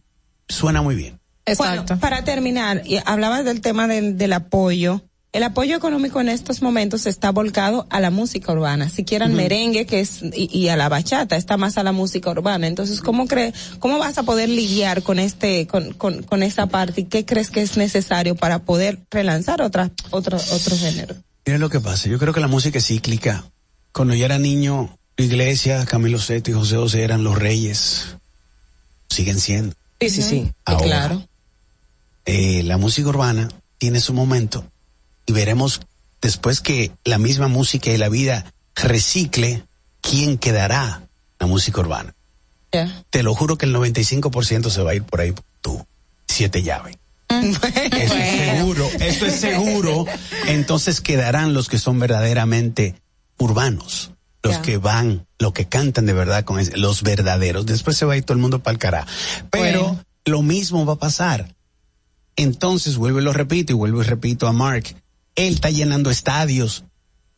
[0.48, 1.20] suena muy bien.
[1.56, 5.02] Bueno, para terminar, y hablabas del tema del, del apoyo.
[5.34, 8.90] El apoyo económico en estos momentos está volcado a la música urbana.
[8.90, 9.38] Si quieran Ujú.
[9.38, 12.66] merengue, que es, y, y a la bachata, está más a la música urbana.
[12.66, 17.00] Entonces, ¿cómo cree, cómo vas a poder lidiar con este, con, con, con esa parte?
[17.00, 21.14] ¿Y qué crees que es necesario para poder relanzar otra, otro, otro género?
[21.46, 23.42] Mira lo que pasa, yo creo que la música es cíclica.
[23.92, 28.16] Cuando yo era niño, Iglesia, Camilo Sesto y José José eran los reyes.
[29.08, 29.74] Siguen siendo.
[29.98, 30.52] Sí, sí, sí.
[30.66, 31.26] Ahora, Claro.
[32.26, 33.48] eh, la música urbana
[33.78, 34.66] tiene su momento
[35.32, 35.80] y veremos
[36.20, 38.44] después que la misma música y la vida
[38.74, 39.64] recicle
[40.00, 41.02] quién quedará
[41.40, 42.14] la música urbana.
[43.10, 45.84] Te lo juro que el 95% se va a ir por ahí tú,
[46.28, 46.96] siete llaves.
[47.28, 50.06] Eso es seguro, eso es seguro.
[50.46, 52.94] Entonces quedarán los que son verdaderamente
[53.38, 54.10] urbanos,
[54.42, 57.66] los que van, los que cantan de verdad con ese- los verdaderos.
[57.66, 59.06] Después se va a ir todo el mundo para el cará.
[59.50, 61.54] Pero lo mismo va a pasar.
[62.36, 64.94] Entonces vuelvo y lo repito y vuelvo y repito a Mark.
[65.34, 66.84] Él está llenando estadios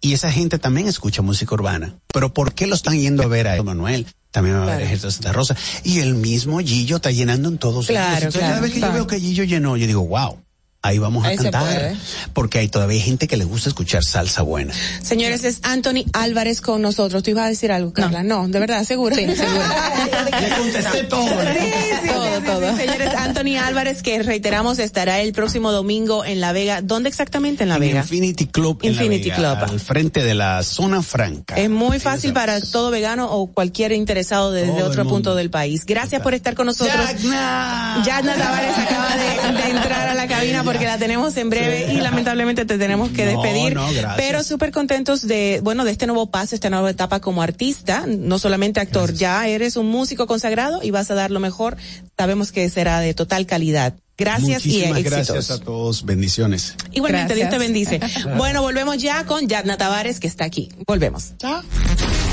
[0.01, 1.97] y esa gente también escucha música urbana.
[2.13, 4.07] Pero ¿por qué lo están yendo a ver a Manuel?
[4.31, 5.57] También va a ver a Ejército de Santa Rosa.
[5.85, 8.17] Y el mismo Gillo está llenando en todos Claro, lados.
[8.19, 8.93] Entonces, Cada claro, vez que claro.
[8.93, 10.39] yo veo que Gillo llenó, yo digo, wow,
[10.85, 11.95] ahí vamos a Ahí cantar.
[12.35, 14.75] Porque hay todavía gente que le gusta escuchar salsa buena.
[15.03, 17.23] Señores, es Anthony Álvarez con nosotros.
[17.23, 18.23] ¿Tú ibas a decir algo, Carla?
[18.23, 19.17] No, de verdad, seguro.
[19.17, 19.63] Sí, seguro.
[20.41, 21.27] Le contesté todo.
[21.27, 22.77] todo, todo.
[22.77, 26.83] Señores, Anthony Álvarez, que reiteramos estará el próximo domingo en La Vega.
[26.83, 28.01] ¿Dónde exactamente en La En Vega?
[28.01, 28.81] Infinity Club.
[28.83, 29.71] en La Infinity Vega, Club.
[29.71, 31.55] Al frente de la zona franca.
[31.57, 35.87] Es muy fácil para todo vegano o cualquier interesado desde Todo otro punto del país.
[35.87, 36.95] Gracias por estar con nosotros.
[37.23, 41.97] Yadna Tavares acaba de, de entrar a la cabina porque la tenemos en breve y
[42.01, 43.75] lamentablemente te tenemos que No, despedir.
[43.75, 43.87] no.
[44.17, 48.39] Pero súper contentos de, bueno, de este nuevo paso, esta nueva etapa como artista, no
[48.39, 51.77] solamente actor, ya eres un músico consagrado y vas a dar lo mejor.
[52.19, 53.95] Sabemos que será de total calidad.
[54.17, 55.13] Gracias Muchísimas y éxitos.
[55.13, 56.05] gracias a todos.
[56.05, 56.77] Bendiciones.
[56.93, 58.01] Igualmente, Dios te bendice.
[58.37, 60.69] Bueno, volvemos ya con Yadna Tavares que está aquí.
[60.87, 61.33] Volvemos.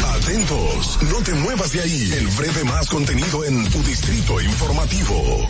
[0.03, 2.13] Atentos, no te muevas de ahí.
[2.17, 5.47] El breve más contenido en tu distrito informativo.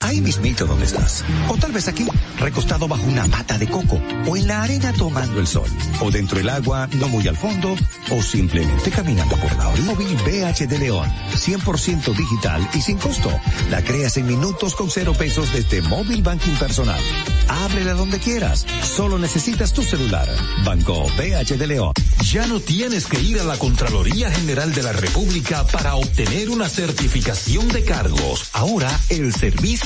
[0.00, 1.24] Ahí mismito donde estás.
[1.48, 2.06] O tal vez aquí,
[2.38, 4.00] recostado bajo una mata de coco.
[4.26, 5.68] O en la arena tomando el sol.
[6.00, 7.74] O dentro del agua, no muy al fondo.
[8.10, 9.86] O simplemente caminando por la orilla.
[9.86, 11.10] Móvil BH de León.
[11.34, 13.30] 100% digital y sin costo.
[13.70, 17.00] La creas en minutos con cero pesos desde Móvil Banking Personal.
[17.48, 18.66] Ábrela donde quieras.
[18.82, 20.28] Solo necesitas tu celular.
[20.64, 21.92] Banco BH de León.
[22.32, 26.68] Ya no tienes que ir a la Contraloría General de la República para obtener una
[26.68, 28.50] certificación de cargos.
[28.52, 29.85] Ahora el servicio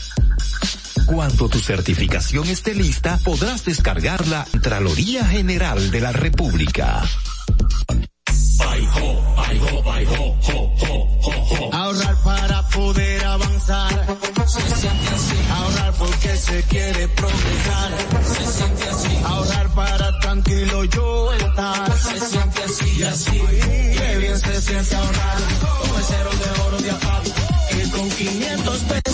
[1.13, 7.03] Cuando tu certificación esté lista, podrás descargarla en Contraloría General de la República.
[11.73, 14.17] Ahorrar para poder avanzar.
[14.47, 15.35] Se siente así.
[15.51, 17.91] Ahorrar porque se quiere progresar.
[18.23, 19.17] Se siente así.
[19.25, 21.97] Ahorrar para tranquilo yo estar.
[21.97, 23.41] Se siente así y así.
[23.97, 25.37] Qué bien se siente ahorrar.
[25.97, 27.23] El cero de oro de APAP.
[27.69, 29.00] Que con 500 pesos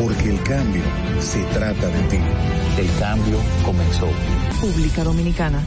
[0.00, 0.82] Porque el cambio
[1.20, 2.18] se trata de ti.
[2.78, 4.08] El cambio comenzó.
[4.58, 5.62] Pública Dominicana.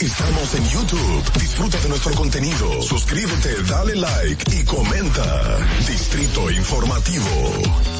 [0.00, 1.32] Estamos en YouTube.
[1.38, 2.82] Disfruta de nuestro contenido.
[2.82, 5.58] Suscríbete, dale like y comenta.
[5.86, 7.99] Distrito Informativo.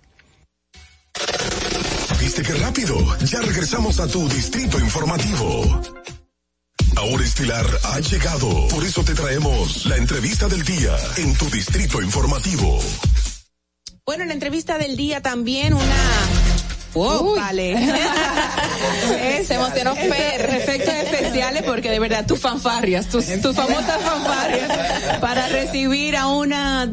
[2.21, 2.95] ¿Viste qué rápido?
[3.25, 5.81] Ya regresamos a tu distrito informativo.
[6.95, 8.67] Ahora Estilar ha llegado.
[8.67, 12.79] Por eso te traemos la entrevista del día en tu distrito informativo.
[14.05, 16.50] Bueno, en la entrevista del día también una
[16.93, 17.75] Wow, vale.
[19.45, 20.41] Se emocionó Fer.
[20.41, 26.91] Efectos especiales porque de verdad tus fanfarrias, tus, tus famosas fanfarrias para recibir a una,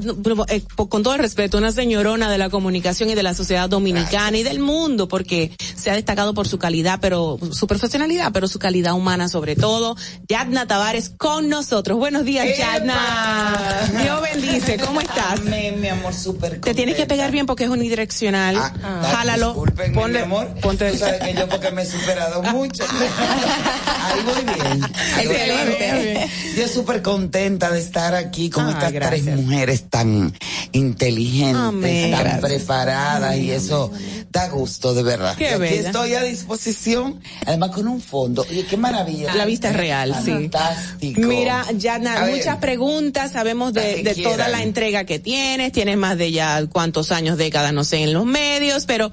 [0.48, 4.36] eh, con todo el respeto, una señorona de la comunicación y de la sociedad dominicana
[4.38, 8.58] y del mundo porque se ha destacado por su calidad, pero su profesionalidad, pero su
[8.58, 9.96] calidad humana sobre todo.
[10.28, 11.98] Yadna Tavares con nosotros.
[11.98, 13.88] Buenos días, Yadna.
[14.02, 14.78] Dios bendice.
[14.78, 15.40] ¿Cómo estás?
[15.40, 18.56] Amén, mi amor, súper Te tienes que pegar bien porque es unidireccional.
[18.56, 19.54] Ah, Jálalo.
[19.94, 20.48] Ponle- mi amor.
[20.60, 22.84] ponte- Tú sabes que yo porque me he superado mucho.
[24.02, 24.84] Ahí voy bien.
[25.18, 26.02] Excelente.
[26.02, 26.30] bien.
[26.56, 29.24] Yo súper contenta de estar aquí con Ah, estas gracias.
[29.24, 30.32] tres mujeres tan
[30.72, 32.10] inteligentes, Amén.
[32.12, 32.40] tan Gracias.
[32.40, 33.90] preparadas y eso
[34.30, 35.36] da gusto de verdad.
[35.36, 35.86] Qué y aquí bella.
[35.88, 38.44] estoy a disposición, además con un fondo.
[38.48, 39.34] Oye, qué maravilla.
[39.34, 40.30] La vista es real, sí.
[40.32, 41.20] Fantástico.
[41.22, 42.36] Mira, Yana, ver.
[42.36, 47.12] muchas preguntas, sabemos de, de toda la entrega que tienes, tienes más de ya cuántos
[47.12, 49.10] años, décadas, no sé, en los medios, pero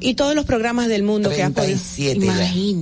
[0.00, 1.78] y todos los programas del mundo que has podido.
[1.78, 2.26] 37.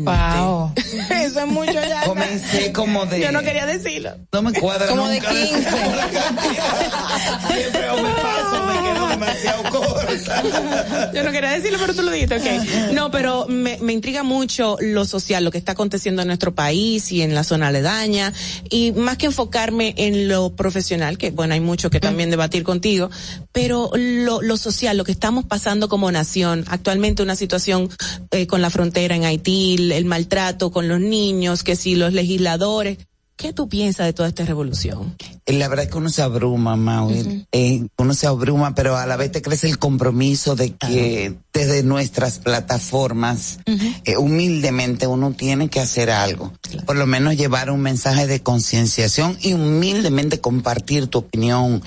[0.05, 0.73] Wow.
[1.11, 2.03] Eso es mucho ya.
[2.05, 3.21] Comencé como de...
[3.21, 4.11] Yo no quería decirlo.
[4.33, 5.63] No me cuadra Como de nunca 15.
[5.63, 7.49] la cantidad.
[7.49, 11.13] Siempre o me paso, me quedo demasiado corta.
[11.15, 12.93] Yo no quería decirlo, pero tú lo dijiste, ok.
[12.93, 17.11] No, pero me, me intriga mucho lo social, lo que está aconteciendo en nuestro país
[17.13, 18.33] y en la zona aledaña,
[18.71, 23.11] y más que enfocarme en lo profesional, que bueno, hay mucho que también debatir contigo,
[23.53, 27.89] pero lo, lo social, lo que estamos pasando como nación, actualmente una situación
[28.31, 32.13] eh, con la frontera en Haití, el, el maltrato con los niños, que si los
[32.13, 32.99] legisladores,
[33.37, 35.15] ¿qué tú piensas de toda esta revolución?
[35.47, 37.47] La verdad es que uno se abruma, Maui.
[37.53, 41.83] Eh, uno se abruma, pero a la vez te crece el compromiso de que desde
[41.83, 46.53] nuestras plataformas, eh, humildemente uno tiene que hacer algo.
[46.85, 51.83] Por lo menos llevar un mensaje de concienciación y humildemente compartir tu opinión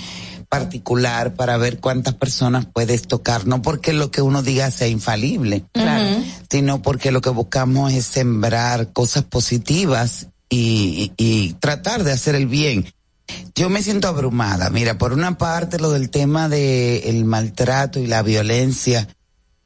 [0.49, 5.63] particular para ver cuántas personas puedes tocar, no porque lo que uno diga sea infalible,
[6.49, 12.33] sino porque lo que buscamos es sembrar cosas positivas y, y- y tratar de hacer
[12.35, 12.91] el bien.
[13.53, 14.71] Yo me siento abrumada.
[14.71, 19.07] Mira, por una parte lo del tema de el maltrato y la violencia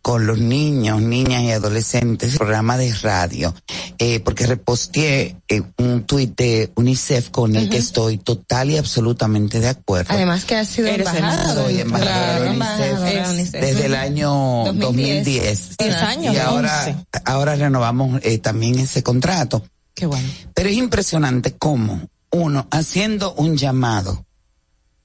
[0.03, 3.55] con los niños, niñas y adolescentes, programa de radio,
[3.97, 9.61] eh, porque reposteé eh, un tuit de UNICEF con el que estoy total y absolutamente
[9.61, 10.13] de acuerdo.
[10.13, 11.53] Además que ha sido Eres embajadora.
[11.53, 13.61] Soy embajadora Claro, de UNICEF UNICEF.
[13.61, 14.29] desde el año
[14.73, 15.77] 2010.
[15.77, 16.35] 10 años.
[16.35, 19.63] Y ahora, ahora renovamos eh, también ese contrato.
[19.93, 20.27] Qué bueno.
[20.53, 24.25] Pero es impresionante cómo uno, haciendo un llamado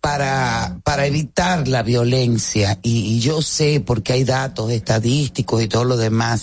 [0.00, 5.84] para, para evitar la violencia, y, y yo sé porque hay datos estadísticos y todo
[5.84, 6.42] lo demás,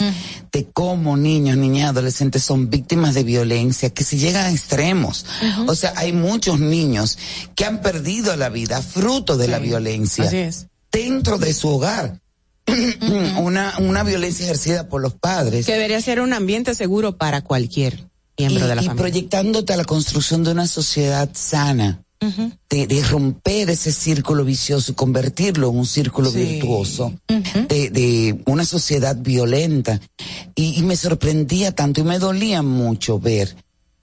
[0.51, 5.25] de cómo niños, niñas, adolescentes son víctimas de violencia que se llegan a extremos.
[5.67, 7.17] O sea, hay muchos niños
[7.55, 10.67] que han perdido la vida fruto de la violencia Así es.
[10.91, 12.19] dentro de su hogar.
[13.37, 15.65] una, una violencia ejercida por los padres.
[15.65, 18.07] Que debería ser un ambiente seguro para cualquier
[18.37, 19.01] miembro y, de la y familia.
[19.03, 24.95] proyectándote a la construcción de una sociedad sana, de, de romper ese círculo vicioso y
[24.95, 29.99] convertirlo en un círculo virtuoso, de, de una sociedad violenta.
[30.55, 33.55] Y, y me sorprendía tanto y me dolía mucho ver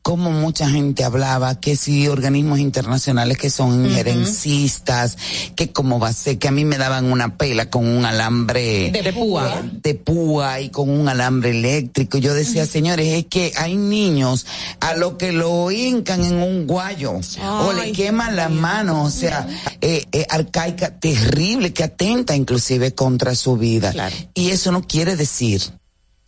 [0.03, 5.17] cómo mucha gente hablaba que si organismos internacionales que son injerencistas,
[5.55, 8.91] que como va a ser, que a mí me daban una pela con un alambre
[8.91, 9.63] De púa.
[9.83, 12.19] de púa y con un alambre eléctrico.
[12.19, 14.47] Yo decía, señores, es que hay niños
[14.81, 19.47] a lo que lo hincan en un guayo o le queman las manos, o sea,
[19.81, 23.93] eh, eh, arcaica, terrible, que atenta inclusive contra su vida.
[24.35, 25.63] Y eso no quiere decir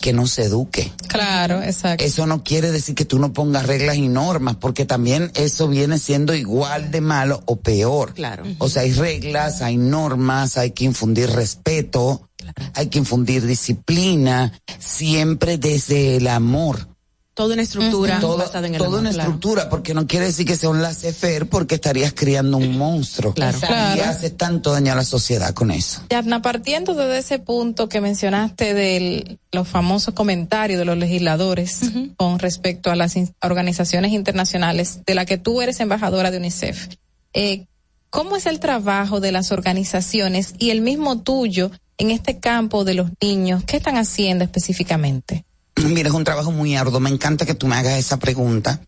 [0.04, 0.92] que no se eduque.
[1.08, 2.04] Claro, exacto.
[2.04, 5.98] Eso no quiere decir que tú no pongas reglas y normas, porque también eso viene
[5.98, 8.12] siendo igual de malo o peor.
[8.12, 8.44] Claro.
[8.58, 12.28] O sea, hay reglas, hay normas, hay que infundir respeto,
[12.74, 16.86] hay que infundir disciplina, siempre desde el amor.
[17.34, 19.30] Toda una estructura Todo- basada en el toda amor, una claro.
[19.30, 23.34] estructura, porque no quiere decir que sea un laissez-faire, porque estarías criando un monstruo.
[23.34, 23.58] Claro.
[23.58, 24.04] Y Claro.
[24.04, 26.02] haces tanto daño a la sociedad con eso.
[26.10, 31.80] Yarna, partiendo de ese punto que mencionaste de los famosos comentarios de los legisladores
[32.16, 36.86] con respecto a las organizaciones internacionales de la que tú eres embajadora de UNICEF,
[37.32, 37.66] eh,
[38.10, 42.94] ¿cómo es el trabajo de las organizaciones y el mismo tuyo en este campo de
[42.94, 43.64] los niños?
[43.64, 45.44] ¿Qué están haciendo específicamente?
[45.84, 47.00] Mira, es un trabajo muy arduo.
[47.00, 48.80] Me encanta que tú me hagas esa pregunta,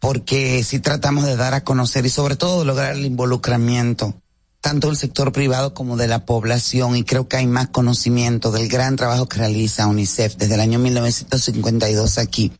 [0.00, 4.14] porque si tratamos de dar a conocer y sobre todo de lograr el involucramiento
[4.60, 8.68] tanto del sector privado como de la población y creo que hay más conocimiento del
[8.68, 12.52] gran trabajo que realiza UNICEF desde el año 1952 aquí.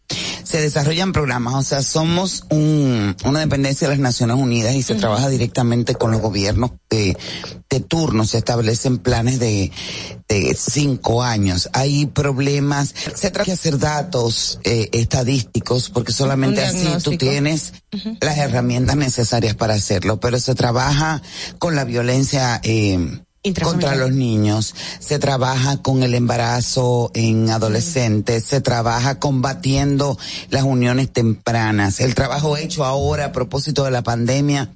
[0.44, 4.94] Se desarrollan programas, o sea, somos un, una dependencia de las Naciones Unidas y se
[4.94, 7.16] trabaja directamente con los gobiernos de,
[7.68, 9.72] de turno, se establecen planes de,
[10.28, 11.70] de cinco años.
[11.72, 17.72] Hay problemas, se trata de hacer datos eh, estadísticos porque solamente así tú tienes
[18.20, 21.22] las herramientas necesarias para hacerlo, pero se trabaja
[21.58, 23.20] con la violencia eh,
[23.62, 30.18] contra los niños, se trabaja con el embarazo en adolescentes, se trabaja combatiendo
[30.50, 32.00] las uniones tempranas.
[32.00, 34.74] El trabajo hecho ahora a propósito de la pandemia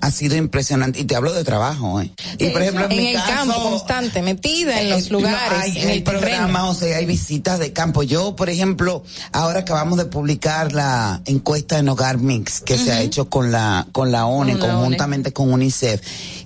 [0.00, 2.10] ha sido impresionante y te hablo de trabajo, ¿eh?
[2.38, 5.18] Y por ejemplo, en, en mi el caso, campo constante, metida en eh, los no,
[5.18, 6.20] lugares, hay, en hay terreno.
[6.20, 8.02] programas, o sea, hay visitas de campo.
[8.02, 9.02] Yo, por ejemplo,
[9.32, 13.86] ahora acabamos de publicar la encuesta en Hogar Mix que se ha hecho con la
[13.92, 16.00] con la ONE, Con la conjuntamente con UNICEF.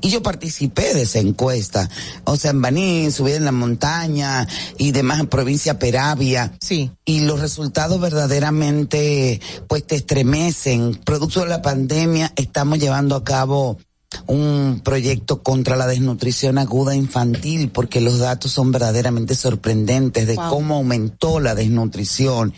[0.05, 1.89] Y yo participé de esa encuesta.
[2.25, 6.53] O sea, en Baní, subí en la montaña y demás en provincia Peravia.
[6.61, 6.91] Sí.
[7.07, 10.95] Y los resultados verdaderamente, pues te estremecen.
[11.07, 13.79] Producto de la pandemia, estamos llevando a cabo
[14.27, 20.51] un proyecto contra la desnutrición aguda infantil porque los datos son verdaderamente sorprendentes de Wow.
[20.51, 22.53] cómo aumentó la desnutrición.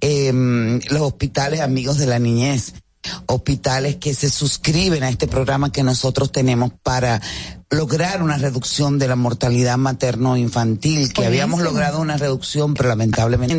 [0.00, 2.74] Em, los hospitales amigos de la niñez,
[3.26, 7.20] hospitales que se suscriben a este programa que nosotros tenemos para
[7.74, 13.54] lograr una reducción de la mortalidad materno-infantil, que habíamos logrado una reducción, pero lamentablemente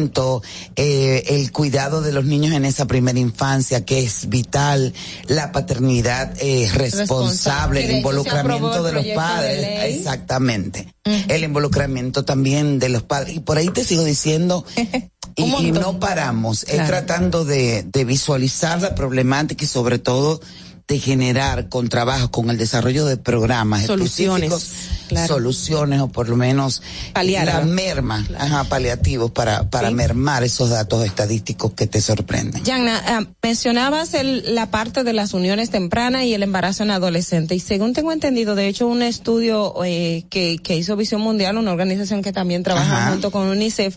[0.75, 4.93] eh, el cuidado de los niños en esa primera infancia, que es vital,
[5.27, 12.79] la paternidad eh, responsable, el involucramiento el de los de padres, exactamente, el involucramiento también
[12.79, 13.35] de los padres.
[13.35, 14.65] Y por ahí te sigo diciendo,
[15.35, 20.41] y, y no paramos, es tratando de, de visualizar la problemática y sobre todo
[20.87, 25.27] de generar con trabajo, con el desarrollo de programas Soluciones, específicos, claro.
[25.27, 26.81] soluciones o por lo menos
[27.13, 29.93] Paliar, la merma, ajá, paliativos para, para Sí.
[29.95, 32.63] mermar esos datos estadísticos que te sorprenden.
[32.63, 37.55] Yanna, ah, mencionabas el- la parte de las uniones tempranas y el embarazo en adolescente.
[37.55, 41.71] Y según tengo entendido, de hecho, un estudio eh, que, que hizo Visión Mundial, una
[41.71, 43.11] organización que también trabaja Ajá.
[43.11, 43.95] junto con UNICEF,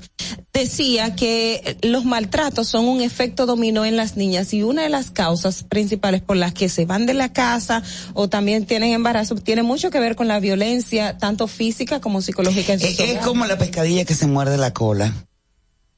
[0.53, 5.11] decía que los maltratos son un efecto dominó en las niñas y una de las
[5.11, 7.83] causas principales por las que se van de la casa
[8.15, 12.73] o también tienen embarazo tiene mucho que ver con la violencia, tanto física como psicológica
[12.73, 15.13] en sus Es, es como la pescadilla que se muerde la cola.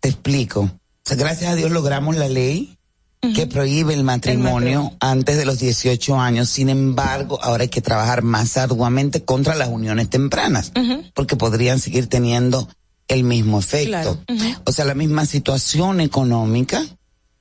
[0.00, 0.60] Te explico.
[0.62, 0.70] O
[1.04, 2.76] sea, gracias a Dios logramos la ley
[3.34, 6.48] que prohíbe el matrimonio antes de los 18 años.
[6.48, 10.72] Sin embargo, ahora hay que trabajar más arduamente contra las uniones tempranas,
[11.14, 12.68] porque podrían seguir teniendo
[13.08, 14.18] el mismo efecto.
[14.64, 16.82] O sea, la misma situación económica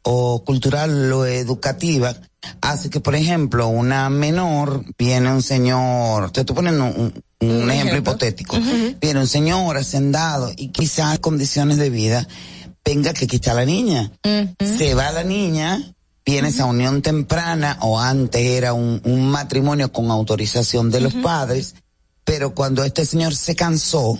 [0.03, 2.15] o cultural o educativa
[2.61, 8.57] hace que, por ejemplo, una menor, viene un señor, te estoy poniendo un, ejemplo, hipotético,
[9.01, 12.27] viene un señor hacendado y quizás condiciones de vida
[12.84, 14.11] venga que quitar a la niña.
[14.59, 15.93] Se va la niña,
[16.26, 21.76] viene esa unión temprana o antes era un, matrimonio con autorización de los padres,
[22.23, 24.19] pero cuando este señor se cansó,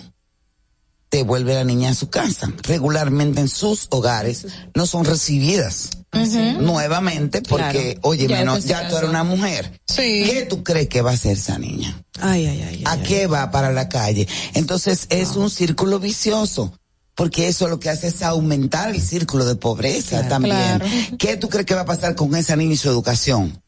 [1.10, 2.52] devuelve la niña a su casa.
[2.62, 5.90] Regularmente en sus hogares no son recibidas.
[6.12, 9.80] Nuevamente, porque, oye, menos, ya tú eres una mujer.
[9.94, 12.02] ¿Qué tú crees que va a hacer esa niña?
[12.20, 12.84] Ay, ay, ay.
[12.86, 14.26] ¿A qué va para la calle?
[14.54, 16.72] Entonces es un círculo vicioso
[17.14, 20.82] porque eso lo que hace es aumentar el círculo de pobreza también.
[21.18, 23.62] ¿Qué tú crees que va a pasar con esa niña y su educación?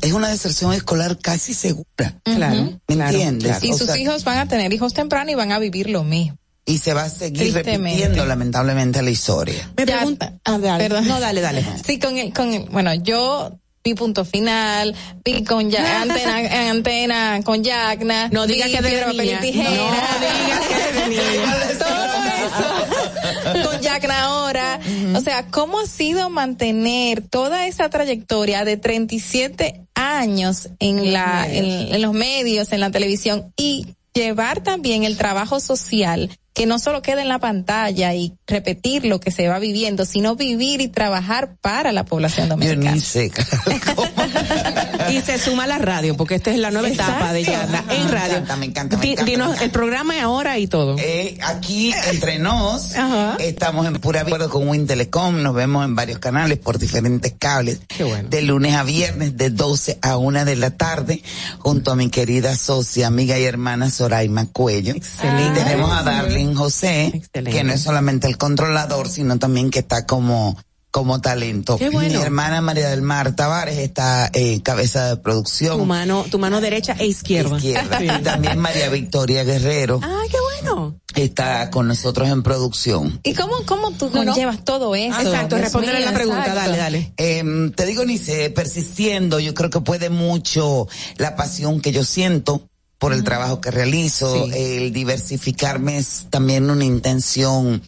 [0.00, 2.20] Es una deserción escolar casi segura.
[2.24, 2.78] Claro.
[2.88, 3.64] ¿Me entiendes?
[3.64, 6.78] Y sus hijos van a tener hijos temprano y van a vivir lo mismo y
[6.78, 9.70] se va a seguir repitiendo lamentablemente la historia.
[9.76, 11.06] Me pregunta, ah, perdón.
[11.06, 11.64] No, dale, dale.
[11.84, 13.52] Sí, con el, con el, bueno, yo
[13.84, 18.28] vi punto final, vi con ya, antena, antena con Yagna.
[18.30, 19.70] No diga que de papel y tijera.
[19.70, 21.78] No diga que de niña.
[21.78, 23.70] Todo eso.
[23.70, 24.80] con Yagna ahora.
[25.14, 32.00] O sea, ¿cómo ha sido mantener toda esa trayectoria de 37 años en la, en
[32.00, 37.22] los medios, en la televisión y llevar también el trabajo social que no solo quede
[37.22, 41.90] en la pantalla y repetir lo que se va viviendo, sino vivir y trabajar para
[41.90, 42.96] la población dominicana.
[45.10, 48.34] y se suma la radio, porque esta es la nueva etapa de Yanda en radio.
[48.34, 48.96] Me encanta, me encanta.
[49.24, 50.94] Dinos el programa es ahora y todo.
[50.98, 52.92] Eh, aquí entre nos
[53.40, 57.80] estamos en pura acuerdo con Win Telecom, nos vemos en varios canales por diferentes cables.
[58.28, 61.20] De lunes a viernes de 12 a 1 de la tarde,
[61.58, 64.94] junto a mi querida socia, amiga y hermana Soraima Cuello.
[64.94, 65.60] Excelente.
[65.60, 70.04] Y tenemos a Darling José, que no es solamente el controlador, sino también que está
[70.04, 70.56] como
[70.94, 71.76] como talento.
[71.76, 75.76] Mi hermana María del Mar Tavares está en cabeza de producción.
[75.76, 77.56] Tu mano, tu mano derecha e izquierda.
[77.56, 77.98] Izquierda.
[78.00, 79.98] Y también María Victoria Guerrero.
[80.00, 81.00] Ah, qué bueno.
[81.16, 83.18] Está con nosotros en producción.
[83.24, 85.20] ¿Y cómo, cómo tú conllevas todo eso?
[85.20, 87.12] exacto, respóndele la pregunta, dale, dale.
[87.16, 92.68] Eh, te digo, Nice, persistiendo, yo creo que puede mucho la pasión que yo siento
[93.04, 94.46] por el trabajo que realizo.
[94.50, 97.82] El diversificarme es también una intención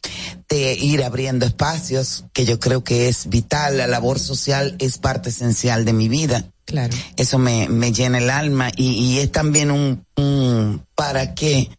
[0.47, 3.79] de ir abriendo espacios que yo creo que es vital.
[3.79, 6.45] La labor social es parte esencial de mi vida.
[6.67, 6.95] Claro.
[7.17, 11.71] Eso me, me llena el alma y, y es también un, un para qué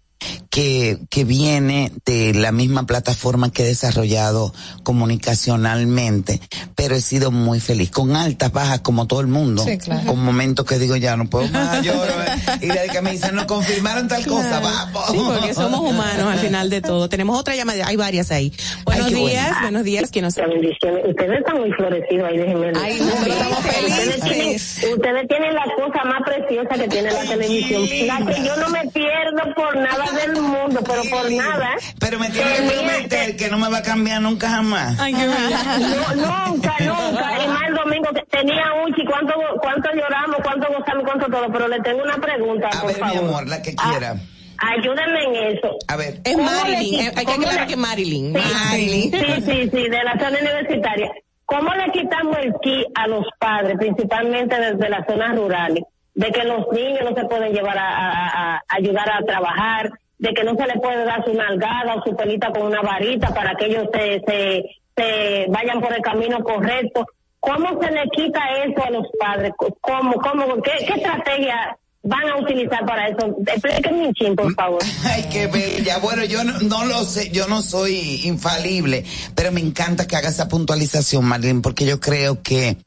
[0.50, 6.40] que, que viene de la misma plataforma que he desarrollado comunicacionalmente,
[6.76, 9.66] pero he sido muy feliz, con altas, bajas, como todo el mundo,
[10.06, 12.14] con momentos que digo ya no puedo más, lloro,
[12.62, 15.06] y de que me dicen no confirmaron tal cosa, vamos.
[15.12, 17.10] Sí, porque somos humanos al final de todo.
[17.10, 18.52] Tenemos otra llamada, hay varias ahí.
[18.86, 23.60] Buenos días, buenos días, que nos Ustedes están muy florecidos ahí, déjenme Ay, nosotros estamos
[23.60, 24.86] felices.
[24.94, 28.88] Ustedes tienen, la cosa más preciosa que tiene la televisión, la que yo no me
[28.92, 31.76] pierdo por nada del mundo, pero por nada.
[32.00, 35.00] Pero me tiene que prometer que no me va a cambiar nunca jamás.
[35.00, 37.44] Ay, qué no, nunca, nunca.
[37.44, 41.48] Y más el domingo que tenía un ¿cuánto, cuánto lloramos, cuánto gozamos, cuánto todo?
[41.52, 43.14] Pero le tengo una pregunta, a por ver, favor.
[43.22, 44.16] mi amor, la que Ah, quiera.
[44.60, 45.78] Ayúdenme en eso.
[45.88, 46.20] A ver.
[46.24, 48.34] Es ¿Cómo Marilyn, eh, hay que aclarar que Marilyn.
[48.36, 49.12] Sí, Marilyn.
[49.12, 51.12] Sí, sí, sí, de la zona universitaria.
[51.46, 55.84] ¿Cómo le quitamos el ki a los padres, principalmente desde las zonas rurales,
[56.16, 60.34] de que los niños no se pueden llevar a, a- a ayudar a trabajar, de
[60.34, 63.56] que no se le puede dar su nalgada o su pelita con una varita para
[63.56, 64.64] que ellos se, se,
[64.96, 67.06] se vayan por el camino correcto?
[67.40, 69.54] ¿Cómo se le quita eso a los padres?
[69.58, 73.36] ¿Cómo, cómo, qué, qué estrategia van a utilizar para eso?
[73.46, 74.82] Explíquenme un chin, por favor.
[75.06, 76.00] Ay, qué bella.
[76.00, 80.30] Bueno, yo no, no lo sé, yo no soy infalible, pero me encanta que haga
[80.30, 82.78] esa puntualización, Marlene, porque yo creo que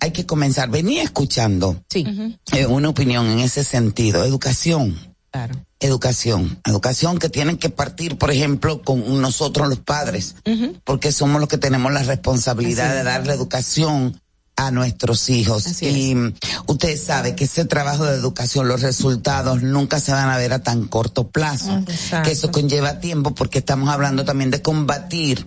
[0.00, 0.68] hay que comenzar.
[0.68, 4.24] Venía escuchando eh, una opinión en ese sentido.
[4.24, 4.98] Educación.
[5.30, 5.54] Claro.
[5.82, 6.60] Educación.
[6.64, 10.36] Educación que tienen que partir, por ejemplo, con nosotros los padres,
[10.84, 13.04] porque somos los que tenemos la responsabilidad Así de es.
[13.04, 14.20] darle educación
[14.56, 15.66] a nuestros hijos.
[15.66, 16.34] Así y mm,
[16.66, 20.62] usted sabe que ese trabajo de educación, los resultados nunca se van a ver a
[20.62, 21.82] tan corto plazo.
[21.88, 22.28] Exacto.
[22.28, 25.46] Que eso conlleva tiempo porque estamos hablando también de combatir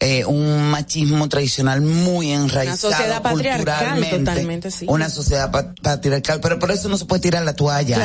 [0.00, 4.18] eh, un machismo tradicional muy enraizado Una sociedad patriarcal, culturalmente.
[4.18, 4.86] totalmente, sí.
[4.88, 7.98] Una sociedad pa- patriarcal, pero por eso no se puede tirar la toalla.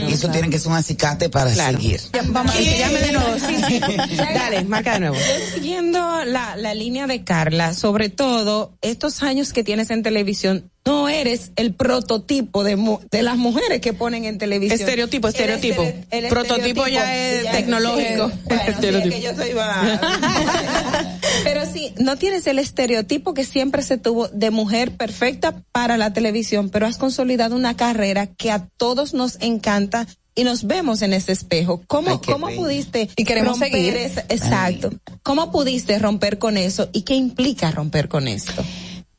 [0.00, 0.06] ¿eh?
[0.08, 2.00] Y eso tiene que ser un acicate para seguir.
[2.12, 3.34] Ya, vamos, llame de nuevo.
[3.38, 3.80] Sí, sí.
[4.16, 5.16] Dale, marca de nuevo.
[5.16, 10.70] Yo siguiendo la, la línea de Carla, sobre todo estos años que tienes en televisión,
[10.86, 12.76] no eres el prototipo de,
[13.10, 14.78] de las mujeres que ponen en televisión.
[14.80, 15.82] Estereotipo, El estereotipo.
[15.82, 18.30] estere- el Prototipo ya es tecnológico.
[18.44, 19.14] Bueno, sí, es Estereotipo.
[19.16, 20.00] que yo soy va-
[21.44, 26.12] Pero sí, no tienes el estereotipo que siempre se tuvo de mujer perfecta para la
[26.12, 31.12] televisión, pero has consolidado una carrera que a todos nos encanta y nos vemos en
[31.14, 31.82] ese espejo.
[31.86, 33.96] ¿Cómo, Ay, cómo pudiste Y queremos romper seguir.
[34.28, 34.90] exacto.
[35.22, 38.62] ¿Cómo pudiste romper con eso y qué implica romper con esto?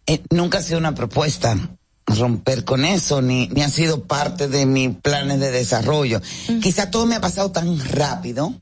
[0.07, 1.55] Eh, nunca ha sido una propuesta
[2.05, 6.21] romper con eso, ni, ni ha sido parte de mis planes de desarrollo.
[6.61, 8.53] Quizá todo me ha pasado tan rápido,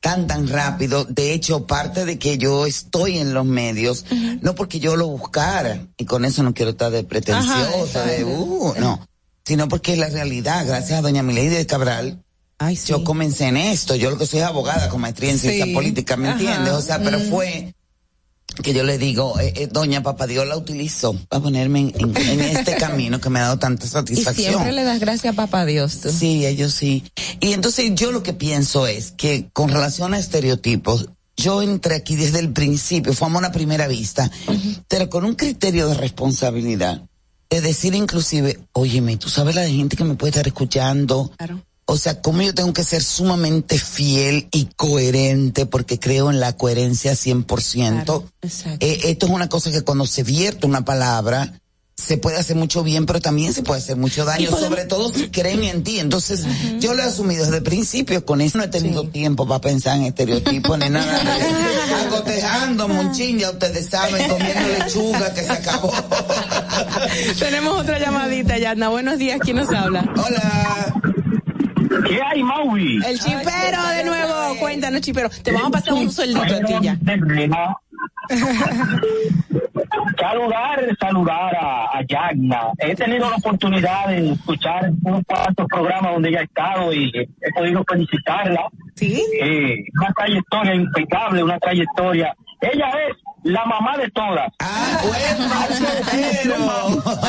[0.00, 1.04] tan, tan rápido.
[1.04, 4.06] De hecho, parte de que yo estoy en los medios,
[4.40, 8.74] no porque yo lo buscara, y con eso no quiero estar de pretenciosa, de, uh,
[8.80, 9.06] no,
[9.44, 10.64] sino porque es la realidad.
[10.66, 12.22] Gracias a doña Milady de Cabral,
[12.86, 13.94] yo comencé en esto.
[13.96, 16.38] Yo lo que soy abogada con maestría en ciencia política, ¿me Ajá.
[16.40, 16.72] entiendes?
[16.72, 17.30] O sea, pero Mm.
[17.30, 17.74] fue
[18.62, 22.16] que yo le digo, eh, eh, doña Papá Dios la utilizó para ponerme en, en-
[22.16, 24.52] en este camino que me ha dado tanta Y satisfacción.
[24.52, 26.00] siempre le das gracias a papá Dios.
[26.00, 26.10] tú.
[26.10, 27.04] Sí, ellos sí.
[27.40, 32.16] Y entonces yo lo que pienso es que con relación a estereotipos, yo entré aquí
[32.16, 34.30] desde el principio, fue a una primera vista,
[34.88, 37.02] pero con un criterio de responsabilidad.
[37.50, 41.30] De decir inclusive, óyeme, tú sabes la de gente que me puede estar escuchando.
[41.90, 46.52] O sea, cómo yo tengo que ser sumamente fiel y coherente porque creo en la
[46.52, 48.24] coherencia 100%.
[48.80, 51.50] Eh, esto es una cosa que cuando se vierte una palabra,
[51.96, 55.30] se puede hacer mucho bien, pero también se puede hacer mucho daño, sobre todo si
[55.30, 55.98] creen en ti.
[55.98, 56.44] Entonces,
[56.78, 59.96] yo lo he asumido desde el principio, con eso no he tenido tiempo para pensar
[59.96, 61.22] en estereotipos ni nada.
[62.06, 65.90] Acotejando, monchín, ya ustedes saben, comiendo lechuga que se acabó.
[67.38, 68.90] Tenemos otra llamadita, Yadna.
[68.90, 70.04] Buenos días, ¿quién nos habla?
[70.16, 70.94] Hola.
[72.06, 73.00] ¿Qué hay, Maui?
[73.04, 74.56] El chipero de nuevo.
[74.60, 75.28] Cuéntanos, chipero.
[75.42, 76.98] Te vamos a pasar un sueldito a ti ya.
[80.18, 82.72] Saludar, saludar a, a Yagna.
[82.78, 87.52] He tenido la oportunidad de escuchar unos cuantos programas donde ella ha estado y he
[87.54, 88.68] podido felicitarla.
[88.94, 89.22] Sí.
[89.40, 92.34] Eh, una trayectoria impecable, una trayectoria.
[92.60, 94.52] Ella es la mamá de todas.
[94.58, 95.00] Ah,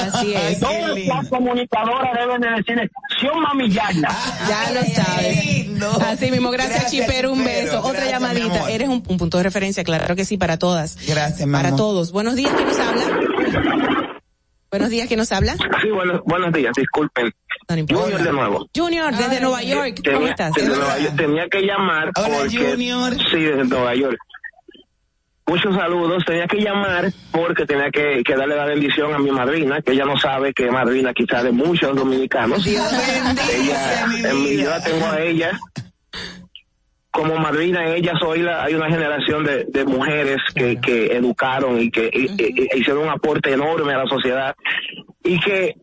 [0.07, 0.59] Así es.
[0.59, 2.89] Todas las comunicadoras deben de decirle,
[3.19, 4.09] Sion Mami Yagna.
[4.47, 5.67] Ya lo sabes.
[6.07, 7.79] Así mismo, gracias, Gracias, Chipero, un beso.
[7.79, 8.69] Otra Gracias, llamadita.
[8.71, 10.97] Eres un, un punto de referencia, claro que sí, para todas.
[11.07, 12.11] Gracias, mi Para todos.
[12.11, 13.03] Buenos días, ¿quién nos habla?
[14.71, 15.55] Buenos días, ¿quién nos habla?
[15.81, 17.31] Sí, buenos, buenos días, disculpen.
[17.67, 18.67] Junior de nuevo.
[18.75, 20.01] Junior, desde Nueva York.
[20.03, 20.53] ¿Cómo Tenía, estás?
[20.53, 22.49] desde Nueva York, tenía que llamar porque...
[22.49, 24.17] Sí, desde Nueva York.
[25.49, 26.23] Muchos saludos.
[26.25, 30.05] Tenía que llamar porque tenía que, que darle la bendición a mi madrina, que ella
[30.05, 32.65] no sabe que madrina quizá de muchos dominicanos.
[32.67, 35.59] ella, en mi vida tengo a ella
[37.11, 41.89] como madrina ella soy la, hay una generación de, de mujeres que, que educaron y
[41.89, 42.09] que
[42.75, 44.55] hicieron un aporte enorme a la sociedad
[45.23, 45.75] y que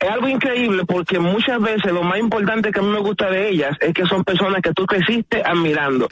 [0.00, 3.50] es algo increíble porque muchas veces lo más importante que a mí me gusta de
[3.50, 6.08] ellas es que son personas que tú creciste admirando.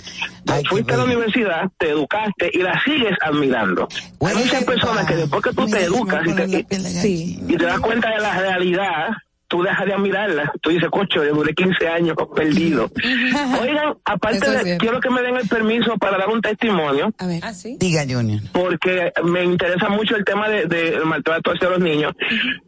[0.68, 3.88] Fuiste a la universidad, te educaste y las sigues admirando.
[4.20, 6.64] Hay muchas personas que después que tú te educas y te, y-
[7.48, 9.08] y te das cuenta de la realidad,
[9.48, 10.52] tú dejas de admirarla.
[10.60, 12.90] Tú dices, cocho, yo duré 15 años perdido.
[13.60, 17.12] Oigan, aparte de, quiero que me den el permiso para dar un testimonio.
[17.18, 17.42] A ver.
[17.78, 18.40] Diga, Junior.
[18.52, 22.12] Porque me interesa mucho el tema del de, del maltrato hacia los niños.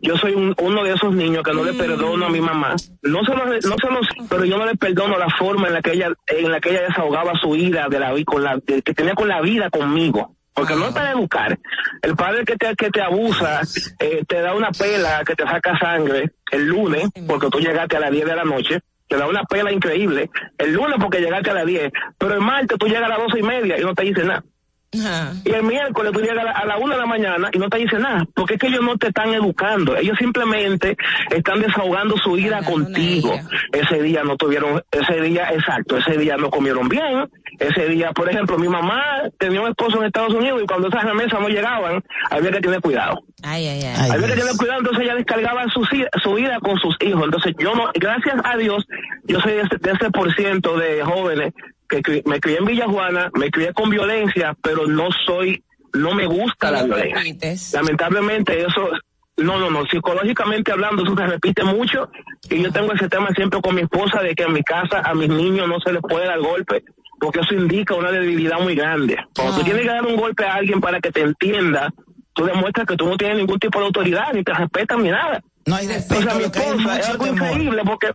[0.01, 2.74] Yo soy un- uno de esos niños que no le perdono a mi mamá.
[3.02, 6.09] No solo, no solo, pero yo no le perdono la forma en la que ella,
[6.27, 9.28] en la que ella desahogaba su ira de la con la de- que tenía con
[9.28, 10.36] la vida conmigo.
[10.55, 11.59] Porque no es para educar.
[12.03, 13.61] El padre que te, que te abusa,
[13.99, 18.01] eh, te da una pela que te saca sangre el lunes, porque tú llegaste a
[18.01, 20.31] las 10 de la noche, te da una pela increíble.
[20.59, 23.39] El lunes porque llegaste a las 10, pero el martes tú llegas a las doce
[23.39, 24.45] y media y no te dice nada.
[24.93, 27.69] Y el miércoles tú llegas a la, a la una de la mañana y no
[27.69, 30.97] te dice nada, porque es que ellos no te están educando, ellos simplemente
[31.31, 33.39] están desahogando su ira contigo.
[33.73, 37.31] Ese día no tuvieron, ese día, exacto, ese día no comieron bien,
[37.61, 41.05] ese día, por ejemplo, mi mamá tenía un esposo en Estados Unidos y cuando esas
[41.05, 43.21] remesas no llegaban, había que tener cuidado.
[43.45, 44.11] Ay, ay, ay.
[44.11, 45.87] Había que tener cuidado, entonces ella descargaba su,
[46.23, 47.23] su ira con sus hijos.
[47.25, 48.85] Entonces yo no, gracias a Dios,
[49.25, 51.53] yo soy de ese, de ese por ciento de jóvenes
[51.91, 55.62] que me crié en Villa Juana, me crié con violencia, pero no soy,
[55.93, 57.81] no me gusta la violencia.
[57.81, 58.89] Lamentablemente eso,
[59.37, 62.11] no, no, no, psicológicamente hablando, eso se repite mucho
[62.49, 65.15] y yo tengo ese tema siempre con mi esposa de que en mi casa a
[65.15, 66.85] mis niños no se les puede dar golpe
[67.21, 69.17] porque eso indica una debilidad muy grande.
[69.37, 71.93] Cuando tú tienes que dar un golpe a alguien para que te entienda,
[72.33, 75.43] tú demuestras que tú no tienes ningún tipo de autoridad, ni te respetan, ni nada.
[75.67, 76.21] No hay respeto.
[76.21, 77.51] O sea, mi esposa es algo temor.
[77.51, 78.12] increíble porque...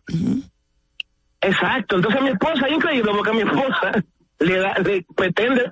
[1.46, 3.92] Exacto, entonces mi esposa es increíble porque mi esposa
[4.40, 5.72] le, da, le pretende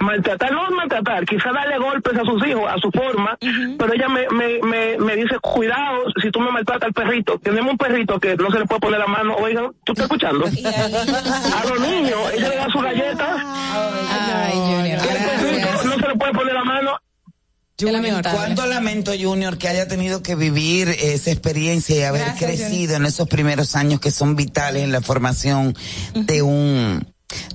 [0.00, 3.36] maltratar, no maltratar, quizá darle golpes a sus hijos a su forma,
[3.78, 7.38] pero ella me, me, me, me dice, cuidado si tú me maltratas al perrito.
[7.38, 10.44] Tenemos un perrito que no se le puede poner la mano, oigan, ¿tú estás escuchando?
[10.44, 13.36] a los niños, ella le da su galleta.
[13.72, 14.98] Ay, Junior,
[15.84, 16.98] no se le puede poner la mano.
[17.80, 22.94] Junior, cuánto lamento, Junior, que haya tenido que vivir esa experiencia y haber Gracias, crecido
[22.96, 25.76] en esos primeros años que son vitales en la formación
[26.14, 27.06] de un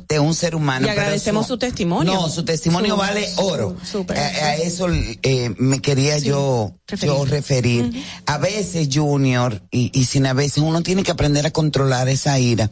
[0.09, 0.87] de un ser humano.
[0.87, 2.11] Y agradecemos su testimonio.
[2.13, 3.77] No, su testimonio Su- vale oro.
[3.89, 4.17] súper.
[4.17, 7.89] A, a eso eh, me quería yo yo referir.
[8.25, 12.37] A veces, Junior, y, y sin a veces, uno tiene que aprender a controlar esa
[12.39, 12.69] ira,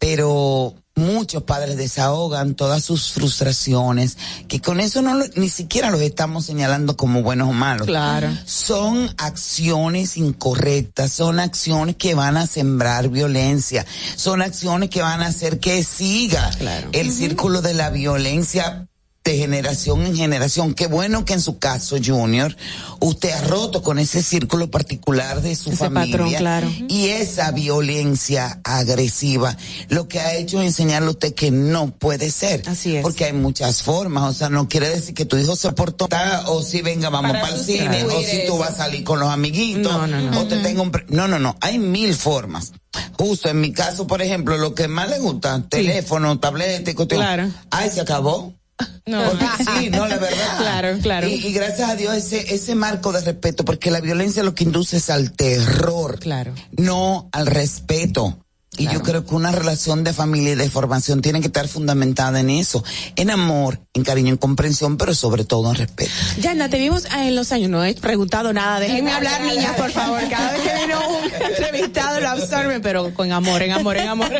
[0.00, 4.18] pero muchos padres desahogan todas sus frustraciones,
[4.48, 7.86] que con eso no lo- ni siquiera los estamos señalando como buenos o malos.
[7.86, 8.28] Claro.
[8.44, 15.26] Son acciones incorrectas, son acciones que van a sembrar violencia, son acciones que van a
[15.28, 16.50] hacer que siga
[16.92, 18.87] el círculo de la violencia
[19.28, 20.72] de generación en generación.
[20.74, 22.56] Qué bueno que en su caso, Junior,
[23.00, 26.16] usted ha roto con ese círculo particular de su Ese familia.
[26.16, 26.70] patrón, claro.
[26.88, 29.54] Y esa violencia agresiva,
[29.90, 32.62] lo que ha hecho es enseñarle a usted que no puede ser.
[32.66, 33.02] Así es.
[33.02, 36.08] Porque hay muchas formas, o sea, no quiere decir que tu hijo se portó
[36.46, 39.20] o si venga, vamos Para para el cine, o si tú vas a salir con
[39.20, 40.40] los amiguitos, No, no, no.
[40.40, 40.90] o te tengo un...
[40.90, 42.72] pre- No, no, no, hay mil formas.
[43.18, 47.20] Justo en mi caso, por ejemplo, lo que más le gusta, teléfono, tableta y cuestión.
[47.20, 47.50] Claro.
[47.70, 48.54] Ay, se acabó.
[49.06, 49.22] No.
[49.30, 50.58] Porque sí, no, la verdad.
[50.58, 51.28] Claro, claro.
[51.28, 54.64] Y, y gracias a Dios ese, ese marco de respeto, porque la violencia lo que
[54.64, 56.18] induce es al terror.
[56.18, 56.54] Claro.
[56.76, 58.38] No al respeto.
[58.78, 62.40] Y yo creo que una relación de familia y de formación tiene que estar fundamentada
[62.40, 62.82] en eso,
[63.16, 66.10] en amor, en cariño, en comprensión, pero sobre todo en respeto.
[66.40, 70.20] Yana, te vimos en los años, no he preguntado nada, déjenme hablar niñas, por favor,
[70.28, 74.30] cada vez que viene un entrevistado lo absorben, pero con amor, en amor, en amor.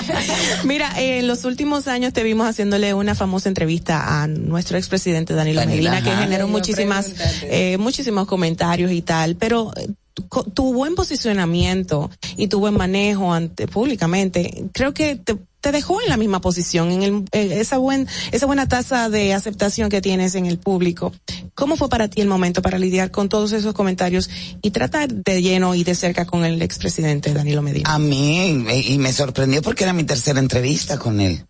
[0.64, 5.60] Mira, en los últimos años te vimos haciéndole una famosa entrevista a nuestro expresidente Danilo
[5.60, 10.94] Danilo, Medina, que generó muchísimas, eh, muchísimos comentarios y tal, pero eh, tu, tu buen
[10.94, 16.40] posicionamiento y tu buen manejo ante públicamente, creo que te, te dejó en la misma
[16.40, 20.58] posición, en el, eh, esa buen, esa buena tasa de aceptación que tienes en el
[20.58, 21.12] público.
[21.54, 24.30] ¿Cómo fue para ti el momento para lidiar con todos esos comentarios
[24.62, 27.92] y tratar de lleno y de cerca con el expresidente Danilo Medina?
[27.92, 31.44] A mí, y me sorprendió porque era mi tercera entrevista con él.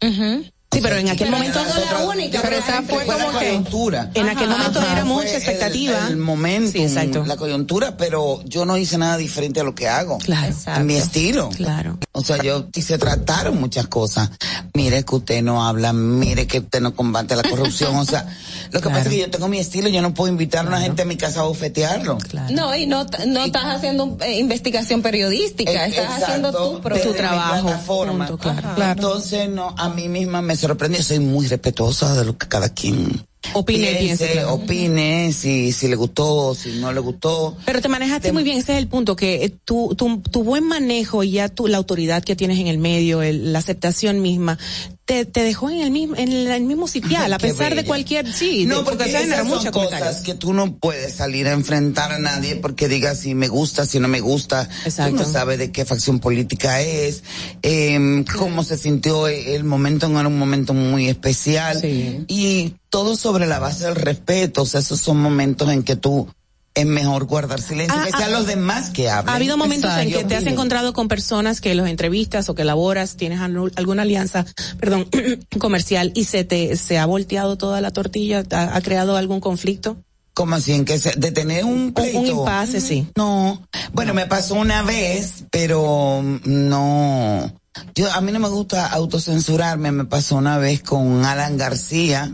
[0.73, 4.11] Sí, pero en aquel momento no la única, pero esa fue como la que coyuntura.
[4.13, 6.09] en aquel momento Ajá, era mucha el- expectativa.
[6.09, 7.25] El, momento, Sí, exacto.
[7.25, 10.19] la coyuntura, pero yo no hice nada diferente a lo que hago.
[10.19, 10.55] Claro.
[10.67, 11.49] A mi estilo.
[11.51, 11.99] Claro.
[12.13, 14.31] O sea, yo y se trataron muchas cosas.
[14.75, 17.97] Mire que usted no habla, mire que usted no combate la corrupción.
[17.97, 18.27] O sea,
[18.71, 20.81] lo que pasa es que yo tengo mi estilo, yo no puedo invitar a una
[20.83, 22.19] gente a mi casa a bofetearlo.
[22.51, 27.15] No, y no, no estás haciendo eh, investigación periodística, Eh, estás exacto, haciendo tu, tu
[27.15, 27.73] trabajo.
[27.87, 28.75] Punto, claro.
[28.93, 31.03] Entonces, no, a mí misma me sorprendió.
[31.03, 35.95] Soy muy respetuosa de lo que cada quien Opine, piense, piense, opine, si, si le
[35.95, 37.57] gustó, si no le gustó.
[37.65, 40.65] Pero te manejaste muy bien, ese es el punto, que eh, tu, tu, tu buen
[40.65, 44.59] manejo y ya tu, la autoridad que tienes en el medio, el- la aceptación misma,
[45.07, 48.67] te, te dejó en el mismo, en el, mismo sitial, a pesar de cualquier, sí,
[48.67, 52.19] no, de- porque se esas son cosas que tú no puedes salir a enfrentar a
[52.19, 54.69] nadie porque diga si me gusta, si no me gusta.
[55.11, 57.23] Tú no sabes de qué facción política es,
[57.63, 61.81] eh, cómo se sintió el momento, no era un momento muy especial.
[62.29, 66.29] Y todo sobre la base del respeto, o sea, esos son momentos en que tú
[66.77, 69.33] es mejor guardar silencio, Ah, que sean ah, los demás que hablen.
[69.33, 72.65] Ha habido momentos en que te has encontrado con personas que los entrevistas o que
[72.65, 74.45] laboras, tienes alguna alianza,
[74.79, 75.09] perdón,
[75.59, 79.97] comercial y se te, se ha volteado toda la tortilla, ha, ha creado algún conflicto.
[80.35, 80.75] ¿Cómo así?
[80.75, 82.19] ¿En que se, de tener un pleito?
[82.19, 83.09] Un impasse, sí.
[83.17, 83.67] No.
[83.95, 87.55] Bueno, me pasó una vez, pero no.
[87.95, 89.93] Yo, a mí no me gusta autocensurarme.
[89.93, 92.31] Me pasó una vez con Alan García,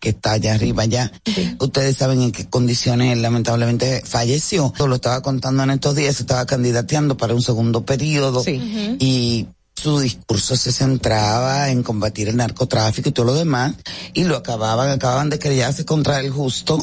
[0.00, 1.12] que está allá arriba ya.
[1.58, 4.72] Ustedes saben en qué condiciones él lamentablemente falleció.
[4.78, 8.42] Lo estaba contando en estos días, estaba candidateando para un segundo periodo.
[8.46, 9.46] Y
[9.82, 13.74] su discurso se centraba en combatir el narcotráfico y todo lo demás,
[14.14, 16.78] y lo acababan, acababan de querellarse contra el justo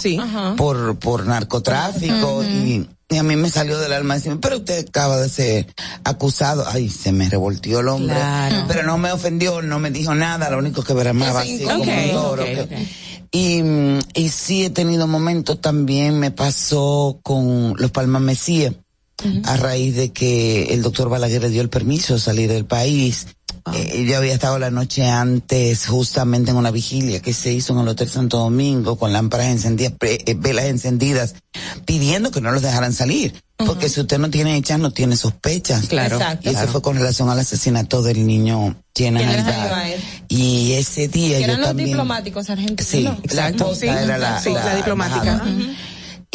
[0.57, 5.17] por, por narcotráfico, y, y a mí me salió del alma decirme, pero usted acaba
[5.17, 5.67] de ser
[6.03, 8.65] acusado, ay, se me revoltió el hombre, Claro.
[8.67, 12.11] pero no me ofendió, no me dijo nada, lo único que bramaba así como un
[12.11, 12.45] toro.
[13.31, 13.61] Y,
[14.13, 18.73] y sí he tenido momentos también, me pasó con los Palmas Mesías,
[19.45, 23.27] a raíz de que el doctor Balaguer le dio el permiso de salir del país
[23.73, 27.79] Eh, yo había estado la noche antes justamente en una vigilia que se hizo en
[27.79, 31.35] el Hotel Santo Domingo con lámparas encendidas, eh, velas encendidas,
[31.83, 33.33] pidiendo que no los dejaran salir.
[33.57, 35.87] Porque si usted no tiene hechas, no tiene sospechas.
[35.87, 36.17] Claro.
[36.17, 36.51] Exacto.
[36.51, 39.21] Y eso fue con relación al asesinato del niño Llena
[40.27, 41.89] Y ese día que yo eran los también...
[41.89, 43.17] diplomáticos argentinos.
[43.25, 45.43] Sí, la, Sí, la diplomática.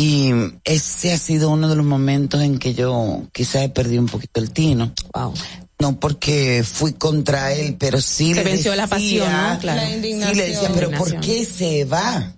[0.00, 0.32] Y
[0.64, 4.40] ese ha sido uno de los momentos en que yo quizás he perdido un poquito
[4.40, 4.94] el tino.
[5.12, 5.34] Wow.
[5.78, 9.58] No porque fui contra él, pero sí Se le venció la decía- pasión, ¿no?
[9.58, 9.80] Claro.
[9.82, 12.32] La Sí le decía, pero ¿por qué se va?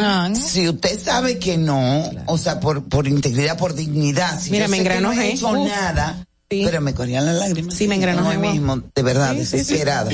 [0.00, 4.64] Ah, Si usted sabe que no, o sea, por, por integridad, por dignidad, si Mira,
[4.64, 5.68] yo me sé que no he hecho Uf.
[5.68, 7.74] nada, pero me corrían las lágrimas.
[7.74, 9.56] Sí, me engranojé, Hoy mismo, de verdad, Sí, sí, sí.
[9.58, 10.10] desesperada.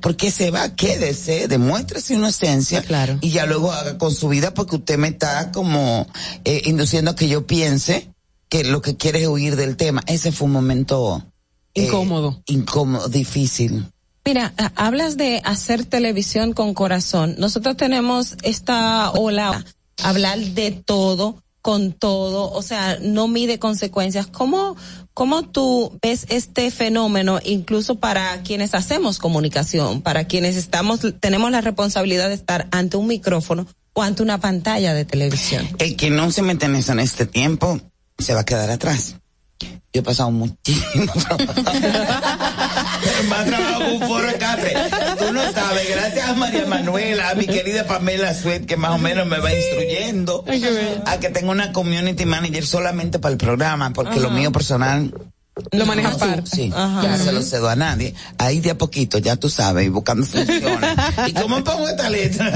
[0.00, 2.84] Porque se va, quédese, demuestre su inocencia
[3.20, 6.06] y ya luego haga con su vida porque usted me está como
[6.44, 8.10] eh, induciendo a que yo piense
[8.50, 10.02] que lo que quiere es huir del tema.
[10.06, 11.24] Ese fue un momento
[11.74, 12.42] eh, Incómodo.
[12.46, 13.86] incómodo, difícil.
[14.24, 17.34] Mira, hablas de hacer televisión con corazón.
[17.38, 19.64] Nosotros tenemos esta ola,
[20.02, 24.26] hablar de todo, con todo, o sea, no mide consecuencias.
[24.26, 24.76] ¿Cómo,
[25.14, 31.60] cómo tú ves este fenómeno, incluso para quienes hacemos comunicación, para quienes estamos, tenemos la
[31.60, 35.68] responsabilidad de estar ante un micrófono o ante una pantalla de televisión?
[35.78, 37.80] El que no se mete eso en este tiempo
[38.18, 39.16] se va a quedar atrás.
[39.92, 41.06] Yo he pasado muchísimo
[43.28, 44.74] más trabajo con un foro de café.
[45.18, 48.98] Tú no sabes, gracias a María Manuela, a mi querida Pamela Sweet, que más o
[48.98, 50.44] menos me va instruyendo
[51.06, 55.12] a que tenga una community manager solamente para el programa, porque lo mío personal
[55.72, 56.50] Lo manejas aparte.
[56.50, 57.02] Sí, Ajá.
[57.02, 58.14] yo no se lo cedo a nadie.
[58.38, 60.90] Ahí de a poquito, ya tú sabes, y buscando funciones.
[61.26, 62.52] ¿Y cómo pongo esta letra?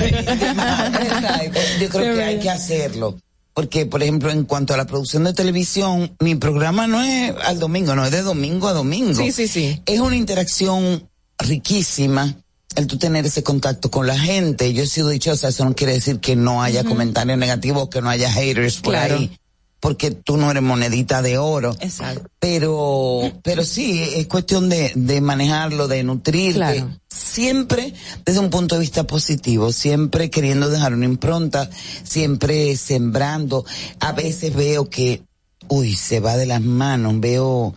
[1.80, 3.16] Yo creo que hay que hacerlo.
[3.54, 7.58] Porque, por ejemplo, en cuanto a la producción de televisión, mi programa no es al
[7.58, 9.14] domingo, no es de domingo a domingo.
[9.14, 9.82] Sí, sí, sí.
[9.84, 11.08] Es una interacción
[11.38, 12.34] riquísima
[12.76, 14.72] el tú tener ese contacto con la gente.
[14.72, 18.08] Yo he sido dichosa, eso no quiere decir que no haya comentarios negativos, que no
[18.08, 19.16] haya haters por Claro.
[19.18, 19.30] ahí.
[19.82, 21.76] Porque tú no eres monedita de oro.
[21.80, 22.30] Exacto.
[22.38, 26.54] Pero, pero sí, es cuestión de, de manejarlo, de nutrirte.
[26.54, 26.96] Claro.
[27.08, 27.92] Siempre
[28.24, 31.68] desde un punto de vista positivo, siempre queriendo dejar una impronta,
[32.04, 33.64] siempre sembrando.
[33.98, 35.24] A veces veo que,
[35.66, 37.74] uy, se va de las manos, veo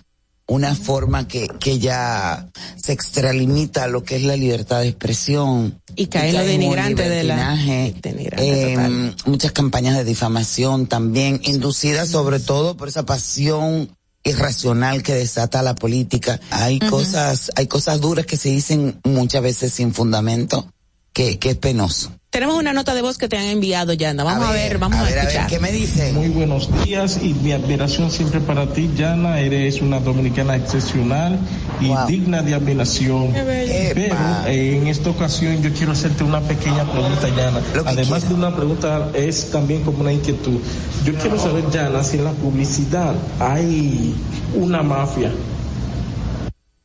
[0.47, 5.81] una forma que, que ya se extralimita a lo que es la libertad de expresión.
[5.95, 9.15] Y cae lo denigrante de la- denigrante eh, total.
[9.25, 13.89] muchas campañas de difamación también, inducidas sobre todo por esa pasión
[14.23, 16.39] irracional que desata la política.
[16.49, 20.67] Hay cosas, hay cosas duras que se dicen muchas veces sin fundamento,
[21.15, 22.11] que, que es penoso.
[22.29, 24.25] Tenemos una nota de voz que te han enviado, Yanda.
[24.25, 25.61] Vamos a, ver, vamos a, escuchar.
[25.61, 26.11] me dice?
[26.11, 29.39] Muy buenos días y mi admiración siempre para ti, Yana.
[29.39, 31.39] Eres una dominicana excepcional
[31.79, 33.31] y digna de admiración.
[33.31, 33.91] Qué bello.
[33.95, 34.15] Pero
[34.47, 37.61] eh, en esta ocasión yo quiero hacerte una pequeña pregunta, Yana.
[37.85, 40.59] Además de una pregunta, es también como una inquietud.
[41.05, 44.13] Yo quiero saber, Yana, si en la publicidad hay
[44.53, 45.31] una mafia.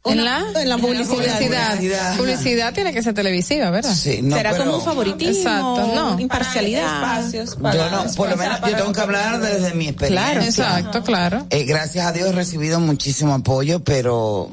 [0.02, 1.38] En la, en la publicidad.
[1.38, 2.16] publicidad.
[2.16, 3.94] Publicidad tiene que ser televisiva, ¿verdad?
[3.94, 5.30] Sí, no, Será pero- como un favoritismo,
[5.76, 6.18] Exacto, no.
[6.18, 7.20] imparcialidad.
[7.20, 10.30] Espacios para- Yo no, por lo menos yo tengo que hablar desde mi experiencia.
[10.32, 11.46] Claro, exacto, claro.
[11.50, 14.48] Eh, gracias a Dios he recibido muchísimo apoyo, pero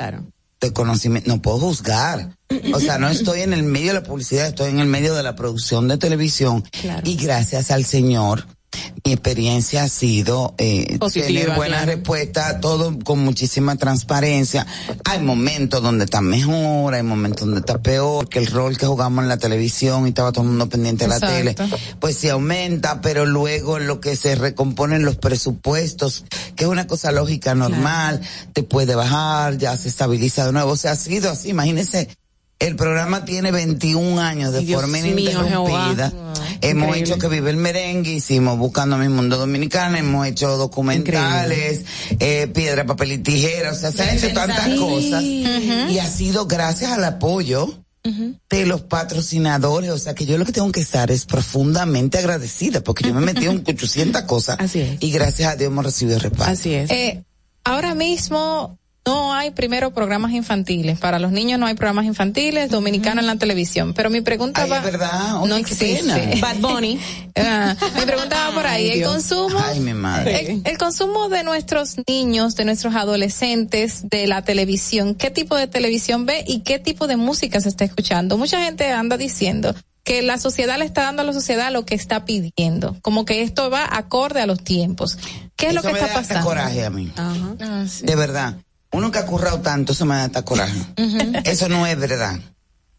[0.60, 2.32] de conocimiento, no puedo juzgar.
[2.74, 5.24] O sea, no estoy en el medio de la publicidad, estoy en el medio de
[5.24, 6.64] la producción de televisión.
[7.06, 8.46] Y gracias al Señor,
[9.04, 11.92] mi experiencia ha sido eh, Positiva, tener buenas claro.
[11.94, 14.68] respuestas, todo con muchísima transparencia.
[15.06, 19.24] Hay momentos donde está mejor, hay momentos donde está peor, que el rol que jugamos
[19.24, 21.56] en la televisión y estaba todo el mundo pendiente de la tele,
[22.00, 27.12] pues se aumenta, pero luego lo que se recomponen los presupuestos, que es una cosa
[27.12, 28.22] lógica normal,
[28.54, 30.72] te puede bajar, ya se estabiliza de nuevo.
[30.72, 32.10] O sea, ha sido así, imagínense.
[32.60, 36.10] El programa tiene 21 años de Dios forma mío, ininterrumpida.
[36.10, 36.27] Jehová.
[36.62, 37.00] Hemos Increíble.
[37.14, 41.86] hecho que vive el merengue, hicimos Buscando mi mundo dominicano, hemos hecho documentales,
[42.20, 44.78] eh, piedra, papel y tijera, o sea, se han hecho tantas Sí.
[44.78, 47.84] cosas y ha sido gracias al apoyo
[48.50, 52.82] de los patrocinadores, o sea que yo lo que tengo que estar es profundamente agradecida
[52.82, 56.54] porque yo me metí en 800 cosas y gracias a Dios hemos recibido respaldo.
[56.54, 56.90] Así es.
[56.90, 57.24] Eh,
[57.66, 61.00] ahora mismo no hay primero programas infantiles.
[61.00, 63.94] Para los niños no hay programas infantiles, dominicano en la televisión.
[63.94, 64.78] Pero mi pregunta Ay, va.
[64.78, 65.46] es verdad.
[65.46, 65.98] No existe.
[66.04, 66.42] pena.
[66.42, 67.00] Bad Bunny.
[67.40, 68.90] Ah, mi pregunta va por ahí.
[68.90, 69.60] Ay, el consumo.
[69.64, 70.54] Ay, mi madre.
[70.54, 75.68] El, el consumo de nuestros niños, de nuestros adolescentes, de la televisión, ¿qué tipo de
[75.68, 78.38] televisión ve y qué tipo de música se está escuchando?
[78.40, 81.94] Mucha gente anda diciendo que la sociedad le está dando a la sociedad lo que
[81.94, 85.18] está pidiendo, como que esto va acorde a los tiempos.
[85.56, 86.46] ¿Qué es lo que me está da pasando?
[86.46, 87.12] coraje a mí.
[87.18, 88.06] Ah, sí.
[88.06, 88.56] De verdad.
[88.92, 90.80] Uno que ha currado tanto, eso me da hasta coraje.
[91.44, 92.40] Eso no es verdad.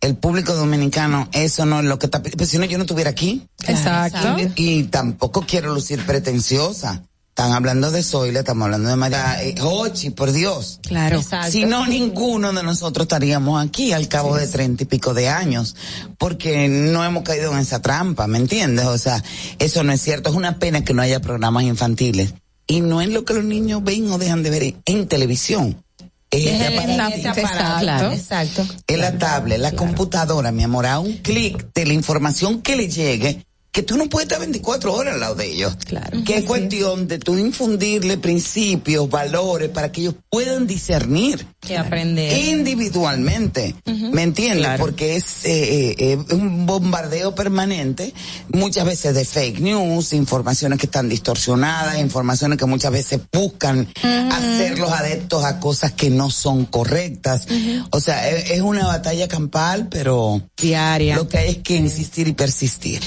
[0.00, 3.10] El público dominicano, eso no es lo que está, pues si no yo no estuviera
[3.10, 3.48] aquí.
[3.66, 4.36] Exacto.
[4.38, 7.02] Y, y tampoco quiero lucir pretenciosa.
[7.30, 10.80] Están hablando de Zoila, estamos hablando de María eh, Hochi, por Dios.
[10.82, 11.22] Claro.
[11.48, 15.76] Si no, ninguno de nosotros estaríamos aquí al cabo de treinta y pico de años,
[16.18, 18.86] porque no hemos caído en esa trampa, ¿me entiendes?
[18.86, 19.22] O sea,
[19.60, 20.30] eso no es cierto.
[20.30, 22.34] Es una pena que no haya programas infantiles.
[22.68, 25.82] Y no es lo que los niños ven o dejan de ver en televisión.
[26.30, 27.16] Es Es este el- aparatito.
[27.30, 28.12] este aparato, claro.
[28.12, 28.66] Exacto.
[28.86, 32.88] Es la tablet, la computadora, mi amor, a un clic de la información que le
[32.88, 33.46] llegue,
[33.78, 35.76] que tú no puedes estar 24 horas al lado de ellos.
[35.86, 36.24] Claro.
[36.24, 41.46] Que es cuestión de tú infundirle principios, valores, para que ellos puedan discernir.
[41.60, 42.36] Que aprender.
[42.36, 44.80] Individualmente, ¿me entiendes?
[44.80, 48.12] Porque es eh, eh, eh, un bombardeo permanente,
[48.52, 53.86] muchas veces de fake news, informaciones que están distorsionadas, informaciones que muchas veces buscan
[54.32, 57.46] hacer los adeptos a cosas que no son correctas.
[57.90, 61.14] O sea, es, es una batalla campal, pero diaria.
[61.14, 63.00] Lo que hay es que insistir y persistir.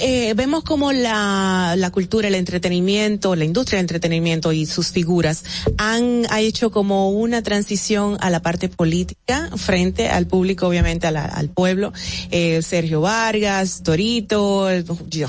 [0.00, 5.44] Eh, vemos como la, la cultura, el entretenimiento, la industria del entretenimiento y sus figuras
[5.76, 11.10] han ha hecho como una transición a la parte política frente al público, obviamente a
[11.10, 11.92] la- al pueblo.
[12.30, 14.66] Eh, Sergio Vargas, Torito,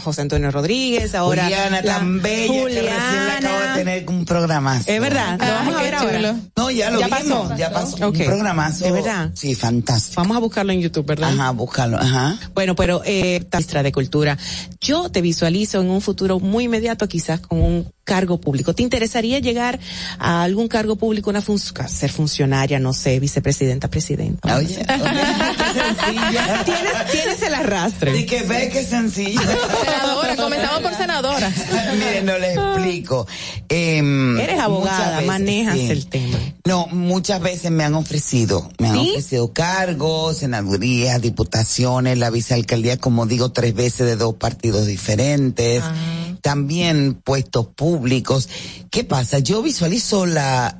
[0.01, 2.89] José Antonio Rodríguez, ahora Juliana la- tan bella que recién
[3.37, 4.77] acabo de tener un programa.
[4.85, 6.35] Es verdad, lo vamos a ver ahora.
[6.55, 7.57] No, ya lo Ya vimos, pasó.
[7.57, 7.95] ya pasó.
[8.07, 8.17] Ok.
[8.19, 8.85] Un programazo.
[8.85, 9.31] ¿Es verdad?
[9.33, 10.21] Sí, fantástico.
[10.21, 11.31] Vamos a buscarlo en YouTube, ¿verdad?
[11.33, 12.37] Ajá, búscalo, ajá.
[12.53, 14.10] Bueno, pero eh, de Cultura,
[14.81, 18.73] yo te visualizo en un futuro muy inmediato, quizás con un cargo público.
[18.75, 19.79] ¿Te interesaría llegar
[20.19, 24.57] a algún cargo público, una fun- ser funcionaria, no sé, vicepresidenta, presidenta?
[24.57, 24.83] Oye,
[26.65, 28.17] ¿Tienes, tienes el arrastre.
[28.17, 29.39] Y que ve que sencillo.
[29.41, 31.51] Senadora, comenzamos por senadora.
[31.97, 33.27] Miren, no les explico.
[33.69, 35.89] Em, Eres abogada, veces, manejas sí.
[35.91, 36.37] el tema.
[36.65, 39.09] No, muchas veces me han ofrecido, me han ¿Sí?
[39.11, 45.93] ofrecido cargos, senadurías, diputaciones, la vicealcaldía, como digo, tres veces de dos partidos diferentes, Ah.
[46.41, 48.49] también puestos públicos.
[48.89, 49.39] ¿Qué pasa?
[49.39, 50.77] Yo visualizo la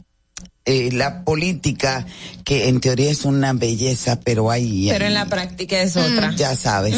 [0.66, 2.06] eh, la política
[2.46, 6.36] que en teoría es una belleza, pero hay Pero en la práctica es otra.
[6.36, 6.96] ya sabes.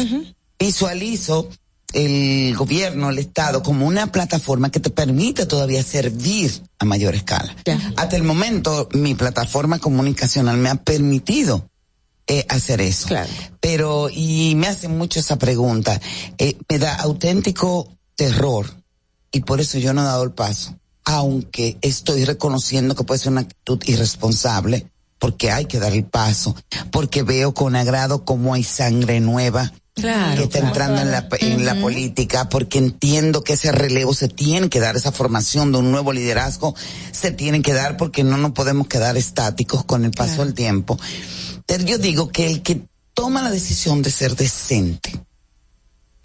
[0.58, 1.48] Visualizo
[1.94, 7.54] el gobierno, el Estado, como una plataforma que te permite todavía servir a mayor escala.
[7.96, 11.68] Hasta el momento, mi plataforma comunicacional me ha permitido
[12.26, 13.08] eh, hacer eso.
[13.60, 16.00] Pero, y me hacen mucho esa pregunta,
[16.38, 18.66] eh, me da auténtico terror
[19.30, 23.32] y por eso yo no he dado el paso, aunque estoy reconociendo que puede ser
[23.32, 26.54] una actitud irresponsable, porque hay que dar el paso,
[26.90, 30.66] porque veo con agrado cómo hay sangre nueva Claro, que está claro.
[30.66, 34.96] entrando en la, en la política, porque entiendo que ese relevo se tiene que dar,
[34.96, 36.74] esa formación de un nuevo liderazgo
[37.12, 40.98] se tiene que dar porque no nos podemos quedar estáticos con el paso del tiempo.
[41.66, 42.82] Yo digo que el que
[43.14, 45.12] toma la decisión de ser decente,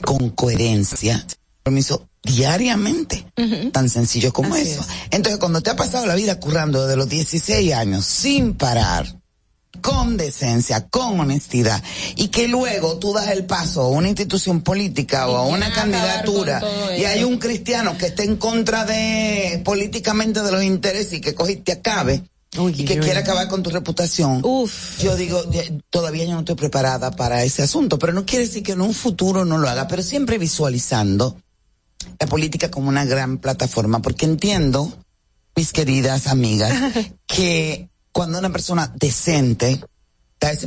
[0.02, 1.26] con coherencia,
[1.58, 3.26] compromiso diariamente,
[3.72, 4.86] tan sencillo como Así eso.
[5.12, 9.20] Entonces, cuando te ha pasado la vida currando desde los 16 años sin parar,
[9.82, 11.82] con decencia, con honestidad,
[12.16, 16.62] y que luego tú das el paso a una institución política o a una candidatura
[16.98, 21.36] y hay un cristiano que esté en contra de políticamente de los intereses y que
[21.36, 21.64] coge y
[22.52, 23.18] y que uy, quiere uy.
[23.18, 24.42] acabar con tu reputación.
[24.42, 25.44] Yo digo,
[25.90, 28.94] todavía yo no estoy preparada para ese asunto, pero no quiere decir que en un
[28.94, 31.40] futuro no lo haga, pero siempre visualizando
[32.20, 34.92] la política como una gran plataforma, porque entiendo,
[35.56, 36.74] mis queridas amigas,
[37.28, 39.80] que cuando una persona decente,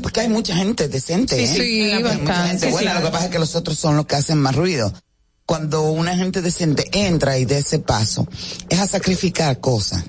[0.03, 1.57] porque hay mucha gente decente, Sí, ¿eh?
[1.57, 4.07] sí, Hay mucha gente sí, buena, lo que pasa es que los otros son los
[4.07, 4.93] que hacen más ruido.
[5.47, 8.29] Cuando una gente decente entra y da ese paso,
[8.69, 10.05] es a sacrificar cosas.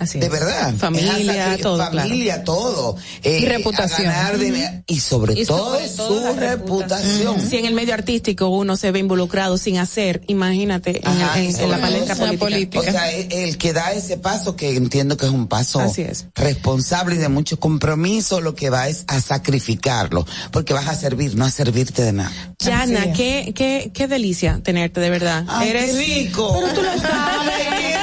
[0.00, 0.32] Así de es.
[0.32, 0.74] verdad.
[0.76, 1.98] Familia, todo, claro.
[2.08, 2.96] Familia, todo.
[3.22, 4.08] Eh, Y reputación.
[4.08, 7.40] a ganar de- y sobre Y todo sobre todo su reputación.
[7.48, 11.44] Si en el medio artístico uno se ve involucrado sin hacer, imagínate en, Ajá, en-
[11.44, 12.80] y en sobre la todo palestra la política.
[12.80, 16.02] O sea, el, el que da ese paso, que entiendo que es un paso Así
[16.02, 16.26] es.
[16.34, 21.36] responsable y de mucho compromiso, lo que va es a sacrificarlo, porque vas a servir,
[21.36, 22.32] no a servirte de nada.
[22.58, 25.44] Yana, qué, qué, qué delicia tenerte, de verdad.
[25.46, 26.52] Ay, Eres qué rico.
[26.58, 27.99] Pero tú lo sabes.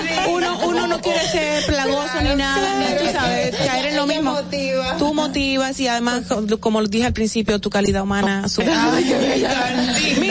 [0.98, 4.36] No quiere ser plagoso ni nada, ni tú sabes, caer en lo mismo.
[4.98, 8.50] Tú motivas y además, co- como lo dije al principio, tu calidad humana.
[8.50, 8.68] su- mi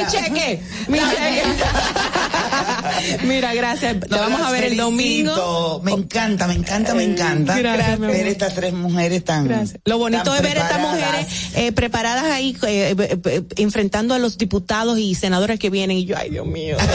[0.07, 1.43] cheque, mi cheque.
[3.25, 4.01] Mira, gracias.
[4.01, 5.81] Te No, vamos a ver el domingo.
[5.85, 8.17] Me encanta, me encanta, me encanta Gracias, mi amor.
[8.17, 9.49] ver estas tres mujeres tan.
[9.85, 14.15] Lo bonito tan es ver a estas mujeres eh, preparadas ahí, eh, eh, eh, enfrentando
[14.15, 15.99] a los diputados y senadores que vienen.
[15.99, 16.77] Y yo, ay, Dios mío.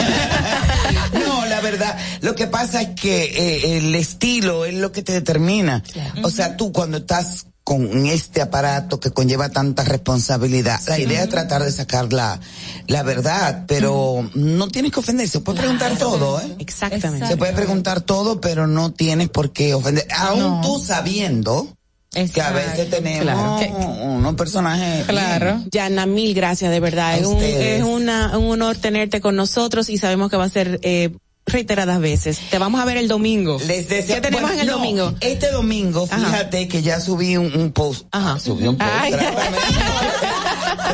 [1.62, 1.96] Verdad.
[2.20, 5.82] Lo que pasa es que eh, el estilo es lo que te determina.
[6.22, 10.80] O sea, tú cuando estás con este aparato que conlleva tanta responsabilidad.
[10.88, 12.40] La idea es tratar de sacar la,
[12.88, 16.56] la verdad, pero no tienes que ofender, se puede preguntar todo, ¿eh?
[16.58, 17.28] Exactamente.
[17.28, 20.08] Se puede preguntar todo, pero no tienes por qué ofender.
[20.16, 21.68] Aún tú sabiendo
[22.10, 23.56] que a veces tenemos Claro.
[24.02, 25.06] unos personajes.
[25.06, 25.62] Claro.
[25.70, 27.10] Yana, mil gracias, de verdad.
[27.12, 30.50] A Es un, es una, un honor tenerte con nosotros y sabemos que va a
[30.50, 31.14] ser eh,
[31.46, 32.38] reiteradas veces.
[32.50, 33.58] Te vamos a ver el domingo.
[33.66, 35.14] Les deseo- ¿Qué tenemos Bueno, en el no, domingo?
[35.20, 36.24] Este domingo, Ajá.
[36.26, 38.06] fíjate que ya subí un, un post.
[38.12, 38.38] Ajá.
[38.38, 38.90] Subí un post.
[38.92, 39.12] Ay.
[39.12, 39.56] Trátame,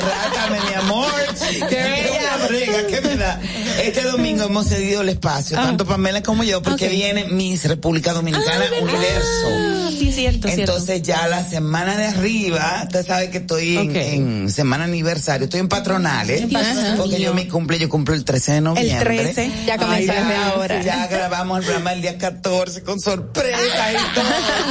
[0.01, 1.11] trátame, mi amor.
[1.69, 3.41] Qué bella brega, ¿qué me da?
[3.83, 8.65] Este domingo hemos cedido el espacio, tanto Pamela como yo, porque viene Miss República Dominicana
[8.81, 9.47] Universo.
[9.51, 10.73] Ah, sí, cierto, cierto.
[10.73, 15.69] Entonces ya la semana de arriba, usted sabe que estoy en, semana aniversario, estoy en
[15.69, 16.95] patronales, Ajá.
[16.97, 19.05] porque yo mi cumple, yo cumplo el 13 de noviembre.
[19.35, 20.83] 13, ya ya, ahora.
[20.83, 24.25] Ya grabamos el programa el día 14 con sorpresa y todo.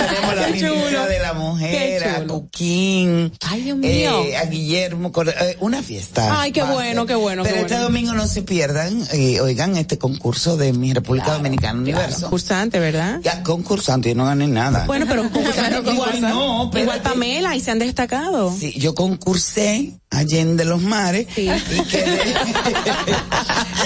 [0.07, 2.33] Tenemos la ministra de la mujer, a chulo.
[2.33, 4.23] Cuquín, Ay, Dios mío.
[4.25, 6.41] eh, a Guillermo, eh, una fiesta.
[6.41, 7.87] Ay, qué bueno, qué bueno, Pero qué este bueno.
[7.89, 12.21] domingo no se pierdan, eh, oigan, este concurso de mi República Dominicana Universo.
[12.21, 13.19] Concursante, ¿verdad?
[13.23, 14.85] Ya, concursante, yo no gané nada.
[14.85, 17.01] Bueno, pero concursante igual no, Igual.
[17.01, 18.55] Pamela y se han destacado.
[18.55, 21.47] Sí, yo concursé Allende los Mares y
[21.85, 22.35] quedé,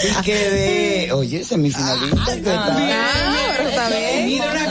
[0.04, 2.36] y quedé, oye, semifinalista.
[2.36, 2.74] ¿qué tal?
[3.58, 4.26] pero está bien.
[4.26, 4.71] Mira una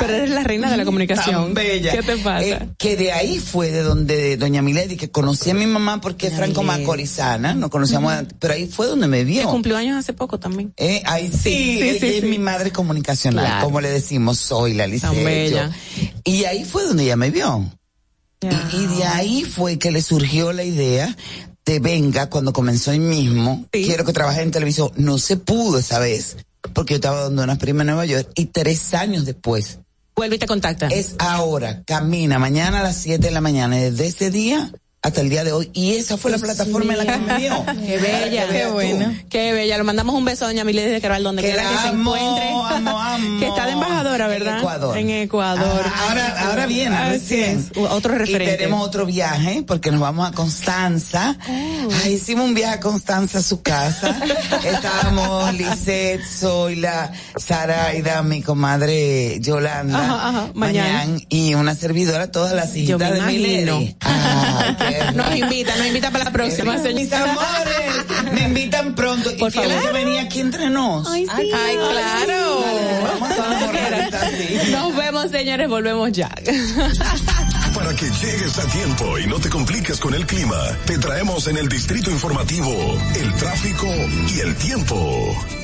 [0.00, 1.34] Pero eres la reina de la comunicación.
[1.46, 1.92] Tan bella.
[1.92, 2.42] ¿Qué te pasa?
[2.46, 6.28] Eh, que de ahí fue de donde doña Milady, que conocí a mi mamá porque
[6.28, 9.48] es franco macorizana, nos conocíamos, antes, pero ahí fue donde me vio.
[9.48, 10.72] Cumplió años hace poco también.
[10.76, 12.26] Eh, ahí sí, Sí, sí, ella sí, es sí.
[12.26, 13.64] mi madre comunicacional, Claro.
[13.66, 15.70] como le decimos, soy la Tan bella.
[16.24, 17.64] Y ahí fue donde ella me vio.
[18.42, 21.16] Y, y de ahí fue que le surgió la idea
[21.64, 23.66] de venga cuando comenzó ahí mismo.
[23.70, 24.90] Quiero que trabaje en televisión.
[24.96, 26.36] No se pudo esa vez,
[26.72, 29.78] porque yo estaba dando una prima en Nueva York y tres años después.
[30.16, 30.86] Vuelve y te contacta.
[30.88, 34.72] Es ahora, camina, mañana a las 7 de la mañana, y desde ese día
[35.04, 35.70] hasta el día de hoy.
[35.74, 37.64] Y esa fue la plataforma en la que me vio.
[37.86, 38.48] Qué bella.
[38.48, 39.14] Qué bueno.
[39.28, 39.76] Qué bella.
[39.76, 42.48] Le mandamos un beso a doña Milady de Caral donde Que quiera que se encuentre.
[42.48, 43.38] amo, amo.
[43.38, 44.54] que está de embajadora, ¿verdad?
[44.54, 44.96] En Ecuador.
[44.98, 45.82] En Ecuador.
[45.84, 47.68] Ah, ahora, ahora viene, Así recién.
[47.70, 47.78] es.
[47.90, 48.54] Otro referente.
[48.54, 51.36] Y tenemos otro viaje porque nos vamos a Constanza.
[51.48, 51.88] Oh.
[52.02, 54.16] Ay, hicimos un viaje a Constanza a su casa.
[54.64, 61.18] Estábamos Lisette, Zoila, Saraida, mi comadre Yolanda, Ajá, ajá, mañana.
[61.28, 63.20] y una servidora, todas las hijitas de.
[63.20, 63.96] Milady.
[64.00, 69.30] Ay, qué Nos invita, nos invita para la próxima, Mis amores, me invitan pronto.
[69.38, 69.82] Por y favor.
[69.82, 71.06] que venía aquí entre nos.
[71.08, 71.50] Ay, sí.
[71.52, 72.64] Ay, claro.
[73.02, 74.70] Vamos a.
[74.70, 75.68] Nos vemos, señores.
[75.68, 76.28] Volvemos ya.
[77.74, 80.56] Para que llegues a tiempo y no te compliques con el clima,
[80.86, 82.72] te traemos en el distrito informativo
[83.16, 83.86] el tráfico
[84.34, 85.63] y el tiempo.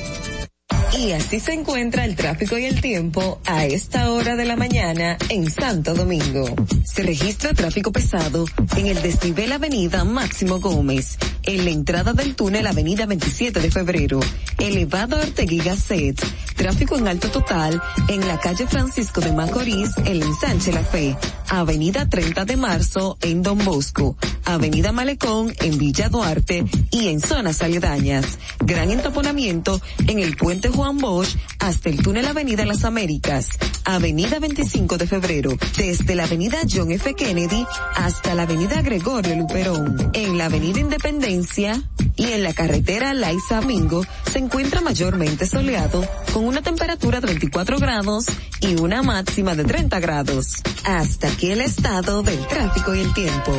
[0.97, 5.17] Y así se encuentra el tráfico y el tiempo a esta hora de la mañana
[5.29, 6.45] en Santo Domingo.
[6.83, 8.45] Se registra tráfico pesado
[8.75, 14.19] en el desnivel Avenida Máximo Gómez, en la entrada del túnel Avenida 27 de Febrero,
[14.57, 16.21] elevado Ortegui Gasset,
[16.55, 21.15] tráfico en alto total en la calle Francisco de Macorís, el ensanche La Fe,
[21.49, 27.61] Avenida 30 de Marzo en Don Bosco, Avenida Malecón en Villa Duarte y en zonas
[27.61, 28.37] aledañas.
[28.59, 33.49] Gran entaponamiento en el puente Juan Bosch hasta el túnel Avenida Las Américas,
[33.85, 37.13] Avenida 25 de Febrero, desde la Avenida John F.
[37.13, 40.11] Kennedy hasta la Avenida Gregorio Luperón.
[40.13, 46.43] En la Avenida Independencia y en la carretera Laiza Mingo se encuentra mayormente soleado con
[46.43, 48.25] una temperatura de 24 grados
[48.59, 50.61] y una máxima de 30 grados.
[50.83, 53.53] Hasta aquí el estado del tráfico y el tiempo.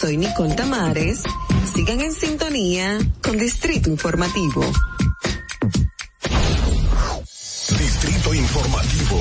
[0.00, 1.22] Soy Nicole Tamares.
[1.74, 4.64] Sigan en sintonía con Distrito Informativo.
[7.78, 9.20] Distrito informativo.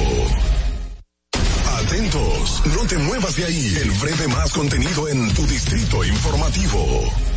[1.78, 3.78] Atentos, no te muevas de ahí.
[3.82, 7.37] El breve más contenido en tu distrito informativo.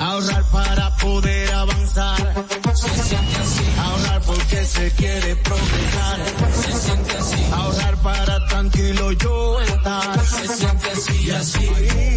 [0.00, 2.34] Ahorrar para poder avanzar.
[2.74, 3.64] Se siente así.
[3.78, 6.20] Ahorrar porque se quiere progresar.
[6.62, 7.44] Se siente así.
[7.52, 10.26] Ahorrar para tranquilo yo estar.
[10.26, 11.68] Se siente así y así.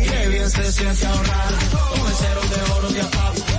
[0.09, 1.53] Qué bien se siente ahorrar.
[1.53, 3.58] El cero de oro de APAP.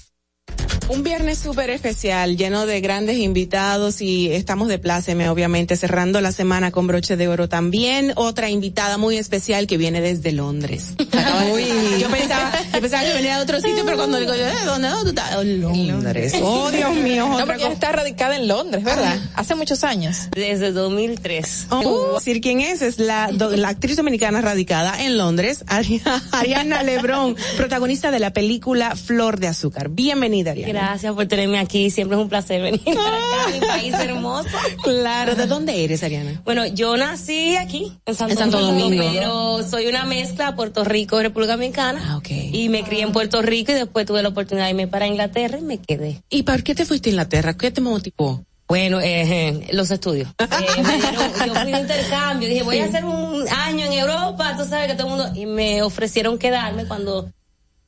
[0.89, 6.33] Un viernes súper especial, lleno de grandes invitados y estamos de pláceme, obviamente, cerrando la
[6.33, 8.11] semana con broche de oro también.
[8.17, 10.87] Otra invitada muy especial que viene desde Londres.
[11.53, 11.63] Uy,
[11.97, 15.09] yo pensaba, yo pensaba que venía de otro sitio, pero cuando digo, eh, ¿dónde, dónde
[15.11, 15.35] estás?
[15.37, 16.33] Oh, Londres.
[16.41, 17.25] Oh, Dios mío.
[17.39, 19.17] No, porque ella está radicada en Londres, ¿verdad?
[19.35, 20.27] Hace muchos años.
[20.31, 21.67] Desde 2003.
[21.69, 26.01] Oh, decir quién es, es la, do- la actriz dominicana radicada en Londres, Ari-
[26.33, 29.87] Ariana Lebrón, protagonista de la película Flor de Azúcar.
[29.87, 30.73] Bienvenida, Ariana.
[30.73, 31.89] Gracias por tenerme aquí.
[31.89, 34.49] Siempre es un placer venir para acá, a mi país hermoso.
[34.83, 36.41] Claro, ¿de dónde eres, Ariana?
[36.45, 39.03] Bueno, yo nací aquí, en Santo, En Santo Domingo.
[39.13, 42.21] pero soy una mezcla Puerto Rico y República Dominicana.
[42.29, 45.57] Y me crié en Puerto Rico y después tuve la oportunidad de irme para Inglaterra
[45.57, 46.21] y me quedé.
[46.29, 47.57] ¿Y por qué te fuiste a Inglaterra?
[47.57, 48.43] ¿Qué te motivó?
[48.67, 50.29] Bueno, eh, los estudios.
[50.41, 54.87] Eh, yo fui de intercambio, dije, voy a hacer un año en Europa, tú sabes
[54.87, 57.31] que todo el mundo, y me ofrecieron quedarme cuando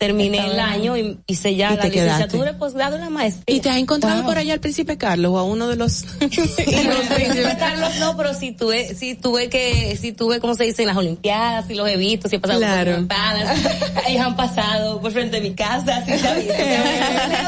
[0.08, 3.56] terminé el año y hice ya Y la licenciatura, el posgrado y la maestría.
[3.56, 6.06] ¿Y te has encontrado por allá al príncipe Carlos o a uno de los...
[6.20, 10.82] No, Príncipe Carlos no, pero sí tuve, sí tuve que, sí tuve, como se dice,
[10.84, 12.92] en las Olimpiadas, y los he visto, sí he pasado Claro.
[12.92, 13.60] por Olimpiadas,
[14.08, 16.54] ellos han pasado por frente de mi casa, sí se ha visto,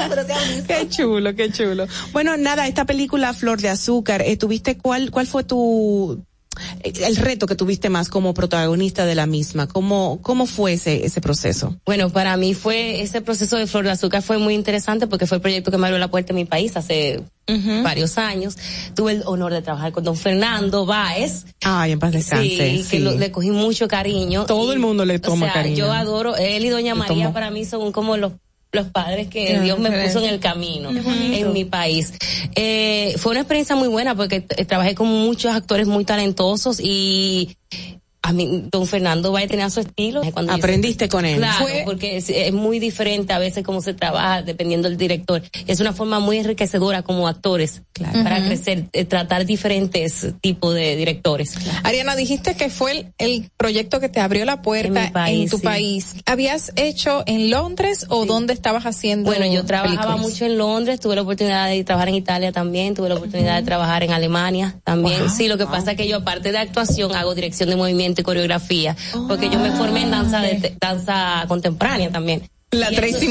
[0.09, 0.67] pero se han visto.
[0.67, 1.88] Qué chulo, qué chulo.
[2.11, 6.34] Bueno, nada, esta película Flor de Azúcar, eh, ¿tuviste cuál, cuál fue tu, eh,
[6.84, 9.67] el reto que tuviste más como protagonista de la misma?
[9.67, 11.75] ¿Cómo, cómo fue ese, ese proceso?
[11.85, 15.38] Bueno, para mí fue, ese proceso de Flor de Azúcar fue muy interesante porque fue
[15.38, 17.22] el proyecto que me abrió la puerta en mi país hace
[17.84, 18.58] varios años.
[18.95, 21.45] Tuve el honor de trabajar con don Fernando Báez.
[21.64, 22.84] Ay, en paz descanse.
[22.84, 24.45] Sí, que lo- le cogí mucho cariño.
[24.45, 25.75] Todo el mundo le toma o sea, cariño.
[25.77, 28.34] Yo adoro, él y doña Le María para mí son como los
[28.76, 32.14] los padres que Dios me puso en el camino en mi país.
[32.56, 37.58] Eh, fue una experiencia muy buena porque trabajé con muchos actores muy talentosos y
[38.28, 40.22] a mí, don Fernando Valle tenía su estilo.
[40.34, 41.38] Cuando Aprendiste con él.
[41.38, 45.44] Claro, Fue- porque es, es muy diferente a veces cómo se trabaja dependiendo del director.
[45.68, 47.84] Es una forma muy enriquecedora como actores
[48.24, 51.56] para crecer, eh, tratar diferentes tipos de directores.
[51.84, 55.44] Ariana, dijiste que fue el, el proyecto que te abrió la puerta En mi país,
[55.44, 55.64] en tu sí.
[55.64, 56.16] país.
[56.26, 59.30] ¿Habías hecho en Londres o dónde estabas haciendo?
[59.30, 60.20] Bueno, yo trabajaba películas?
[60.22, 63.64] mucho en Londres, tuve la oportunidad de trabajar en Italia también, tuve la oportunidad de
[63.64, 65.20] trabajar en Alemania también.
[65.20, 65.30] Wow.
[65.30, 68.24] sí, lo que pasa es que yo aparte de actuación hago dirección de movimiento y
[68.24, 68.95] coreografía,
[69.27, 72.48] porque yo me formé en danza de te- danza contemporánea también.
[72.80, 73.28] La Y Tracy.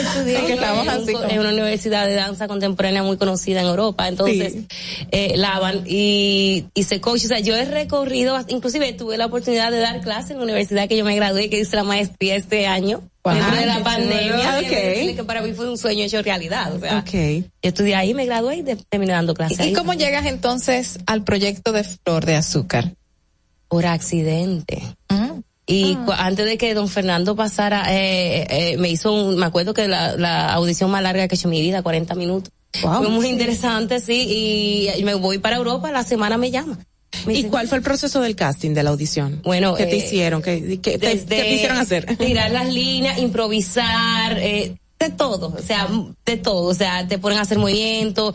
[0.00, 3.60] Estudié Sí, que estamos así un- como- en una universidad de danza contemporánea muy conocida
[3.60, 4.54] en Europa, entonces
[5.10, 9.70] eh, la van y hice coach, o sea, yo he recorrido, inclusive tuve la oportunidad
[9.70, 12.66] de dar clases en la universidad que yo me gradué, que hice la maestría este
[12.66, 13.02] año.
[13.24, 15.14] Dentro de la pandemia, okay.
[15.14, 16.74] que para mí fue un sueño hecho realidad.
[16.74, 17.42] O sea, okay.
[17.42, 19.64] yo estudié ahí, me gradué y terminé dando clases.
[19.64, 22.94] ¿Y, cómo llegas entonces al proyecto de Flor de Azúcar?
[23.68, 24.82] Por accidente.
[25.66, 26.26] Y ah.
[26.26, 30.16] antes de que don Fernando pasara, eh, eh, me hizo un, me acuerdo que la,
[30.16, 32.52] la, audición más larga que he hecho en mi vida, 40 minutos.
[32.72, 36.78] Fue muy interesante, sí, y, me voy para Europa, la semana me llama.
[37.28, 39.40] ¿Y cuál fue el proceso del casting, de la audición?
[39.44, 40.42] Bueno, ¿qué te eh, hicieron?
[40.42, 42.16] ¿Qué, qué, te hicieron hacer?
[42.16, 45.88] Tirar las líneas, improvisar, eh, de todo, o sea,
[46.24, 48.34] de todo, o sea, te ponen a hacer movimientos,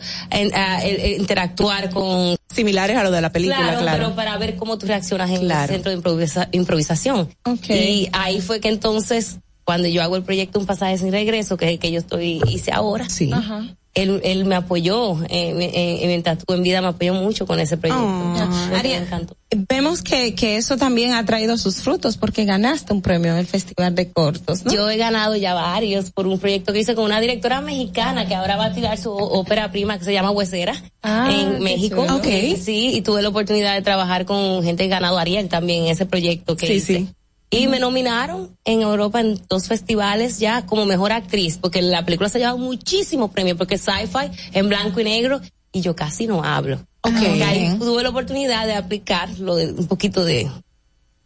[1.18, 5.30] interactuar con similares a lo de la película, claro, pero para ver cómo tú reaccionas
[5.30, 7.28] en el centro de improvisación.
[7.68, 11.66] Y ahí fue que entonces cuando yo hago el proyecto Un pasaje sin regreso, que
[11.66, 13.30] es el que yo estoy hice ahora, sí.
[13.32, 13.64] Ajá
[14.02, 18.04] él, él me apoyó, eh, mientras en vida me apoyó mucho con ese proyecto.
[18.04, 19.38] Oh.
[19.68, 23.46] Vemos que, que eso también ha traído sus frutos porque ganaste un premio en el
[23.46, 24.62] Festival de Cortos.
[24.64, 28.34] Yo he ganado ya varios por un proyecto que hice con una directora mexicana que
[28.34, 32.06] ahora va a tirar su ópera prima que se llama Huesera ah, en México.
[32.18, 32.56] Okay.
[32.56, 36.56] Sí, y tuve la oportunidad de trabajar con gente ganado Ariel también en ese proyecto
[36.56, 36.98] que hice.
[36.98, 37.08] Sí.
[37.50, 42.28] Y me nominaron en Europa en dos festivales ya como mejor actriz, porque la película
[42.28, 45.40] se ha llevado muchísimos premios, porque es sci-fi, en blanco y negro,
[45.72, 46.78] y yo casi no hablo.
[47.00, 47.40] Okay.
[47.42, 50.50] Ahí tuve la oportunidad de aplicar lo de un poquito de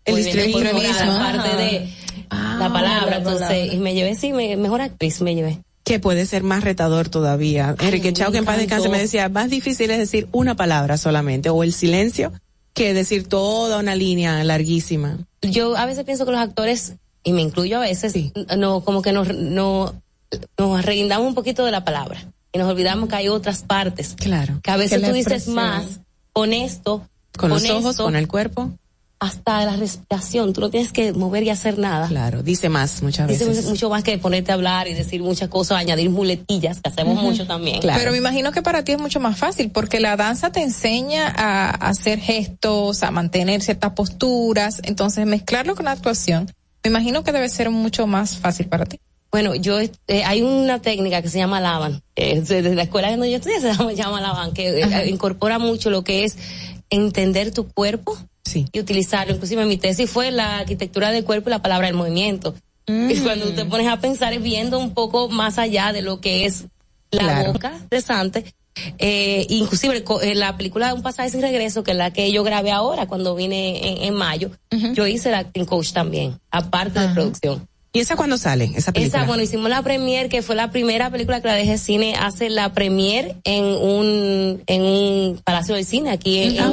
[0.04, 1.92] el histrionismo, parte de
[2.30, 6.42] ah, la palabra, entonces, y me llevé, sí, mejor actriz me llevé que puede ser
[6.42, 7.74] más retador todavía.
[7.80, 11.50] Enrique Chao, que en paz descanse, me decía, más difícil es decir una palabra solamente,
[11.50, 12.32] o el silencio,
[12.74, 15.18] que decir toda una línea larguísima.
[15.42, 16.94] Yo a veces pienso que los actores,
[17.24, 18.14] y me incluyo a veces,
[18.56, 19.94] no, como que nos, no,
[20.58, 24.14] nos reguindamos un poquito de la palabra y nos olvidamos que hay otras partes.
[24.16, 24.60] Claro.
[24.62, 26.00] Que a veces tú dices más
[26.32, 27.06] honesto.
[27.36, 28.72] Con los ojos, con el cuerpo
[29.22, 30.52] hasta la respiración.
[30.52, 32.08] Tú no tienes que mover y hacer nada.
[32.08, 33.46] Claro, dice más muchas veces.
[33.46, 37.22] Dice mucho más que ponerte a hablar y decir muchas cosas, añadir muletillas, que hacemos
[37.22, 37.78] mucho también.
[37.82, 41.32] Pero me imagino que para ti es mucho más fácil, porque la danza te enseña
[41.36, 46.50] a hacer gestos, a mantener ciertas posturas, entonces mezclarlo con la actuación,
[46.82, 48.98] me imagino que debe ser mucho más fácil para ti.
[49.30, 49.90] Bueno, yo eh,
[50.24, 53.72] hay una técnica que se llama Lavan, eh, desde la escuela donde yo estudié se
[53.94, 56.36] llama, Lavan, que eh, incorpora mucho lo que es
[56.90, 58.66] entender tu cuerpo, sí.
[58.72, 59.34] y utilizarlo.
[59.34, 62.54] Inclusive mi tesis fue la arquitectura del cuerpo y la palabra del movimiento.
[62.86, 66.66] Y cuando te pones a pensar viendo un poco más allá de lo que es
[67.10, 68.44] la boca interesante.
[68.98, 72.42] Eh, inclusive eh, la película de Un pasaje sin regreso, que es la que yo
[72.42, 74.50] grabé ahora cuando vine en, mayo,
[74.94, 77.68] yo hice la acting coach también, aparte de producción.
[77.94, 78.72] ¿Y esa cuándo sale?
[78.74, 79.18] Esa película.
[79.18, 82.48] Esa, bueno, hicimos la premier, que fue la primera película que la dejé cine, hace
[82.48, 86.72] la premier en un, en un palacio del cine aquí en, ah,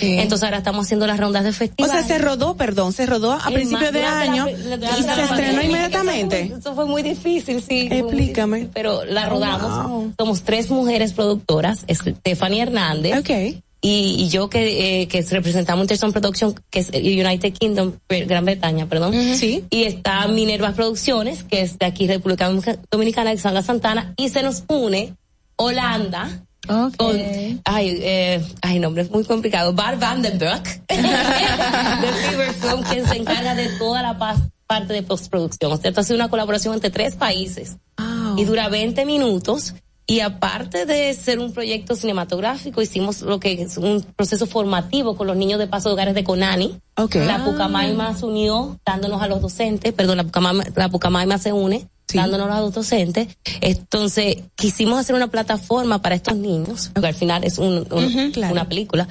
[0.00, 1.90] entonces ahora estamos haciendo las rondas de festival.
[1.90, 6.52] O sea, se rodó, perdón, se rodó a principios de año y se estrenó inmediatamente.
[6.58, 7.88] Eso fue, muy difícil, sí.
[7.90, 8.68] Explícame.
[8.72, 10.14] pero la rodamos.
[10.18, 13.20] Somos tres mujeres productoras, Stephanie Hernández.
[13.20, 13.62] Okay.
[13.82, 19.14] Y, yo que, eh, que representamos Interson Production, que es United Kingdom, Gran Bretaña, perdón.
[19.36, 19.64] Sí.
[19.70, 22.50] Y está Minervas Producciones, que es de aquí República
[22.90, 25.14] Dominicana, Alexandra Santana, y se nos une
[25.56, 27.60] Holanda, Okay.
[27.64, 29.72] ay, eh, ay, nombre es muy complicado.
[29.72, 34.16] Bar Vandenberg, de Fever Film, quien se encarga de toda la
[34.66, 35.72] parte de postproducción.
[35.72, 37.76] O sea, esto ha sido una colaboración entre tres países.
[38.36, 39.74] Y dura 20 minutos.
[40.06, 45.28] Y aparte de ser un proyecto cinematográfico, hicimos lo que es un proceso formativo con
[45.28, 46.80] los niños de paso de hogares de Conani.
[46.96, 47.24] Okay.
[47.24, 51.88] La Pucamaima se unió dándonos a los docentes, perdón, la Pucamaima, la Pucamaima se une
[52.14, 53.28] dándonos a los docentes.
[53.60, 59.08] Entonces, quisimos hacer una plataforma para estos niños, porque al final es un, una película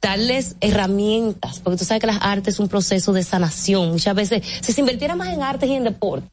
[0.00, 3.90] darles herramientas, porque tú sabes que las artes es un proceso de sanación.
[3.90, 6.28] Muchas veces, si se invirtiera más en artes y en deporte,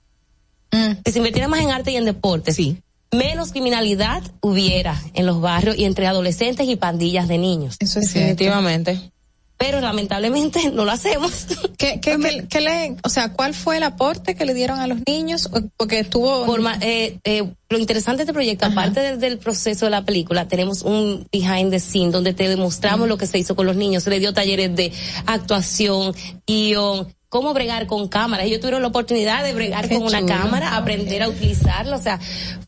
[0.71, 1.01] mm.
[1.05, 2.77] si se invirtiera más en arte y en deporte, sí.
[3.11, 7.75] menos criminalidad hubiera en los barrios y entre adolescentes y pandillas de niños.
[7.79, 9.11] Eso es definitivamente
[9.57, 11.47] pero lamentablemente no lo hacemos.
[11.77, 14.99] ¿Qué, qué, qué, le, o sea, cuál fue el aporte que le dieron a los
[15.07, 15.49] niños?
[15.77, 16.45] Porque estuvo...
[16.81, 21.27] eh, eh, lo interesante de este proyecto, aparte del, proceso de la película, tenemos un
[21.31, 24.03] behind the scene donde te demostramos lo que se hizo con los niños.
[24.03, 24.91] Se le dio talleres de
[25.25, 26.13] actuación,
[26.45, 28.45] guion, cómo bregar con cámaras.
[28.45, 31.97] Ellos tuvieron la oportunidad de bregar con una cámara, aprender a utilizarla.
[31.97, 32.17] O sea,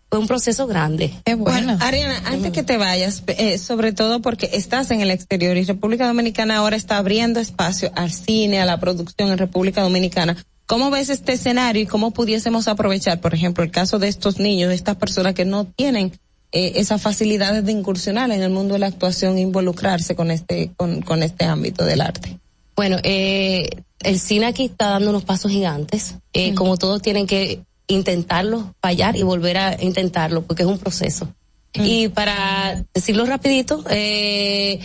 [0.09, 1.13] fue un proceso grande.
[1.37, 1.77] bueno.
[1.79, 6.05] Ariana, antes que te vayas, eh, sobre todo porque estás en el exterior y República
[6.05, 10.35] Dominicana ahora está abriendo espacio al cine, a la producción en República Dominicana.
[10.65, 14.67] ¿Cómo ves este escenario y cómo pudiésemos aprovechar, por ejemplo, el caso de estos niños,
[14.67, 16.11] de estas personas que no tienen
[16.51, 20.71] eh, esas facilidades de incursionar en el mundo de la actuación e involucrarse con este,
[20.75, 22.37] con, con este ámbito del arte?
[22.77, 23.69] Bueno, eh,
[24.01, 26.15] el cine aquí está dando unos pasos gigantes.
[26.31, 31.27] Eh, Como todos tienen que intentarlo, fallar y volver a intentarlo, porque es un proceso.
[31.73, 34.79] Y para decirlo rapidito, eh,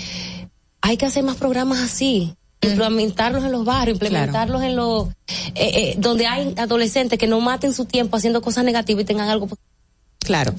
[0.81, 5.95] hay que hacer más programas así, implementarlos en los barrios, implementarlos en los, eh, eh,
[5.99, 9.49] donde hay adolescentes que no maten su tiempo haciendo cosas negativas y tengan algo
[10.25, 10.55] Claro.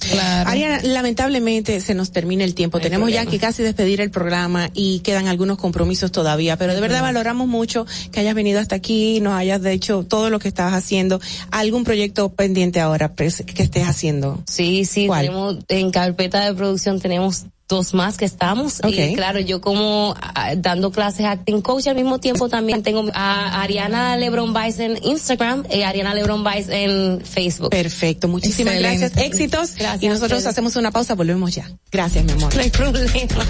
[0.45, 2.80] Ariana, lamentablemente se nos termina el tiempo.
[2.80, 7.01] Tenemos ya que casi despedir el programa y quedan algunos compromisos todavía, pero de verdad
[7.01, 11.19] valoramos mucho que hayas venido hasta aquí, nos hayas hecho todo lo que estabas haciendo.
[11.51, 14.43] ¿Algún proyecto pendiente ahora pues, que estés haciendo?
[14.48, 18.82] Sí, sí, tenemos en carpeta de producción tenemos dos más que estamos.
[18.85, 23.61] Y claro yo como ah, dando clases acting coach al mismo tiempo también tengo a
[23.61, 27.69] Ariana Lebron Vice en Instagram y Ariana Lebron Vice en Facebook.
[27.69, 29.74] Perfecto muchísimas gracias éxitos.
[30.01, 31.69] Y nosotros hacemos una pausa volvemos ya.
[31.92, 32.53] Gracias mi amor.
[32.56, 33.45] No hay problema.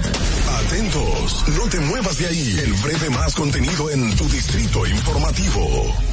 [0.66, 2.60] Atentos, no te muevas de ahí.
[2.64, 6.13] El breve más contenido en tu distrito informativo.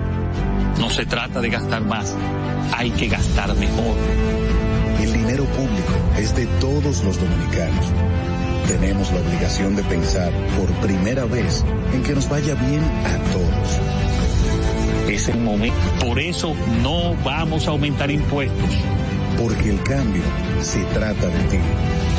[0.79, 2.15] No se trata de gastar más,
[2.75, 3.95] hay que gastar mejor.
[4.99, 7.85] El dinero público es de todos los dominicanos.
[8.67, 13.79] Tenemos la obligación de pensar por primera vez en que nos vaya bien a todos.
[15.09, 15.77] Es el momento.
[16.05, 18.69] Por eso no vamos a aumentar impuestos.
[19.37, 20.23] Porque el cambio
[20.61, 21.57] se trata de ti.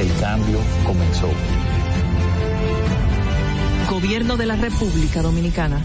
[0.00, 1.31] El cambio comenzó.
[3.89, 5.84] Gobierno de la República Dominicana.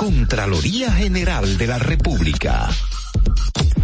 [0.00, 2.70] Contraloría General de la República.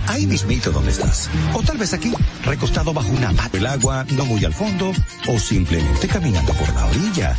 [0.07, 1.29] Ahí mismito donde estás.
[1.53, 2.11] O tal vez aquí,
[2.43, 4.93] recostado bajo una mata del agua, no muy al fondo,
[5.29, 7.37] o simplemente caminando por la orilla.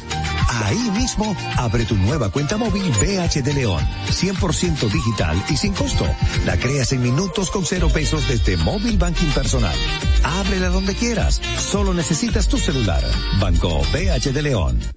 [0.64, 6.06] Ahí mismo, abre tu nueva cuenta móvil BH de León, 100% digital y sin costo.
[6.45, 9.75] La creas en minutos con cero pesos desde Móvil Banking Personal.
[10.22, 11.41] Ábrela donde quieras.
[11.57, 13.03] Solo necesitas tu celular.
[13.39, 14.97] Banco BH de León.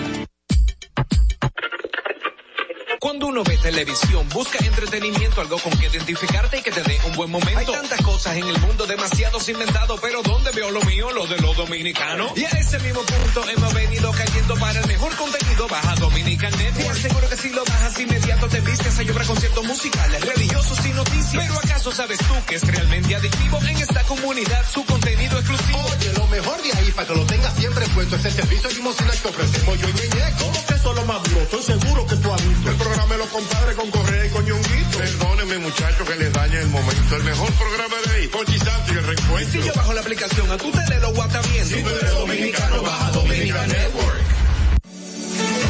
[3.11, 7.11] Cuando uno ve televisión, busca entretenimiento, algo con que identificarte y que te dé un
[7.11, 7.59] buen momento.
[7.59, 11.11] Hay tantas cosas en el mundo, demasiados inventados, pero ¿dónde veo lo mío?
[11.11, 12.31] Lo de los dominicanos.
[12.37, 15.67] Y a ese mismo punto hemos venido cayendo para el mejor contenido.
[15.67, 16.95] Baja Dominican Network.
[16.95, 21.43] Seguro que si lo bajas inmediato te vistes a llorar conciertos musicales, religiosos y noticias.
[21.43, 25.83] Pero ¿acaso sabes tú que es realmente adictivo en esta comunidad su contenido exclusivo?
[25.97, 29.11] Oye, lo mejor de ahí para que lo tengas siempre puesto es el servicio limosina
[29.11, 29.93] que ofrecemos yo y.
[30.39, 31.41] ¿Cómo que eso es lo más duro?
[31.41, 32.69] Estoy seguro que tú has visto.
[32.69, 34.97] El programa de los compadres con Correa y con Ñonguito.
[34.97, 37.15] Perdónenme muchachos que les dañe el momento.
[37.15, 39.61] El mejor programa de ahí, Pochi Santo y el reencuentro.
[39.61, 41.75] Si yo bajo la aplicación, a tu tele lo WhatsApp viendo.
[41.75, 44.21] Si tú eres dominicano, baja Dominican Network.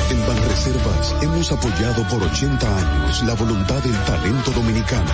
[0.09, 5.11] En Banreservas hemos apoyado por 80 años la voluntad del talento dominicano,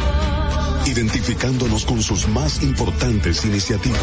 [0.86, 4.02] identificándonos con sus más importantes iniciativas.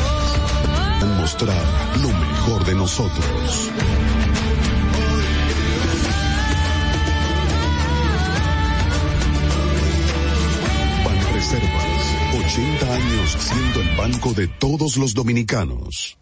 [1.20, 1.62] Mostrar
[2.00, 3.70] lo mejor de nosotros.
[12.54, 16.16] 80 años siendo el banco de todos los dominicanos.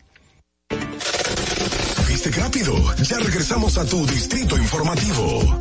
[2.08, 2.74] ¿Viste rápido?
[3.02, 5.58] Ya regresamos a tu distrito informativo.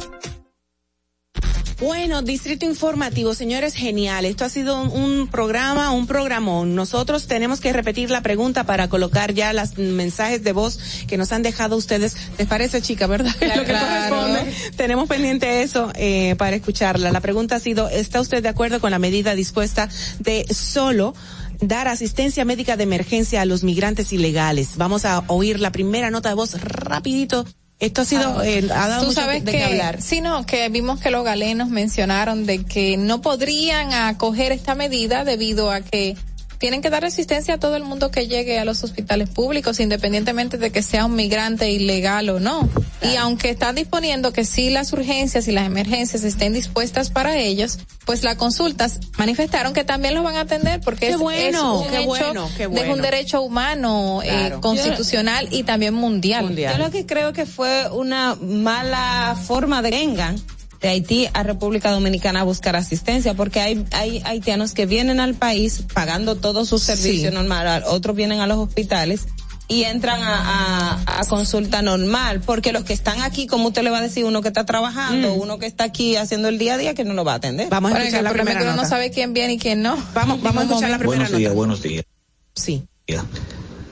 [1.81, 4.25] Bueno, Distrito Informativo, señores, genial.
[4.25, 6.75] Esto ha sido un, programa, un programón.
[6.75, 10.77] Nosotros tenemos que repetir la pregunta para colocar ya los mensajes de voz
[11.07, 12.15] que nos han dejado ustedes.
[12.37, 13.33] ¿Les parece, chica, verdad?
[13.55, 14.53] Lo que corresponde.
[14.75, 17.11] Tenemos pendiente eso eh, para escucharla.
[17.11, 21.15] La pregunta ha sido, ¿está usted de acuerdo con la medida dispuesta de solo
[21.61, 24.77] dar asistencia médica de emergencia a los migrantes ilegales?
[24.77, 27.43] Vamos a oír la primera nota de voz rapidito
[27.81, 30.01] esto ha sido, ah, eh, ha dado Tú sabes de que, hablar.
[30.03, 35.25] Sí, no, que vimos que los galenos mencionaron de que no podrían acoger esta medida
[35.25, 36.15] debido a que
[36.61, 40.59] tienen que dar asistencia a todo el mundo que llegue a los hospitales públicos, independientemente
[40.59, 42.69] de que sea un migrante ilegal o no.
[43.01, 47.79] Y aunque están disponiendo que sí las urgencias y las emergencias estén dispuestas para ellos,
[48.05, 52.31] pues las consultas manifestaron que también los van a atender porque es, bueno, un hecho
[52.55, 56.55] de un derecho humano eh, constitucional y también mundial.
[56.55, 60.35] Yo lo que creo que fue una mala forma de vengan
[60.81, 65.35] de Haití a República Dominicana a buscar asistencia, porque hay, hay haitianos que vienen al
[65.35, 69.27] país pagando todos sus servicios normales, otros vienen a los hospitales
[69.67, 74.01] y entran a, consulta normal, porque los que están aquí, como usted le va a
[74.01, 75.39] decir, uno que está trabajando, mm.
[75.39, 77.69] uno que está aquí haciendo el día a día, que no lo va a atender.
[77.69, 78.75] Vamos a escuchar la primera nota.
[78.75, 79.95] no sabe quién viene y quién no.
[80.13, 82.05] Vamos, vamos a escuchar la primera buenos días, Buenos días,
[82.53, 82.83] Sí.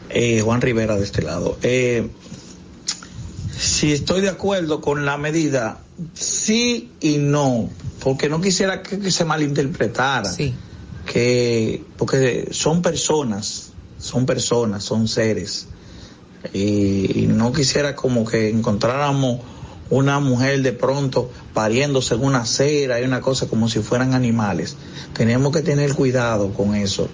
[0.09, 1.57] Eh, Juan Rivera de este lado.
[1.61, 2.09] Eh,
[3.59, 5.79] si estoy de acuerdo con la medida,
[6.13, 7.69] sí y no,
[8.01, 10.31] porque no quisiera que, se malinterpretara.
[10.31, 10.53] Sí.
[11.05, 15.67] Que, porque son personas, son personas, son seres.
[16.53, 19.41] Y, no quisiera como que encontráramos
[19.89, 24.77] una mujer de pronto pariéndose en una acera y una cosa como si fueran animales.
[25.13, 27.09] Tenemos que tener cuidado con eso.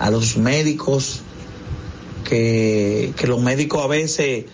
[0.00, 1.20] A los médicos,
[2.24, 4.46] que, que los médicos a veces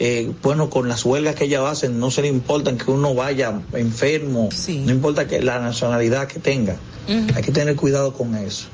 [0.00, 3.60] eh, bueno, con las huelgas que ellas hacen, no se le importa que uno vaya
[3.72, 6.76] enfermo, no importa que la nacionalidad que tenga.
[7.08, 8.68] Hay que tener cuidado con eso.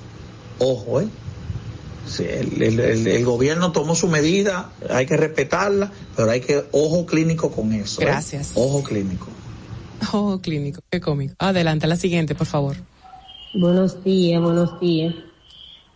[0.59, 1.09] Ojo, ¿eh?
[2.19, 8.03] el, gobierno tomó su medida, hay que respetarla, pero hay que ojo clínico con eso.
[8.03, 8.05] ¿eh?
[8.05, 8.53] Gracias.
[8.55, 9.28] Ojo clínico.
[10.12, 11.35] Ojo clínico, qué cómico.
[11.39, 12.77] Adelante, la siguiente, por favor.
[13.55, 15.15] Buenos días, buenos días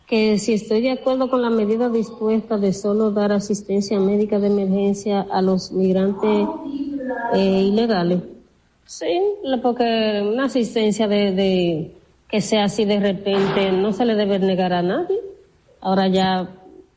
[0.09, 4.47] que si estoy de acuerdo con la medida dispuesta de solo dar asistencia médica de
[4.47, 6.49] emergencia a los migrantes
[7.35, 8.23] eh, ilegales.
[8.87, 9.21] Sí,
[9.63, 11.95] porque una asistencia de, de
[12.27, 15.21] que sea así de repente no se le debe negar a nadie.
[15.83, 16.55] Ahora ya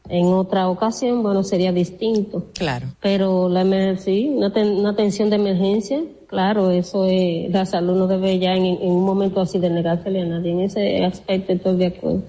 [0.07, 2.45] en otra ocasión, bueno, sería distinto.
[2.53, 2.87] Claro.
[3.01, 8.39] Pero la sí, una, una atención de emergencia, claro, eso es, la salud no debe
[8.39, 10.51] ya en, en, un momento así de negársele a nadie.
[10.51, 12.23] En ese aspecto estoy de acuerdo.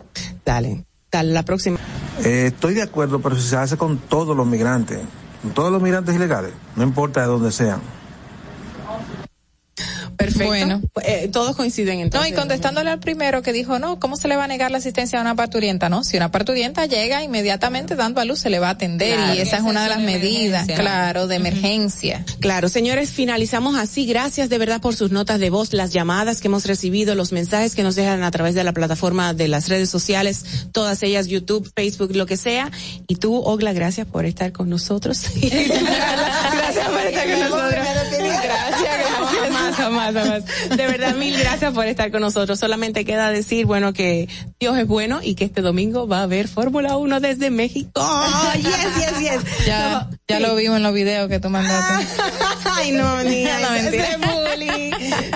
[0.44, 1.78] Dale, dale, la próxima.
[2.24, 4.98] Eh, estoy de acuerdo, pero si se hace con todos los migrantes,
[5.42, 7.80] con todos los migrantes ilegales, no importa de dónde sean.
[10.32, 10.46] Perfecto.
[10.46, 12.30] Bueno, eh, todos coinciden entonces.
[12.30, 14.78] No, y contestándole al primero que dijo, no, ¿cómo se le va a negar la
[14.78, 15.88] asistencia a una parturienta?
[15.88, 19.40] No, si una parturienta llega inmediatamente dando a luz, se le va a atender y
[19.40, 22.24] esa es una de las medidas, claro, de emergencia.
[22.40, 24.06] Claro, señores, finalizamos así.
[24.06, 27.74] Gracias de verdad por sus notas de voz, las llamadas que hemos recibido, los mensajes
[27.74, 31.70] que nos dejan a través de la plataforma de las redes sociales, todas ellas, YouTube,
[31.74, 32.70] Facebook, lo que sea.
[33.06, 35.22] Y tú, Ogla, gracias por estar con nosotros.
[35.40, 37.81] gracias por estar con nosotros.
[40.10, 40.76] Gracias, gracias.
[40.76, 42.58] De verdad, mil gracias por estar con nosotros.
[42.58, 46.48] Solamente queda decir, bueno, que Dios es bueno y que este domingo va a haber
[46.48, 48.00] Fórmula 1 desde México.
[48.56, 48.64] yes,
[48.96, 49.66] yes, yes.
[49.66, 52.06] Ya, ya lo vimos en los videos que tú mandaste.
[52.64, 53.50] Ay, no, ni no,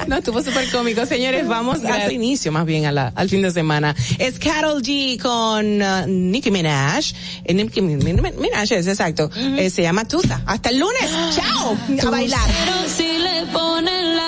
[0.07, 1.05] no, estuvo súper cómico.
[1.07, 3.95] Señores, vamos al inicio, más bien al fin de semana.
[4.19, 7.13] Es Carol G con uh, Nicki Minaj.
[7.45, 9.31] Eh, Nicki Minaj es exacto.
[9.37, 10.43] Eh, se llama Tusa.
[10.47, 11.11] Hasta el lunes.
[11.35, 11.77] Chao.
[12.07, 12.49] A bailar.
[12.65, 14.26] Pero si le ponen la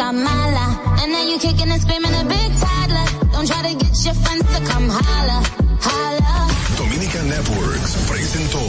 [0.00, 1.02] una chica mala.
[1.02, 3.30] And then you kicking and screaming a big toddler.
[3.32, 5.42] Don't try to get your friends to come holla.
[5.80, 6.50] Holla.
[6.76, 8.60] Dominica Networks presentó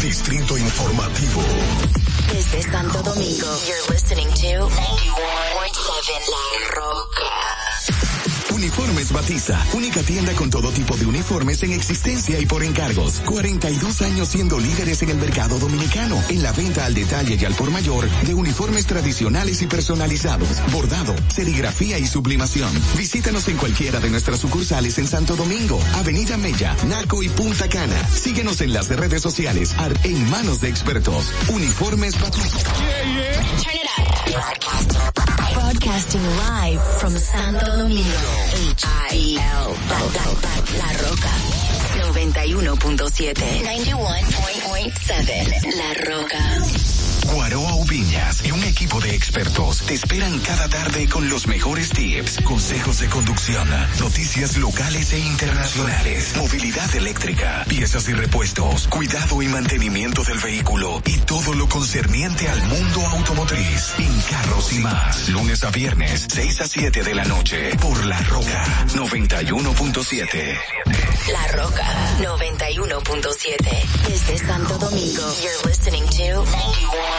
[0.00, 1.42] Distrito Informativo.
[2.32, 7.43] Desde Santo Domingo, you're listening to 91.7 La Roca.
[8.74, 13.20] Uniformes Batiza, única tienda con todo tipo de uniformes en existencia y por encargos.
[13.24, 17.54] 42 años siendo líderes en el mercado dominicano, en la venta al detalle y al
[17.54, 22.68] por mayor de uniformes tradicionales y personalizados, bordado, serigrafía y sublimación.
[22.96, 28.08] Visítanos en cualquiera de nuestras sucursales en Santo Domingo, Avenida Mella, Naco y Punta Cana.
[28.08, 29.72] Síguenos en las redes sociales
[30.02, 31.32] en manos de expertos.
[31.48, 32.58] Uniformes Batiza.
[35.64, 38.04] Broadcasting live from Santo Domingo.
[38.04, 39.72] H-I-L.
[39.88, 40.28] La, la,
[40.76, 41.32] la, Roca.
[42.12, 43.64] 91.7.
[43.64, 45.72] 91.7.
[45.78, 47.13] La Roca.
[47.32, 52.40] Guaroa Ubiñas y un equipo de expertos te esperan cada tarde con los mejores tips,
[52.42, 53.68] consejos de conducción,
[54.00, 61.18] noticias locales e internacionales, movilidad eléctrica, piezas y repuestos, cuidado y mantenimiento del vehículo y
[61.18, 63.94] todo lo concerniente al mundo automotriz.
[63.98, 68.20] En carros y más, lunes a viernes, 6 a 7 de la noche, por La
[68.22, 70.58] Roca 91.7.
[71.32, 71.86] La Roca
[72.20, 74.08] 91.7.
[74.08, 75.22] Desde Santo Domingo.
[75.42, 77.13] You're listening to 91.7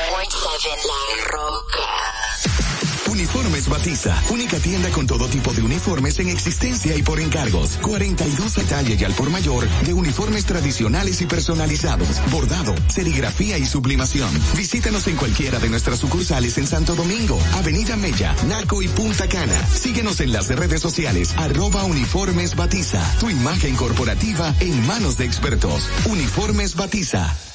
[3.15, 7.77] Uniformes Batiza, única tienda con todo tipo de uniformes en existencia y por encargos.
[7.81, 14.29] 42 detalles y al por mayor de uniformes tradicionales y personalizados, bordado, serigrafía y sublimación.
[14.57, 19.65] Visítanos en cualquiera de nuestras sucursales en Santo Domingo, Avenida Mella, Naco y Punta Cana.
[19.67, 23.01] Síguenos en las redes sociales, arroba Uniformes Batiza.
[23.19, 25.89] Tu imagen corporativa en manos de expertos.
[26.05, 27.54] Uniformes Batiza.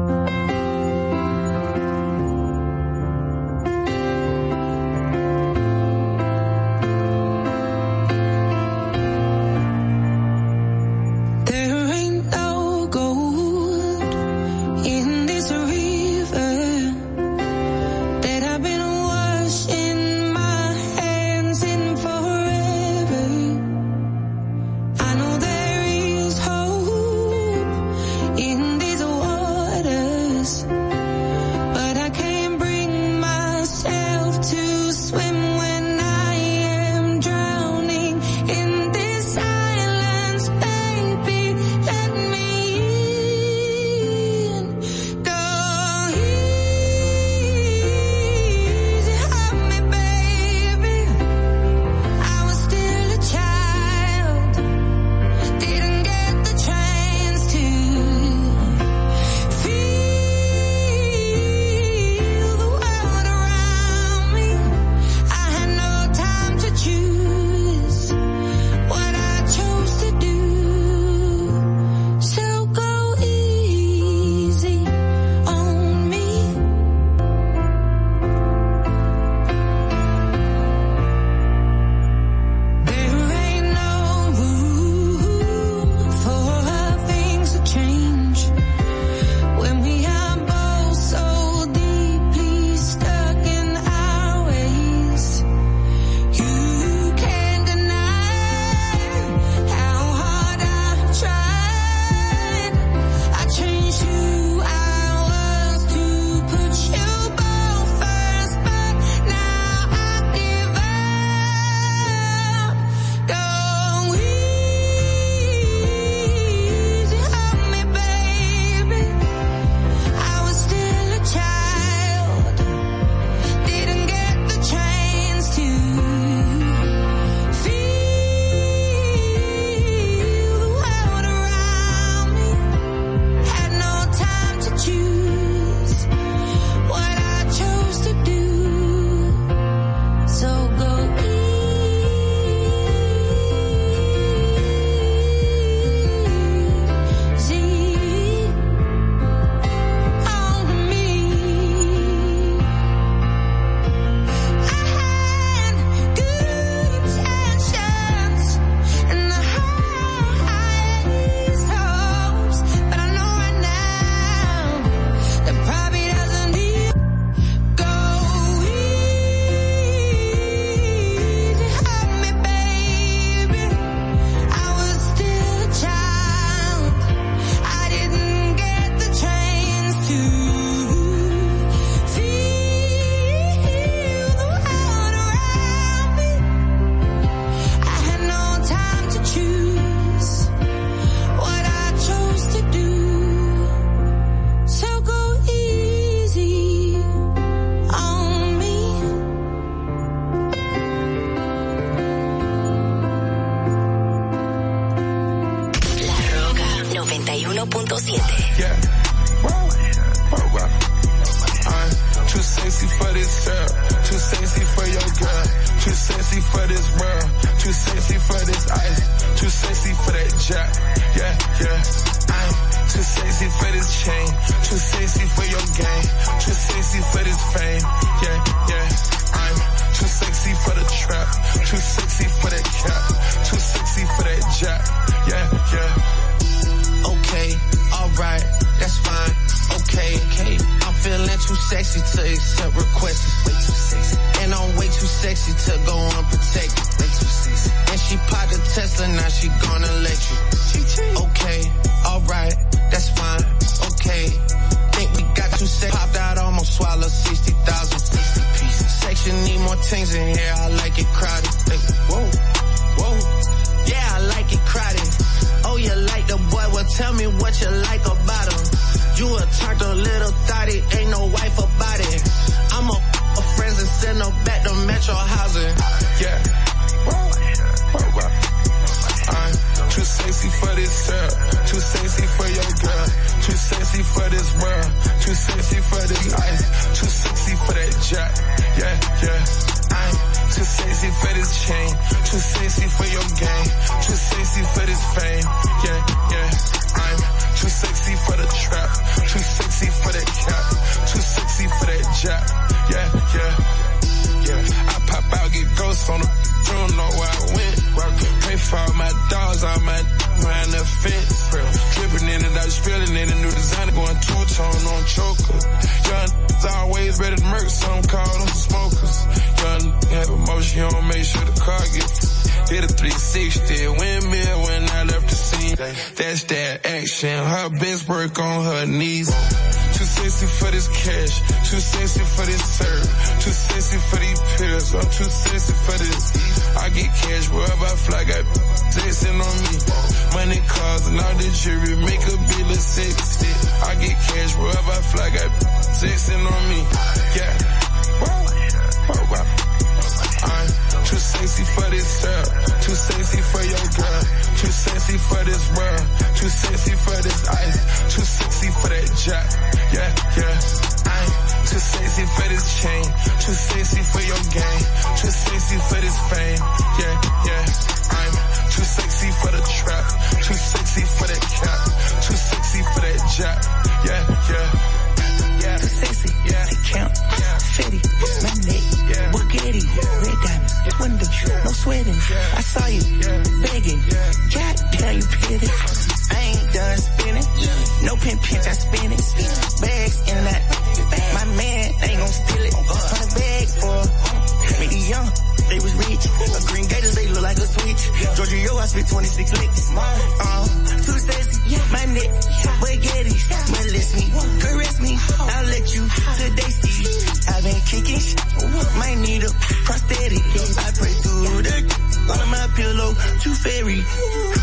[413.41, 414.60] Too fairy.